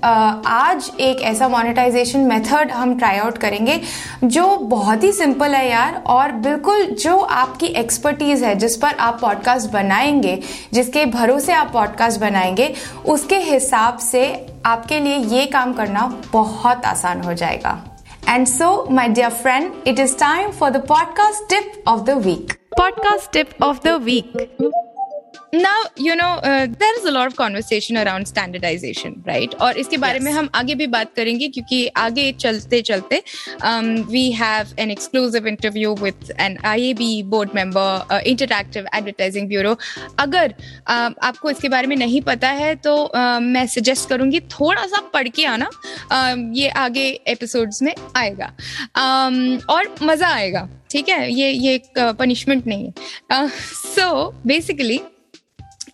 आज 0.48 0.91
एक 1.00 1.22
ऐसा 1.22 1.48
मोनेटाइजेशन 1.48 2.19
मेथड 2.19 2.72
हम 2.72 2.98
ट्राई 3.00 3.17
आउट 3.17 3.38
करेंगे, 3.38 3.80
जो 4.24 4.58
बहुत 4.58 5.04
ही 5.04 5.12
सिंपल 5.12 5.56
है 5.56 5.69
यार, 5.69 6.02
और 6.08 6.32
बिल्कुल 6.32 6.86
जो 6.95 7.17
आपकी 7.19 7.67
एक्सपर्टीज 7.80 8.43
है, 8.43 8.56
जिस 8.56 8.76
पर 8.78 8.95
आप 9.00 9.19
पॉडकास्ट 9.22 9.72
बनाएँगे, 9.72 10.39
जिसके 10.74 11.06
भरोसे 11.06 11.54
आप 11.54 11.72
पॉडकास्ट 11.74 12.19
बनाएँगे, 12.19 12.74
उसके 13.06 13.38
हिसाब 13.41 13.98
से 13.98 14.26
आपके 14.65 15.00
लिए 15.00 15.17
ये 15.17 15.45
काम 15.45 15.74
करना 15.74 16.02
बहुत 16.34 16.86
आसान 16.86 17.22
हो 17.22 17.34
जाएगा। 17.34 17.82
And 18.29 18.47
so, 18.47 18.85
my 18.85 19.09
dear 19.09 19.31
friend, 19.31 19.73
it 19.87 19.97
is 19.97 20.15
time 20.15 20.51
for 20.51 20.69
the 20.69 20.77
podcast 20.79 21.47
tip 21.49 21.81
of 21.87 22.05
the 22.05 22.15
week. 22.15 22.59
Podcast 22.77 23.31
tip 23.31 23.55
of 23.59 23.81
the 23.81 23.97
week. 23.97 24.51
Now 25.53 25.75
you 25.97 26.15
know 26.15 26.39
uh, 26.43 26.67
there 26.67 26.97
is 26.99 27.05
a 27.05 27.12
lot 27.12 27.25
of 27.25 27.35
conversation 27.35 27.97
around 27.97 28.27
standardization 28.27 29.15
right 29.25 29.55
और 29.55 29.77
इसके 29.77 29.97
बारे 29.97 30.19
yes. 30.19 30.23
में 30.23 30.31
हम 30.31 30.49
आगे 30.55 30.75
भी 30.75 30.88
बात 30.88 31.13
करेंगे 31.15 31.47
क्योंकि 31.47 31.88
आगे 31.97 32.31
चलते 32.33 32.81
चलते 32.81 33.21
um, 33.62 34.05
we 34.07 34.31
have 34.31 34.73
an 34.77 34.91
exclusive 34.91 35.47
interview 35.47 35.93
with 35.93 36.31
an 36.38 36.57
IAB 36.57 37.29
board 37.29 37.53
member 37.53 38.05
uh, 38.09 38.21
interactive 38.25 38.88
advertising 38.93 39.49
bureau 39.49 39.75
अगर 40.19 40.53
uh, 40.88 41.13
आपको 41.23 41.49
इसके 41.49 41.69
बारे 41.69 41.88
में 41.88 41.95
नहीं 41.95 42.21
पता 42.21 42.49
है 42.62 42.73
तो 42.77 42.95
uh, 43.05 43.39
मैं 43.41 43.65
सजेस्ट 43.67 44.09
करूँगी 44.09 44.39
थोड़ा 44.51 44.85
सा 44.85 45.01
पढ़ 45.13 45.27
के 45.29 45.45
आना 45.45 45.69
uh, 45.69 46.57
ये 46.57 46.69
आगे 46.79 47.09
एपिसोड्स 47.27 47.81
में 47.81 47.93
आएगा 48.15 48.51
um, 48.97 49.69
और 49.69 49.95
मज़ा 50.03 50.27
आएगा 50.27 50.67
ठीक 50.91 51.09
है 51.09 51.31
ये 51.33 51.49
ये 51.51 51.73
एक 51.75 52.15
पनिशमेंट 52.19 52.67
नहीं 52.67 52.91
है 53.31 53.47
so 53.49 54.12
basically 54.45 54.99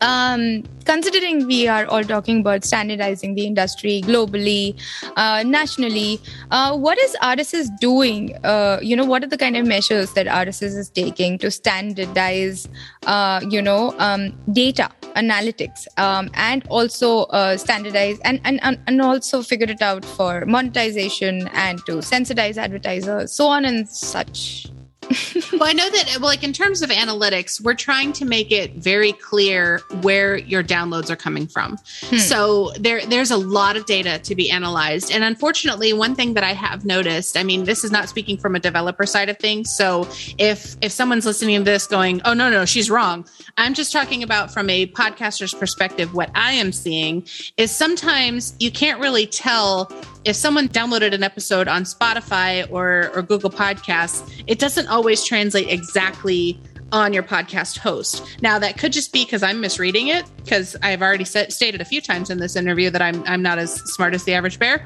um, 0.05 0.63
considering 0.85 1.47
we 1.47 1.67
are 1.67 1.85
all 1.87 2.03
talking 2.03 2.39
about 2.41 2.63
standardizing 2.63 3.33
the 3.33 3.45
industry 3.45 4.01
globally, 4.05 4.79
uh, 5.15 5.43
nationally, 5.43 6.21
uh, 6.51 6.77
what 6.77 6.97
is 6.99 7.15
RSS 7.21 7.69
doing? 7.79 8.37
Uh, 8.43 8.79
you 8.81 8.95
know, 8.95 9.05
what 9.05 9.23
are 9.23 9.27
the 9.27 9.37
kind 9.37 9.57
of 9.57 9.65
measures 9.65 10.13
that 10.13 10.27
RSS 10.27 10.77
is 10.77 10.89
taking 10.89 11.37
to 11.39 11.49
standardize, 11.49 12.69
uh, 13.07 13.41
you 13.49 13.61
know, 13.61 13.95
um, 13.97 14.31
data 14.53 14.89
analytics 15.15 15.87
um, 15.97 16.29
and 16.35 16.63
also 16.69 17.23
uh, 17.39 17.57
standardize 17.57 18.19
and, 18.23 18.39
and, 18.43 18.59
and 18.61 19.01
also 19.01 19.41
figure 19.41 19.69
it 19.69 19.81
out 19.81 20.05
for 20.05 20.45
monetization 20.45 21.47
and 21.53 21.79
to 21.85 21.93
sensitize 21.93 22.57
advertisers, 22.57 23.31
so 23.31 23.47
on 23.47 23.65
and 23.65 23.89
such 23.89 24.67
well, 25.53 25.63
I 25.63 25.73
know 25.73 25.89
that, 25.89 26.17
well, 26.19 26.29
like 26.29 26.43
in 26.43 26.53
terms 26.53 26.81
of 26.81 26.89
analytics, 26.89 27.61
we're 27.61 27.73
trying 27.73 28.13
to 28.13 28.25
make 28.25 28.51
it 28.51 28.75
very 28.75 29.11
clear 29.11 29.81
where 30.01 30.37
your 30.37 30.63
downloads 30.63 31.09
are 31.09 31.15
coming 31.15 31.47
from. 31.47 31.77
Hmm. 32.01 32.17
So 32.17 32.71
there, 32.79 33.05
there's 33.05 33.31
a 33.31 33.37
lot 33.37 33.77
of 33.77 33.85
data 33.85 34.19
to 34.19 34.35
be 34.35 34.49
analyzed. 34.49 35.11
And 35.11 35.23
unfortunately, 35.23 35.93
one 35.93 36.15
thing 36.15 36.33
that 36.33 36.43
I 36.43 36.53
have 36.53 36.85
noticed, 36.85 37.37
I 37.37 37.43
mean, 37.43 37.65
this 37.65 37.83
is 37.83 37.91
not 37.91 38.09
speaking 38.09 38.37
from 38.37 38.55
a 38.55 38.59
developer 38.59 39.05
side 39.05 39.29
of 39.29 39.37
things. 39.37 39.75
So 39.75 40.07
if 40.37 40.75
if 40.81 40.91
someone's 40.91 41.25
listening 41.25 41.57
to 41.59 41.63
this 41.63 41.87
going, 41.87 42.21
oh 42.25 42.33
no, 42.33 42.49
no, 42.49 42.65
she's 42.65 42.89
wrong. 42.89 43.25
I'm 43.57 43.73
just 43.73 43.91
talking 43.91 44.23
about 44.23 44.51
from 44.51 44.69
a 44.69 44.87
podcaster's 44.87 45.53
perspective, 45.53 46.13
what 46.13 46.29
I 46.35 46.53
am 46.53 46.71
seeing 46.71 47.27
is 47.57 47.71
sometimes 47.71 48.55
you 48.59 48.71
can't 48.71 48.99
really 48.99 49.27
tell 49.27 49.91
if 50.25 50.35
someone 50.35 50.67
downloaded 50.67 51.13
an 51.13 51.23
episode 51.23 51.67
on 51.67 51.83
Spotify 51.83 52.69
or, 52.71 53.11
or 53.15 53.21
Google 53.21 53.51
Podcasts, 53.51 54.43
it 54.47 54.59
doesn't 54.59 54.87
always 54.87 55.23
translate 55.23 55.69
exactly 55.69 56.59
on 56.91 57.13
your 57.13 57.23
podcast 57.23 57.77
host. 57.77 58.23
Now 58.41 58.59
that 58.59 58.77
could 58.77 58.91
just 58.91 59.13
be 59.13 59.23
because 59.23 59.43
I'm 59.43 59.61
misreading 59.61 60.07
it 60.07 60.25
because 60.37 60.75
I've 60.81 61.01
already 61.01 61.25
said, 61.25 61.53
stated 61.53 61.81
a 61.81 61.85
few 61.85 62.01
times 62.01 62.29
in 62.29 62.39
this 62.39 62.55
interview 62.55 62.89
that 62.89 63.01
I'm 63.01 63.23
I'm 63.27 63.41
not 63.41 63.59
as 63.59 63.75
smart 63.93 64.13
as 64.13 64.23
the 64.23 64.33
average 64.33 64.59
bear. 64.59 64.85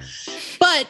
But 0.59 0.89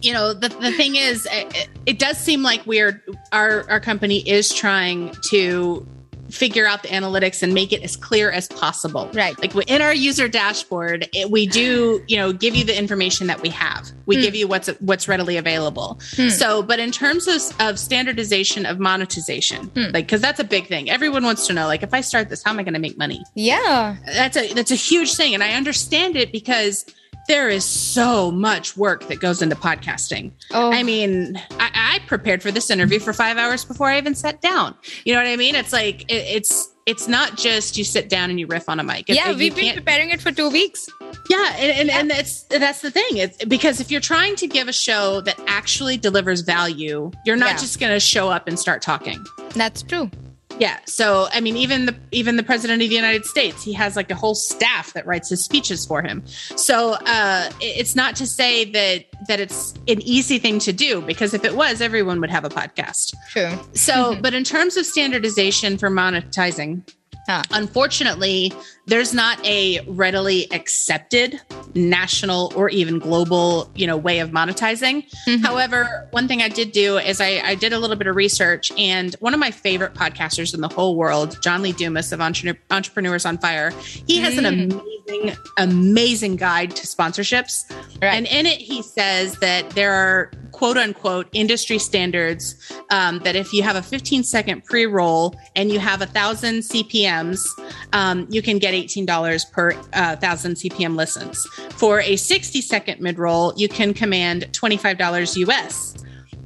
you 0.00 0.12
know 0.12 0.32
the, 0.32 0.48
the 0.48 0.72
thing 0.72 0.96
is 0.96 1.26
it, 1.30 1.68
it 1.86 1.98
does 1.98 2.18
seem 2.18 2.42
like 2.42 2.64
we're 2.66 3.02
our 3.32 3.68
our 3.70 3.80
company 3.80 4.28
is 4.28 4.52
trying 4.52 5.14
to 5.30 5.86
figure 6.32 6.66
out 6.66 6.82
the 6.82 6.88
analytics 6.88 7.42
and 7.42 7.52
make 7.52 7.72
it 7.72 7.82
as 7.82 7.96
clear 7.96 8.30
as 8.30 8.48
possible. 8.48 9.10
Right. 9.12 9.38
Like 9.38 9.54
in 9.68 9.82
our 9.82 9.94
user 9.94 10.28
dashboard, 10.28 11.08
it, 11.12 11.30
we 11.30 11.46
do, 11.46 12.02
you 12.08 12.16
know, 12.16 12.32
give 12.32 12.54
you 12.54 12.64
the 12.64 12.76
information 12.76 13.26
that 13.26 13.42
we 13.42 13.50
have. 13.50 13.90
We 14.06 14.16
mm. 14.16 14.22
give 14.22 14.34
you 14.34 14.48
what's 14.48 14.68
what's 14.80 15.06
readily 15.06 15.36
available. 15.36 16.00
Mm. 16.12 16.30
So, 16.30 16.62
but 16.62 16.78
in 16.78 16.90
terms 16.90 17.28
of, 17.28 17.42
of 17.60 17.78
standardization 17.78 18.66
of 18.66 18.78
monetization, 18.78 19.68
mm. 19.70 19.92
like 19.92 20.06
because 20.06 20.20
that's 20.20 20.40
a 20.40 20.44
big 20.44 20.66
thing. 20.66 20.90
Everyone 20.90 21.22
wants 21.24 21.46
to 21.46 21.52
know, 21.52 21.66
like, 21.66 21.82
if 21.82 21.92
I 21.92 22.00
start 22.00 22.28
this, 22.28 22.42
how 22.42 22.50
am 22.50 22.58
I 22.58 22.62
going 22.62 22.74
to 22.74 22.80
make 22.80 22.96
money? 22.96 23.22
Yeah, 23.34 23.96
that's 24.06 24.36
a 24.36 24.52
that's 24.54 24.70
a 24.70 24.76
huge 24.76 25.14
thing, 25.14 25.34
and 25.34 25.42
I 25.42 25.52
understand 25.52 26.16
it 26.16 26.32
because 26.32 26.86
there 27.28 27.48
is 27.48 27.64
so 27.64 28.30
much 28.30 28.76
work 28.76 29.08
that 29.08 29.20
goes 29.20 29.42
into 29.42 29.56
podcasting. 29.56 30.32
Oh. 30.52 30.72
I 30.72 30.82
mean, 30.82 31.36
I, 31.52 31.70
I, 31.74 31.98
prepared 32.06 32.42
for 32.42 32.50
this 32.50 32.70
interview 32.70 32.98
for 32.98 33.12
five 33.12 33.36
hours 33.36 33.64
before 33.64 33.88
I 33.88 33.98
even 33.98 34.14
sat 34.14 34.40
down. 34.40 34.74
You 35.04 35.14
know 35.14 35.20
what 35.20 35.28
I 35.28 35.36
mean? 35.36 35.54
It's 35.54 35.72
like 35.72 36.02
it, 36.10 36.14
it's 36.14 36.68
it's 36.84 37.06
not 37.06 37.36
just 37.36 37.78
you 37.78 37.84
sit 37.84 38.08
down 38.08 38.30
and 38.30 38.40
you 38.40 38.46
riff 38.46 38.68
on 38.68 38.80
a 38.80 38.84
mic. 38.84 39.08
yeah, 39.08 39.32
we've 39.34 39.54
been 39.54 39.74
preparing 39.74 40.10
it 40.10 40.20
for 40.20 40.32
two 40.32 40.50
weeks. 40.50 40.88
Yeah, 41.30 41.54
and, 41.56 41.78
and, 41.78 41.88
yeah. 41.88 41.98
and 42.00 42.10
that's 42.10 42.42
that's 42.44 42.80
the 42.80 42.90
thing. 42.90 43.16
It's 43.16 43.44
because 43.44 43.80
if 43.80 43.90
you're 43.90 44.00
trying 44.00 44.36
to 44.36 44.48
give 44.48 44.68
a 44.68 44.72
show 44.72 45.20
that 45.22 45.38
actually 45.46 45.96
delivers 45.96 46.40
value, 46.40 47.10
you're 47.24 47.36
not 47.36 47.50
yeah. 47.50 47.58
just 47.58 47.78
going 47.78 47.92
to 47.92 48.00
show 48.00 48.28
up 48.28 48.48
and 48.48 48.58
start 48.58 48.82
talking. 48.82 49.24
That's 49.54 49.82
true. 49.82 50.10
Yeah. 50.58 50.78
So 50.86 51.28
I 51.32 51.40
mean, 51.40 51.56
even 51.56 51.86
the 51.86 51.96
even 52.10 52.36
the 52.36 52.42
president 52.42 52.82
of 52.82 52.88
the 52.88 52.94
United 52.94 53.24
States, 53.24 53.62
he 53.62 53.72
has 53.72 53.96
like 53.96 54.10
a 54.10 54.14
whole 54.14 54.34
staff 54.34 54.92
that 54.92 55.06
writes 55.06 55.30
his 55.30 55.44
speeches 55.44 55.86
for 55.86 56.02
him. 56.02 56.22
So 56.56 56.92
uh, 57.06 57.50
it's 57.60 57.96
not 57.96 58.16
to 58.16 58.26
say 58.26 58.64
that 58.72 59.04
that 59.28 59.40
it's 59.40 59.74
an 59.88 60.00
easy 60.02 60.38
thing 60.38 60.58
to 60.60 60.72
do 60.72 61.00
because 61.00 61.34
if 61.34 61.44
it 61.44 61.54
was, 61.54 61.80
everyone 61.80 62.20
would 62.20 62.30
have 62.30 62.44
a 62.44 62.48
podcast. 62.48 63.14
True. 63.30 63.50
So, 63.74 63.92
mm-hmm. 64.12 64.22
but 64.22 64.34
in 64.34 64.44
terms 64.44 64.76
of 64.76 64.86
standardization 64.86 65.78
for 65.78 65.90
monetizing, 65.90 66.82
Huh. 67.28 67.42
Unfortunately, 67.52 68.52
there's 68.86 69.14
not 69.14 69.44
a 69.46 69.80
readily 69.86 70.50
accepted 70.52 71.40
national 71.74 72.52
or 72.56 72.68
even 72.68 72.98
global, 72.98 73.70
you 73.74 73.86
know, 73.86 73.96
way 73.96 74.18
of 74.18 74.30
monetizing. 74.30 75.08
Mm-hmm. 75.26 75.44
However, 75.44 76.08
one 76.10 76.26
thing 76.26 76.42
I 76.42 76.48
did 76.48 76.72
do 76.72 76.98
is 76.98 77.20
I, 77.20 77.40
I, 77.44 77.54
did 77.54 77.72
a 77.72 77.78
little 77.78 77.96
bit 77.96 78.08
of 78.08 78.16
research, 78.16 78.72
and 78.76 79.14
one 79.20 79.34
of 79.34 79.40
my 79.40 79.50
favorite 79.50 79.94
podcasters 79.94 80.52
in 80.52 80.60
the 80.60 80.68
whole 80.68 80.96
world, 80.96 81.38
John 81.42 81.62
Lee 81.62 81.72
Dumas 81.72 82.12
of 82.12 82.20
Entre- 82.20 82.58
Entrepreneurs 82.70 83.24
on 83.24 83.38
Fire, 83.38 83.70
he 84.08 84.18
has 84.18 84.34
mm. 84.34 84.38
an 84.38 84.46
amazing, 84.46 85.36
amazing 85.58 86.36
guide 86.36 86.74
to 86.76 86.86
sponsorships, 86.86 87.70
right. 88.02 88.14
and 88.14 88.26
in 88.26 88.46
it 88.46 88.58
he 88.58 88.82
says 88.82 89.36
that 89.36 89.70
there 89.70 89.92
are 89.92 90.30
quote 90.52 90.76
unquote 90.76 91.28
industry 91.32 91.78
standards 91.78 92.72
um, 92.90 93.18
that 93.20 93.34
if 93.34 93.52
you 93.52 93.62
have 93.62 93.76
a 93.76 93.82
15 93.82 94.22
second 94.22 94.64
pre 94.64 94.86
roll 94.86 95.34
and 95.56 95.70
you 95.70 95.80
have 95.80 96.02
a 96.02 96.06
thousand 96.06 96.60
CPMs, 96.60 97.44
um, 97.92 98.26
you 98.30 98.42
can 98.42 98.58
get 98.58 98.71
$18 98.72 99.52
per 99.52 99.72
uh, 99.92 100.16
thousand 100.16 100.54
CPM 100.54 100.96
listens. 100.96 101.44
For 101.76 102.00
a 102.00 102.16
60 102.16 102.60
second 102.60 103.00
mid 103.00 103.18
roll, 103.18 103.52
you 103.56 103.68
can 103.68 103.94
command 103.94 104.48
$25 104.52 105.36
US. 105.48 105.94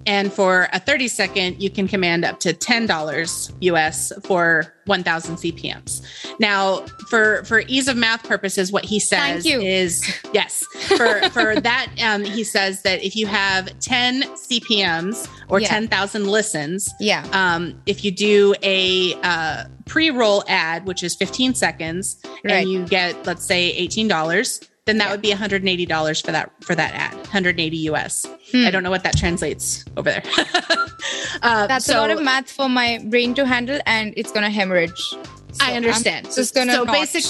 And 0.07 0.33
for 0.33 0.69
a 0.73 0.79
30 0.79 1.09
second, 1.09 1.61
you 1.63 1.69
can 1.69 1.89
command 1.89 2.25
up 2.25 2.39
to 2.41 2.53
$10 2.55 3.53
US 3.61 4.13
for 4.25 4.73
1000 4.87 5.37
CPMs. 5.37 6.01
Now, 6.39 6.87
for 7.09 7.43
for 7.45 7.61
ease 7.67 7.89
of 7.89 7.97
math 7.97 8.23
purposes, 8.23 8.71
what 8.71 8.85
he 8.85 9.01
says 9.01 9.45
is 9.45 10.05
yes. 10.33 10.65
For 10.97 11.29
for 11.31 11.61
that, 11.61 11.89
um, 12.03 12.23
he 12.25 12.45
says 12.45 12.83
that 12.83 13.03
if 13.05 13.17
you 13.17 13.27
have 13.27 13.77
10 13.81 14.23
CPMs 14.23 15.29
or 15.49 15.61
Yeah. 15.61 15.69
10,000 15.69 16.27
listens, 16.29 16.89
Yeah. 17.01 17.27
um, 17.33 17.81
if 17.87 18.05
you 18.05 18.11
do 18.13 18.55
a 18.63 19.15
uh, 19.25 19.65
pre-roll 19.87 20.45
ad, 20.49 20.87
which 20.87 21.03
is 21.03 21.17
15 21.17 21.55
seconds, 21.55 22.17
Right. 22.45 22.55
and 22.63 22.71
you 22.71 22.85
get 22.87 23.27
let's 23.27 23.45
say 23.45 23.75
$18, 23.77 24.61
then 24.87 24.99
that 24.99 25.11
would 25.11 25.21
be 25.21 25.33
$180 25.33 26.25
for 26.25 26.33
that 26.33 26.51
for 26.63 26.75
that 26.77 26.95
ad, 26.95 27.15
180 27.17 27.77
US. 27.91 28.25
I 28.55 28.71
don't 28.71 28.85
know 28.85 28.91
what 28.91 29.03
that 29.03 29.17
translates 29.19 29.85
over 29.97 30.11
there. 30.11 30.23
uh, 31.43 31.67
That's 31.67 31.85
so 31.85 31.99
a 31.99 32.01
lot 32.01 32.11
of 32.13 32.23
math 32.23 32.51
for 32.51 32.69
my 32.69 33.01
brain 33.07 33.35
to 33.35 33.45
handle, 33.45 33.81
and 33.85 34.15
it's 34.17 34.31
gonna 34.31 34.49
hemorrhage. 34.49 34.97
So 35.01 35.19
I 35.61 35.73
understand. 35.73 36.33
so 36.33 36.41
it's 36.41 36.53
gonna 36.53 36.73
so 36.73 36.87
basic. 36.87 37.25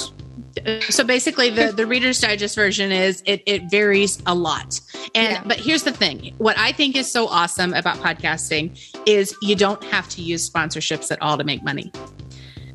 So 0.91 1.03
basically, 1.05 1.49
the 1.51 1.73
the 1.73 1.87
Reader's 1.87 2.21
Digest 2.21 2.55
version 2.55 2.93
is 2.93 3.23
it 3.25 3.43
it 3.47 3.71
varies 3.71 4.23
a 4.27 4.35
lot. 4.35 4.79
And 5.15 5.33
Yeah. 5.33 5.43
but 5.47 5.57
here's 5.59 5.83
the 5.83 5.93
thing: 5.93 6.35
what 6.37 6.59
I 6.59 6.73
think 6.73 6.95
is 6.95 7.11
so 7.11 7.27
awesome 7.27 7.73
about 7.73 7.97
podcasting 7.99 8.79
is 9.07 9.35
you 9.41 9.57
don't 9.57 9.83
have 9.85 10.09
to 10.11 10.23
use 10.23 10.49
sponsorships 10.49 11.11
at 11.11 11.21
all 11.23 11.39
to 11.39 11.45
make 11.45 11.63
money. 11.65 11.91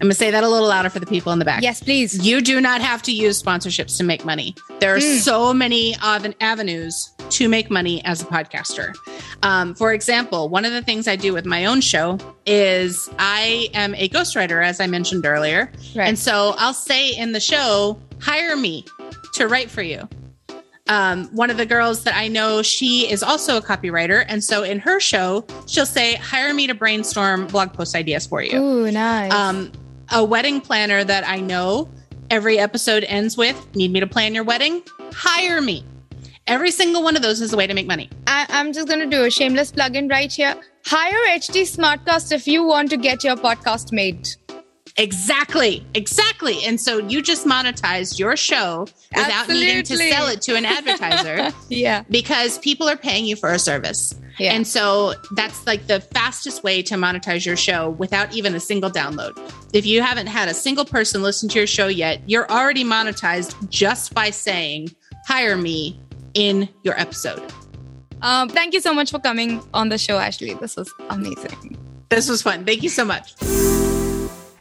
I'm 0.02 0.08
gonna 0.08 0.16
say 0.16 0.32
that 0.32 0.44
a 0.44 0.50
little 0.50 0.68
louder 0.68 0.90
for 0.90 1.00
the 1.00 1.06
people 1.06 1.32
in 1.32 1.38
the 1.38 1.46
back. 1.46 1.62
Yes, 1.62 1.84
please. 1.84 2.26
You 2.26 2.42
do 2.42 2.60
not 2.60 2.82
have 2.82 3.04
to 3.04 3.12
use 3.12 3.42
sponsorships 3.42 3.98
to 4.00 4.04
make 4.04 4.26
money. 4.26 4.56
There 4.80 4.96
are 4.96 5.00
so 5.00 5.54
many 5.54 5.96
av- 6.04 6.34
avenues 6.42 7.12
to 7.30 7.48
make 7.48 7.70
money 7.70 8.04
as 8.04 8.20
a 8.24 8.26
podcaster. 8.26 8.96
Um, 9.44 9.76
for 9.76 9.94
example, 9.94 10.50
one 10.50 10.66
of 10.66 10.72
the 10.72 10.82
things 10.82 11.08
I 11.08 11.16
do 11.16 11.34
with 11.34 11.46
my 11.46 11.66
own 11.66 11.82
show 11.82 12.18
is 12.48 13.12
I 13.20 13.70
am 13.76 13.94
a 13.94 14.10
ghostwriter, 14.10 14.66
as 14.66 14.80
I 14.80 14.88
mentioned 14.88 15.24
earlier. 15.24 15.72
Right. 15.96 16.08
And 16.08 16.18
so 16.18 16.56
I'll 16.58 16.74
say 16.74 17.16
in 17.16 17.32
the 17.32 17.40
show, 17.40 18.00
hire 18.20 18.58
me 18.58 18.86
to 19.36 19.48
write 19.48 19.70
for 19.70 19.84
you. 19.84 20.10
Um, 20.88 21.28
one 21.28 21.50
of 21.50 21.58
the 21.58 21.66
girls 21.66 22.04
that 22.04 22.16
I 22.16 22.28
know, 22.28 22.64
she 22.64 23.10
is 23.10 23.22
also 23.24 23.56
a 23.56 23.62
copywriter. 23.62 24.26
And 24.28 24.44
so 24.44 24.64
in 24.64 24.80
her 24.80 25.00
show, 25.00 25.46
she'll 25.68 25.86
say, 25.86 26.16
hire 26.16 26.54
me 26.54 26.68
to 26.68 26.74
brainstorm 26.74 27.48
blog 27.48 27.72
post 27.72 27.96
ideas 27.96 28.26
for 28.26 28.42
you 28.42 28.60
Ooh, 28.60 28.92
nice. 28.92 29.32
um, 29.32 29.72
a 30.12 30.24
wedding 30.24 30.62
planner 30.62 31.04
that 31.04 31.28
I 31.28 31.40
know 31.40 31.90
every 32.30 32.58
episode 32.60 33.04
ends 33.06 33.38
with 33.38 33.76
need 33.76 33.92
me 33.92 34.00
to 34.00 34.08
plan 34.08 34.34
your 34.34 34.44
wedding 34.44 34.84
hire 35.14 35.62
me 35.62 35.86
every 36.48 36.72
single 36.72 37.04
one 37.04 37.16
of 37.16 37.22
those 37.22 37.42
is 37.42 37.54
a 37.54 37.58
way 37.58 37.68
to 37.68 37.74
make 37.74 37.88
money 37.88 38.10
I, 38.28 38.46
I'm 38.50 38.72
just 38.72 38.88
gonna 38.88 39.06
do 39.06 39.26
a 39.26 39.30
shameless 39.30 39.72
plug-in 39.74 40.08
right 40.08 40.32
here. 40.32 40.56
Hire 40.86 41.38
HT 41.38 41.64
Smartcast 41.64 42.32
if 42.32 42.48
you 42.48 42.64
want 42.64 42.90
to 42.92 42.98
get 42.98 43.24
your 43.24 43.36
podcast 43.36 43.92
made. 43.92 44.30
Exactly 44.98 45.86
exactly 45.94 46.64
and 46.66 46.80
so 46.80 46.98
you 46.98 47.22
just 47.22 47.46
monetized 47.46 48.20
your 48.20 48.36
show 48.36 48.86
without 49.16 49.48
needing 49.48 49.84
to 49.84 49.96
sell 49.98 50.28
it 50.28 50.42
to 50.42 50.56
an 50.56 50.66
advertiser 50.66 51.50
Yeah. 51.70 52.04
because 52.10 52.58
people 52.60 52.90
are 52.90 52.98
paying 52.98 53.26
you 53.26 53.36
for 53.36 53.52
a 53.52 53.60
service 53.60 54.14
Yeah. 54.38 54.54
and 54.54 54.68
so 54.68 55.14
that's 55.32 55.66
like 55.66 55.88
the 55.88 56.02
fastest 56.02 56.64
way 56.64 56.82
to 56.84 56.96
monetize 56.96 57.46
your 57.46 57.56
show 57.58 57.92
without 57.92 58.34
even 58.36 58.54
a 58.56 58.60
single 58.60 58.90
download 58.92 59.38
if 59.74 59.86
you 59.86 60.02
haven't 60.02 60.28
had 60.28 60.50
a 60.50 60.54
single 60.54 60.86
person 60.86 61.22
listen 61.24 61.48
to 61.50 61.58
your 61.60 61.68
show 61.68 61.88
yet 61.88 62.22
you're 62.30 62.50
already 62.52 62.84
monetized 62.84 63.56
just 63.70 64.14
by 64.14 64.30
saying 64.30 64.90
hire 65.26 65.56
me 65.58 66.00
in 66.34 66.68
your 66.84 67.00
episode 67.00 67.42
Um, 68.22 68.50
thank 68.50 68.74
you 68.74 68.82
so 68.82 68.94
much 68.94 69.10
for 69.10 69.18
coming 69.20 69.62
on 69.74 69.90
the 69.90 69.98
show, 69.98 70.18
Ashley. 70.20 70.54
This 70.54 70.76
was 70.76 70.94
amazing. 71.10 71.78
this 72.10 72.28
was 72.30 72.42
fun 72.42 72.66
thank 72.66 72.84
you 72.84 72.90
so 72.90 73.04
much 73.06 73.34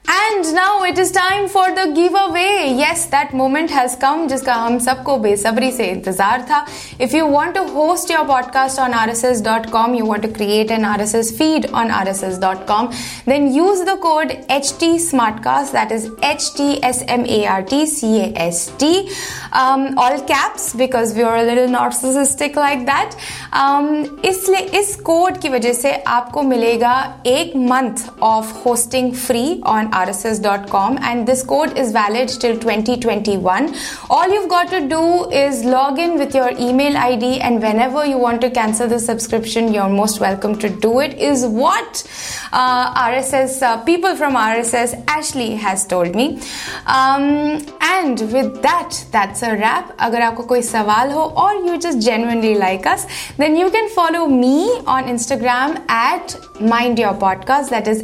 And 0.10 0.54
now 0.54 0.84
it 0.84 1.00
is 1.00 1.12
time 1.12 1.48
for 1.50 1.74
the 1.74 1.92
giveaway. 1.96 2.76
Yes, 2.78 3.08
that 3.08 3.34
moment 3.34 3.72
has 3.72 3.96
come 3.96 4.28
जिसका 4.30 4.54
हम 4.54 4.78
सबको 4.80 5.18
बेसब्री 5.20 5.72
से 5.72 5.86
इंतजार 5.92 6.42
था. 6.50 6.66
If 7.00 7.14
you 7.18 7.26
want 7.26 7.56
to 7.56 7.64
host 7.78 8.12
your 8.12 8.24
podcast 8.32 8.82
on 8.84 8.94
rss.com, 8.94 9.96
you 9.96 10.06
want 10.06 10.22
to 10.22 10.32
create 10.32 10.70
an 10.70 10.84
RSS 10.84 11.32
feed 11.38 11.66
on 11.72 11.90
rss.com, 11.90 12.92
then 13.26 13.52
use 13.52 13.84
the 13.90 13.96
code 13.98 14.36
HT 14.58 14.92
Smartcast. 15.08 15.72
That 15.72 15.92
is 15.92 16.08
H 16.22 16.54
T 16.54 16.84
S 16.84 17.02
M 17.08 17.26
A 17.26 17.48
R 17.48 17.64
T 17.64 17.86
C 17.88 18.20
A 18.20 18.32
S 18.36 18.72
T. 18.78 19.10
Um, 19.54 19.98
all 19.98 20.22
caps 20.34 20.76
because 20.76 21.16
we 21.16 21.24
are 21.24 21.38
a 21.38 21.44
little 21.44 21.68
narcissistic 21.68 22.56
like 22.56 22.86
that. 22.86 23.18
Um, 23.54 23.86
इसलिए 24.26 24.80
इस 24.80 24.96
code 25.10 25.42
की 25.42 25.50
वजह 25.50 25.74
से 25.74 25.92
आपको 26.20 26.42
मिलेगा 26.44 26.96
एक 27.26 27.56
month 27.56 28.08
of 28.24 28.66
hosting 28.66 29.14
free 29.16 29.46
on 29.66 29.94
rss.com 30.03 30.99
and 31.03 31.27
this 31.27 31.43
code 31.43 31.77
is 31.77 31.93
valid 31.93 32.29
till 32.29 32.57
2021 32.59 33.75
all 34.09 34.29
you've 34.35 34.49
got 34.49 34.69
to 34.71 34.81
do 34.89 35.31
is 35.31 35.65
log 35.65 35.99
in 35.99 36.19
with 36.19 36.35
your 36.35 36.51
email 36.69 36.97
id 36.97 37.41
and 37.41 37.63
whenever 37.63 38.05
you 38.05 38.19
want 38.19 38.41
to 38.41 38.51
cancel 38.51 38.89
the 38.89 38.99
subscription 38.99 39.73
you're 39.73 39.89
most 39.89 40.21
welcome 40.21 40.59
to 40.59 40.69
do 40.69 41.01
it 41.01 41.15
is 41.15 41.47
what 41.47 42.05
uh, 42.53 43.09
rss 43.09 43.63
uh, 43.63 43.77
people 43.85 44.17
from 44.17 44.35
rss 44.35 44.95
ashley 45.09 45.55
has 45.55 45.87
told 45.87 46.15
me. 46.15 46.41
Um, 46.87 47.65
and 47.81 48.21
with 48.33 48.63
that 48.63 49.05
that's 49.13 49.43
a 49.43 49.57
wrap. 49.57 49.93
Agar 50.01 50.21
aapko 50.29 50.47
koi 50.53 50.61
sawal 50.61 51.13
ho 51.17 51.25
or 51.45 51.53
you 51.67 51.79
just 51.79 52.01
genuinely 52.07 52.55
like 52.55 52.87
us 52.87 53.07
then 53.37 53.57
you 53.57 53.71
can 53.71 53.89
follow 53.91 54.27
me 54.27 54.57
on 54.87 55.05
instagram 55.05 55.79
at 55.89 56.37
mind 56.61 56.99
your 56.99 57.15
podcast. 57.15 57.71
That 57.71 57.89
is 57.89 58.03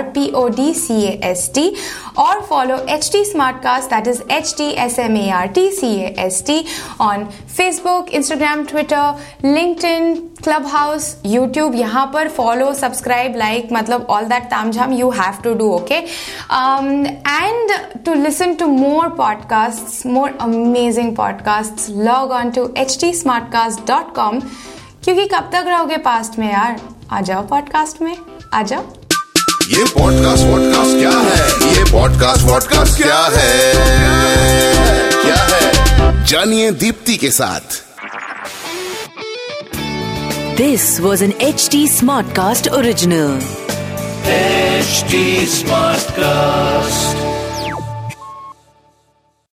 R 0.00 0.08
P 0.10 0.28
O 0.36 0.46
D 0.48 0.72
C 0.74 1.02
S 1.24 1.50
T 1.54 1.72
और 2.18 2.40
follow 2.48 2.76
H 2.94 3.08
T 3.12 3.24
Smartcast 3.62 3.90
that 3.90 4.06
is 4.08 4.22
H 4.30 4.54
T 4.58 4.68
S 4.84 4.98
M 4.98 5.16
A 5.16 5.28
R 5.30 5.46
T 5.54 5.70
C 5.70 5.94
S 6.18 6.42
T 6.46 6.64
on 7.00 7.24
Facebook 7.56 8.08
Instagram 8.10 8.64
Twitter 8.64 9.14
LinkedIn 9.44 10.14
Clubhouse 10.66 11.14
YouTube 11.26 11.74
यहाँ 11.74 12.06
पर 12.14 12.28
follow 12.28 12.72
subscribe 12.74 13.36
like 13.36 13.68
मतलब 13.72 14.06
all 14.10 14.24
that 14.24 14.44
ताम 14.50 14.70
झाम 14.70 14.92
you 14.92 15.10
have 15.10 15.42
to 15.44 15.54
do 15.54 15.70
okay 15.74 15.94
and 15.94 17.72
to 18.04 18.14
listen 18.14 18.54
to 18.54 18.66
more 18.66 19.08
podcast 19.08 20.06
more 20.06 20.36
amazing 20.40 21.16
podcast 21.16 21.88
log 21.90 22.32
on 22.32 22.50
to 22.50 22.68
H 22.76 22.98
T 23.00 23.12
Smartcast 23.52 23.86
dot 23.88 24.14
com 24.14 24.40
क्योंकि 25.04 25.24
कब 25.26 25.50
तक 25.52 25.64
रहोगे 25.66 25.96
past 25.96 26.38
में 26.38 26.50
यार? 26.52 26.80
आ 27.12 27.20
जाओ 27.20 27.46
पॉडकास्ट 27.46 28.02
में, 28.02 28.16
आ 28.54 28.62
जाओ। 28.62 28.99
ये 29.70 29.84
पॉडकास्ट 29.84 30.44
वॉडकास्ट 30.44 30.98
क्या 30.98 31.10
है? 31.10 31.74
ये 31.76 31.92
पॉडकास्ट 31.92 32.42
वॉडकास्ट 32.42 33.02
क्या 33.02 33.30
है? 33.32 33.74
क्या 35.10 35.34
है? 35.34 36.24
जानिए 36.24 36.70
दीप्ति 36.70 37.16
के 37.16 37.30
साथ। 37.30 37.60
This 40.56 41.00
was 41.00 41.24
an 41.24 41.32
H 41.40 41.68
T 41.72 41.88
Smartcast 42.26 42.68
original 42.68 43.40
H 44.26 45.04
Smartcast 46.10 47.29